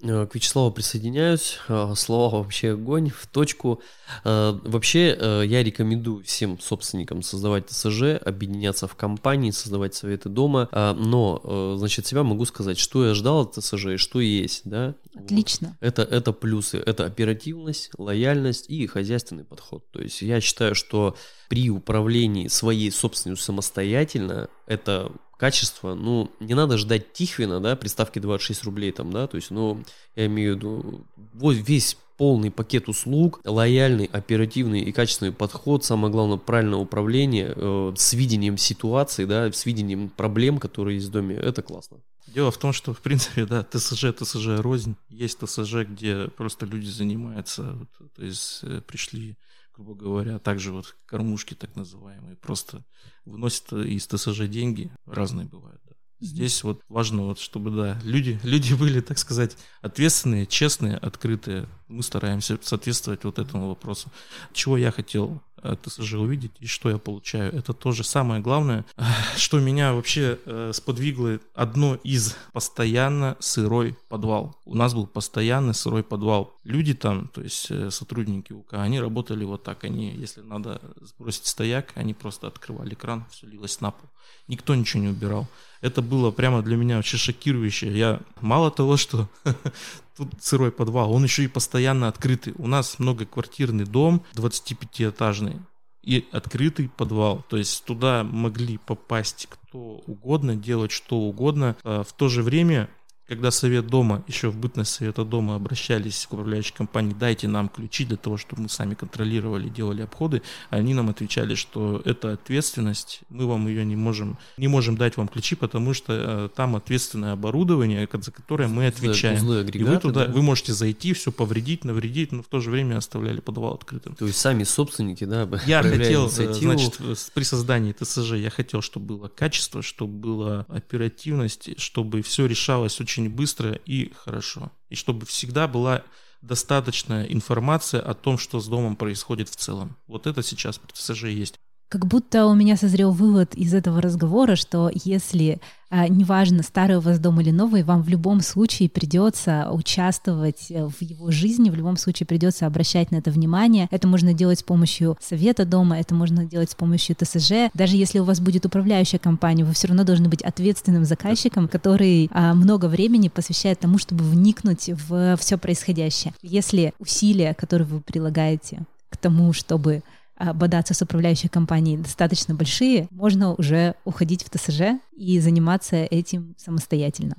Э, 0.03 0.25
к 0.25 0.35
Вячеславу 0.35 0.71
присоединяюсь. 0.71 1.59
Э, 1.67 1.93
слова 1.95 2.39
вообще 2.39 2.71
огонь, 2.73 3.09
в 3.09 3.27
точку. 3.27 3.81
Э, 4.23 4.57
вообще 4.63 5.45
я 5.45 5.63
рекомендую 5.63 6.23
всем 6.23 6.59
собственникам 6.59 7.21
создавать 7.21 7.67
ТСЖ, 7.67 8.17
объединяться 8.23 8.87
в 8.87 8.95
компании, 8.95 9.51
создавать 9.51 9.95
советы 9.95 10.29
дома. 10.29 10.67
Но, 10.71 11.75
значит, 11.77 12.05
себя 12.07 12.23
могу 12.23 12.45
сказать, 12.45 12.77
что 12.77 13.05
я 13.05 13.13
ждал 13.13 13.41
от 13.41 13.55
ТСЖ 13.55 13.85
и 13.87 13.97
что 13.97 14.19
есть, 14.19 14.61
да? 14.65 14.95
Отлично. 15.15 15.77
Это, 15.79 16.03
это 16.03 16.31
плюсы. 16.33 16.77
Это 16.77 17.05
оперативность, 17.05 17.91
лояльность 17.97 18.69
и 18.69 18.85
хозяйственный 18.87 19.43
подход. 19.43 19.89
То 19.91 20.01
есть 20.01 20.21
я 20.21 20.41
считаю, 20.41 20.75
что 20.75 21.15
при 21.51 21.69
управлении 21.69 22.47
своей 22.47 22.89
собственностью 22.91 23.43
самостоятельно 23.43 24.47
это 24.67 25.11
качество, 25.35 25.95
ну, 25.95 26.31
не 26.39 26.53
надо 26.53 26.77
ждать 26.77 27.11
Тихвина, 27.11 27.59
да, 27.59 27.75
приставки 27.75 28.19
26 28.19 28.63
рублей 28.63 28.93
там, 28.93 29.11
да, 29.11 29.27
то 29.27 29.35
есть, 29.35 29.51
ну, 29.51 29.83
я 30.15 30.27
имею 30.27 30.53
в 30.53 30.55
виду, 30.55 31.05
вот 31.33 31.57
весь 31.57 31.97
полный 32.15 32.51
пакет 32.51 32.87
услуг, 32.87 33.41
лояльный, 33.43 34.05
оперативный 34.05 34.79
и 34.79 34.93
качественный 34.93 35.33
подход, 35.33 35.83
самое 35.83 36.09
главное, 36.09 36.37
правильное 36.37 36.79
управление 36.79 37.51
э, 37.53 37.93
с 37.97 38.13
видением 38.13 38.57
ситуации, 38.57 39.25
да, 39.25 39.51
с 39.51 39.65
видением 39.65 40.07
проблем, 40.07 40.57
которые 40.57 40.95
есть 40.95 41.09
в 41.09 41.11
доме, 41.11 41.35
это 41.35 41.61
классно. 41.61 41.97
Дело 42.33 42.51
в 42.51 42.57
том, 42.57 42.73
что, 42.73 42.93
в 42.93 43.01
принципе, 43.01 43.45
да, 43.45 43.63
ТСЖ, 43.63 44.13
ТСЖ 44.17 44.59
рознь. 44.59 44.95
Есть 45.09 45.39
ТСЖ, 45.39 45.83
где 45.83 46.27
просто 46.29 46.65
люди 46.65 46.87
занимаются, 46.87 47.73
вот, 47.73 48.13
то 48.13 48.23
есть 48.23 48.59
э, 48.63 48.81
пришли 48.81 49.37
грубо 49.73 49.95
говоря, 49.95 50.39
также 50.39 50.71
вот 50.71 50.95
кормушки 51.05 51.53
так 51.53 51.75
называемые, 51.75 52.35
просто 52.35 52.83
выносят 53.25 53.71
из 53.73 54.05
ТСЖ 54.07 54.47
деньги, 54.47 54.91
разные 55.05 55.47
бывают. 55.47 55.81
Да. 55.85 55.95
Здесь 56.19 56.63
вот 56.63 56.81
важно, 56.87 57.23
вот, 57.23 57.39
чтобы 57.39 57.71
да, 57.71 57.99
люди, 58.03 58.39
люди 58.43 58.73
были, 58.73 59.01
так 59.01 59.17
сказать, 59.17 59.57
ответственные, 59.81 60.45
честные, 60.45 60.97
открытые. 60.97 61.67
Мы 61.91 62.03
стараемся 62.03 62.57
соответствовать 62.61 63.23
вот 63.23 63.37
этому 63.37 63.67
вопросу. 63.67 64.09
Чего 64.53 64.77
я 64.77 64.91
хотел 64.91 65.41
ТСЖ 65.61 66.13
увидеть 66.13 66.51
и 66.59 66.65
что 66.65 66.89
я 66.89 66.97
получаю. 66.97 67.53
Это 67.53 67.73
тоже 67.73 68.03
самое 68.03 68.41
главное, 68.41 68.85
что 69.37 69.59
меня 69.59 69.93
вообще 69.93 70.39
э, 70.45 70.71
сподвигло 70.73 71.39
одно 71.53 71.95
из 72.03 72.35
постоянно 72.53 73.37
сырой 73.39 73.95
подвал. 74.09 74.55
У 74.65 74.75
нас 74.75 74.93
был 74.93 75.07
постоянно 75.07 75.73
сырой 75.73 76.03
подвал. 76.03 76.55
Люди 76.63 76.93
там, 76.93 77.27
то 77.27 77.41
есть 77.41 77.67
э, 77.69 77.91
сотрудники 77.91 78.53
УК, 78.53 78.73
они 78.73 78.99
работали 78.99 79.43
вот 79.43 79.63
так. 79.63 79.83
Они, 79.83 80.11
если 80.11 80.41
надо 80.41 80.81
сбросить 81.01 81.45
стояк, 81.45 81.91
они 81.95 82.13
просто 82.13 82.47
открывали 82.47 82.95
кран, 82.95 83.25
все 83.29 83.47
лилось 83.47 83.81
на 83.81 83.91
пол. 83.91 84.09
Никто 84.47 84.75
ничего 84.75 85.03
не 85.03 85.09
убирал. 85.09 85.47
Это 85.81 86.01
было 86.01 86.31
прямо 86.31 86.61
для 86.61 86.75
меня 86.75 86.97
вообще 86.97 87.17
шокирующе. 87.17 87.91
Я 87.91 88.19
мало 88.41 88.71
того, 88.71 88.97
что 88.97 89.29
тут 90.25 90.43
сырой 90.43 90.71
подвал, 90.71 91.13
он 91.13 91.23
еще 91.23 91.43
и 91.43 91.47
постоянно 91.47 92.07
открытый. 92.07 92.53
У 92.57 92.67
нас 92.67 92.99
многоквартирный 92.99 93.85
дом, 93.85 94.23
25-этажный, 94.33 95.59
и 96.03 96.27
открытый 96.31 96.89
подвал. 96.89 97.43
То 97.49 97.57
есть 97.57 97.83
туда 97.85 98.23
могли 98.23 98.77
попасть 98.77 99.47
кто 99.49 100.01
угодно, 100.05 100.55
делать 100.55 100.91
что 100.91 101.17
угодно. 101.17 101.75
А 101.83 102.03
в 102.03 102.13
то 102.13 102.27
же 102.27 102.43
время 102.43 102.89
когда 103.27 103.49
Совет 103.51 103.87
Дома, 103.87 104.23
еще 104.27 104.49
в 104.49 104.57
бытность 104.57 104.91
Совета 104.91 105.23
Дома 105.23 105.55
обращались 105.55 106.25
к 106.29 106.33
управляющей 106.33 106.73
компании, 106.73 107.15
дайте 107.17 107.47
нам 107.47 107.69
ключи 107.69 108.03
для 108.03 108.17
того, 108.17 108.37
чтобы 108.37 108.63
мы 108.63 108.69
сами 108.69 108.93
контролировали, 108.93 109.69
делали 109.69 110.01
обходы, 110.01 110.41
они 110.69 110.93
нам 110.93 111.09
отвечали, 111.09 111.55
что 111.55 112.01
это 112.03 112.33
ответственность, 112.33 113.21
мы 113.29 113.47
вам 113.47 113.67
ее 113.67 113.85
не 113.85 113.95
можем, 113.95 114.37
не 114.57 114.67
можем 114.67 114.97
дать 114.97 115.17
вам 115.17 115.27
ключи, 115.27 115.55
потому 115.55 115.93
что 115.93 116.13
э, 116.13 116.49
там 116.55 116.75
ответственное 116.75 117.33
оборудование, 117.33 118.07
за 118.11 118.31
которое 118.31 118.67
мы 118.67 118.87
отвечаем. 118.87 119.37
Узлы, 119.37 119.65
и 119.71 119.83
вы 119.83 119.97
туда, 119.97 120.25
да? 120.25 120.33
вы 120.33 120.41
можете 120.41 120.73
зайти, 120.73 121.13
все 121.13 121.31
повредить, 121.31 121.85
навредить, 121.85 122.31
но 122.31 122.43
в 122.43 122.47
то 122.47 122.59
же 122.59 122.69
время 122.69 122.97
оставляли 122.97 123.39
подвал 123.39 123.75
открытым. 123.75 124.15
То 124.15 124.25
есть 124.25 124.39
сами 124.39 124.63
собственники, 124.63 125.23
да, 125.23 125.47
Я 125.65 125.83
хотел, 125.83 126.23
э, 126.23 126.27
инициативу. 126.27 126.59
значит, 126.59 127.31
при 127.33 127.43
создании 127.43 127.93
ТСЖ 127.93 128.33
я 128.33 128.49
хотел, 128.49 128.81
чтобы 128.81 129.15
было 129.15 129.27
качество, 129.27 129.81
чтобы 129.81 130.13
была 130.13 130.65
оперативность, 130.67 131.79
чтобы 131.79 132.21
все 132.23 132.45
решалось 132.45 132.99
очень 132.99 133.10
очень 133.11 133.29
быстро 133.29 133.73
и 133.73 134.13
хорошо. 134.13 134.71
И 134.89 134.95
чтобы 134.95 135.25
всегда 135.25 135.67
была 135.67 136.03
достаточная 136.41 137.25
информация 137.25 138.01
о 138.01 138.13
том, 138.13 138.37
что 138.37 138.59
с 138.59 138.67
домом 138.67 138.95
происходит 138.95 139.49
в 139.49 139.55
целом. 139.55 139.97
Вот 140.07 140.27
это 140.27 140.41
сейчас 140.41 140.77
при 140.79 140.93
ТСЖ 140.93 141.25
есть. 141.25 141.55
Как 141.91 142.07
будто 142.07 142.45
у 142.45 142.55
меня 142.55 142.77
созрел 142.77 143.11
вывод 143.11 143.53
из 143.53 143.73
этого 143.73 144.01
разговора, 144.01 144.55
что 144.55 144.89
если 144.93 145.59
а, 145.89 146.07
неважно, 146.07 146.63
старый 146.63 146.95
у 146.95 147.01
вас 147.01 147.19
дом 147.19 147.41
или 147.41 147.51
новый, 147.51 147.83
вам 147.83 148.01
в 148.01 148.07
любом 148.07 148.39
случае 148.39 148.87
придется 148.87 149.69
участвовать 149.69 150.67
э, 150.69 150.85
в 150.85 151.01
его 151.01 151.31
жизни, 151.31 151.69
в 151.69 151.75
любом 151.75 151.97
случае 151.97 152.27
придется 152.27 152.65
обращать 152.65 153.11
на 153.11 153.17
это 153.17 153.29
внимание. 153.29 153.89
Это 153.91 154.07
можно 154.07 154.33
делать 154.33 154.59
с 154.59 154.63
помощью 154.63 155.17
совета 155.19 155.65
дома, 155.65 155.99
это 155.99 156.15
можно 156.15 156.45
делать 156.45 156.71
с 156.71 156.75
помощью 156.75 157.17
ТСЖ. 157.17 157.69
Даже 157.73 157.97
если 157.97 158.19
у 158.19 158.23
вас 158.23 158.39
будет 158.39 158.65
управляющая 158.65 159.19
компания, 159.19 159.65
вы 159.65 159.73
все 159.73 159.89
равно 159.89 160.05
должны 160.05 160.29
быть 160.29 160.43
ответственным 160.43 161.03
заказчиком, 161.03 161.67
который 161.67 162.29
а, 162.31 162.53
много 162.53 162.85
времени 162.85 163.27
посвящает 163.27 163.81
тому, 163.81 163.97
чтобы 163.97 164.23
вникнуть 164.23 164.91
в 165.09 165.35
все 165.35 165.57
происходящее. 165.57 166.33
Если 166.41 166.93
усилия, 166.99 167.53
которые 167.53 167.85
вы 167.85 167.99
прилагаете 167.99 168.85
к 169.09 169.17
тому, 169.17 169.51
чтобы 169.51 170.03
бодаться 170.37 170.93
с 170.93 171.01
управляющей 171.01 171.49
компанией 171.49 171.97
достаточно 171.97 172.55
большие, 172.55 173.07
можно 173.11 173.53
уже 173.53 173.95
уходить 174.05 174.43
в 174.43 174.49
ТСЖ 174.49 174.99
и 175.15 175.39
заниматься 175.39 175.97
этим 175.97 176.55
самостоятельно. 176.57 177.35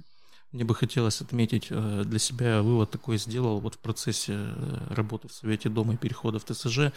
Мне 0.52 0.64
бы 0.64 0.74
хотелось 0.74 1.20
отметить 1.22 1.68
э, 1.70 2.02
для 2.04 2.18
себя 2.18 2.62
вывод 2.62 2.90
такой 2.90 3.16
сделал 3.16 3.58
вот 3.58 3.76
в 3.76 3.78
процессе 3.78 4.34
э, 4.34 4.86
работы 4.90 5.28
в 5.28 5.32
Совете 5.32 5.70
Дома 5.70 5.94
и 5.94 5.96
перехода 5.96 6.38
в 6.38 6.44
ТСЖ. 6.44 6.92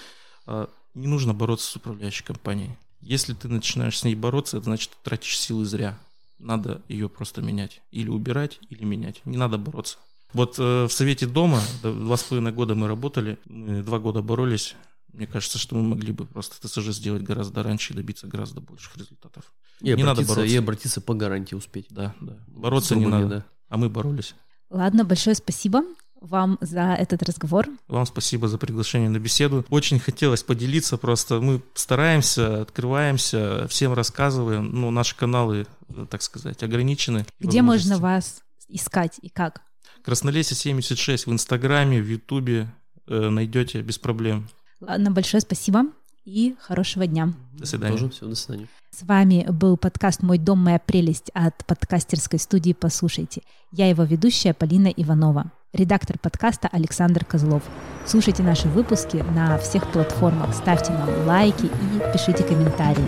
Э, 0.45 0.67
не 0.93 1.07
нужно 1.07 1.33
бороться 1.33 1.71
с 1.71 1.75
управляющей 1.77 2.25
компанией. 2.25 2.71
Если 2.99 3.33
ты 3.33 3.47
начинаешь 3.47 3.97
с 3.97 4.03
ней 4.03 4.15
бороться, 4.15 4.57
это 4.57 4.65
значит, 4.65 4.89
ты 4.89 4.97
тратишь 5.03 5.39
силы 5.39 5.63
зря. 5.63 5.97
Надо 6.37 6.81
ее 6.89 7.07
просто 7.07 7.41
менять. 7.41 7.81
Или 7.91 8.09
убирать, 8.09 8.59
или 8.69 8.83
менять. 8.83 9.21
Не 9.25 9.37
надо 9.37 9.57
бороться. 9.57 9.99
Вот 10.33 10.57
в 10.57 10.89
Совете 10.89 11.25
Дома 11.25 11.61
два 11.81 12.17
с 12.17 12.23
половиной 12.23 12.51
года 12.51 12.75
мы 12.75 12.89
работали, 12.89 13.37
два 13.45 13.99
года 13.99 14.21
боролись, 14.21 14.75
мне 15.15 15.27
кажется, 15.27 15.57
что 15.57 15.75
мы 15.75 15.83
могли 15.83 16.11
бы 16.11 16.25
просто 16.25 16.55
ТСЖ 16.67 16.89
сделать 16.89 17.23
гораздо 17.23 17.63
раньше 17.63 17.93
и 17.93 17.95
добиться 17.95 18.27
гораздо 18.27 18.61
больших 18.61 18.97
результатов. 18.97 19.53
И 19.81 19.93
не 19.93 20.03
надо 20.03 20.21
бороться. 20.21 20.43
И 20.43 20.55
обратиться 20.55 21.01
по 21.01 21.13
гарантии 21.13 21.55
успеть. 21.55 21.87
Да, 21.89 22.13
да. 22.21 22.37
Бороться 22.47 22.95
не 22.95 23.05
надо. 23.05 23.27
Да. 23.27 23.45
А 23.69 23.77
мы 23.77 23.89
боролись. 23.89 24.35
Ладно, 24.69 25.05
большое 25.05 25.35
спасибо 25.35 25.83
вам 26.21 26.57
за 26.61 26.93
этот 26.93 27.23
разговор. 27.23 27.67
Вам 27.87 28.05
спасибо 28.05 28.47
за 28.47 28.57
приглашение 28.57 29.09
на 29.09 29.19
беседу. 29.19 29.65
Очень 29.69 29.99
хотелось 29.99 30.43
поделиться, 30.43 30.97
просто 30.97 31.39
мы 31.39 31.61
стараемся, 31.75 32.61
открываемся, 32.61 33.67
всем 33.67 33.93
рассказываем. 33.93 34.71
Ну, 34.73 34.91
наши 34.91 35.15
каналы, 35.15 35.67
так 36.09 36.21
сказать, 36.21 36.63
ограничены. 36.63 37.25
Где 37.39 37.61
можно 37.61 37.97
вас 37.97 38.41
искать 38.67 39.19
и 39.21 39.29
как? 39.29 39.61
Краснолесье 40.03 40.55
76 40.55 41.27
в 41.27 41.31
Инстаграме, 41.31 42.01
в 42.01 42.07
Ютубе 42.07 42.73
э, 43.07 43.29
найдете 43.29 43.81
без 43.81 43.97
проблем. 43.97 44.47
Ладно, 44.81 45.11
большое 45.11 45.41
спасибо 45.41 45.85
и 46.25 46.55
хорошего 46.59 47.07
дня. 47.07 47.33
До 47.53 47.65
свидания. 47.65 47.97
Тоже 47.97 48.09
все, 48.09 48.27
до 48.27 48.35
свидания. 48.35 48.67
С 48.91 49.03
вами 49.03 49.45
был 49.49 49.77
подкаст 49.77 50.23
«Мой 50.23 50.37
дом, 50.37 50.59
моя 50.59 50.79
прелесть» 50.79 51.29
от 51.33 51.65
подкастерской 51.65 52.39
студии 52.39 52.73
«Послушайте». 52.73 53.41
Я 53.71 53.89
его 53.89 54.03
ведущая 54.03 54.53
Полина 54.53 54.87
Иванова, 54.87 55.51
редактор 55.73 56.17
подкаста 56.17 56.69
Александр 56.71 57.25
Козлов. 57.25 57.63
Слушайте 58.05 58.41
наши 58.41 58.67
выпуски 58.69 59.17
на 59.17 59.57
всех 59.57 59.91
платформах, 59.91 60.53
ставьте 60.55 60.93
нам 60.93 61.27
лайки 61.27 61.65
и 61.65 62.13
пишите 62.13 62.43
комментарии. 62.43 63.07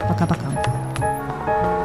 Пока-пока. 0.00 1.75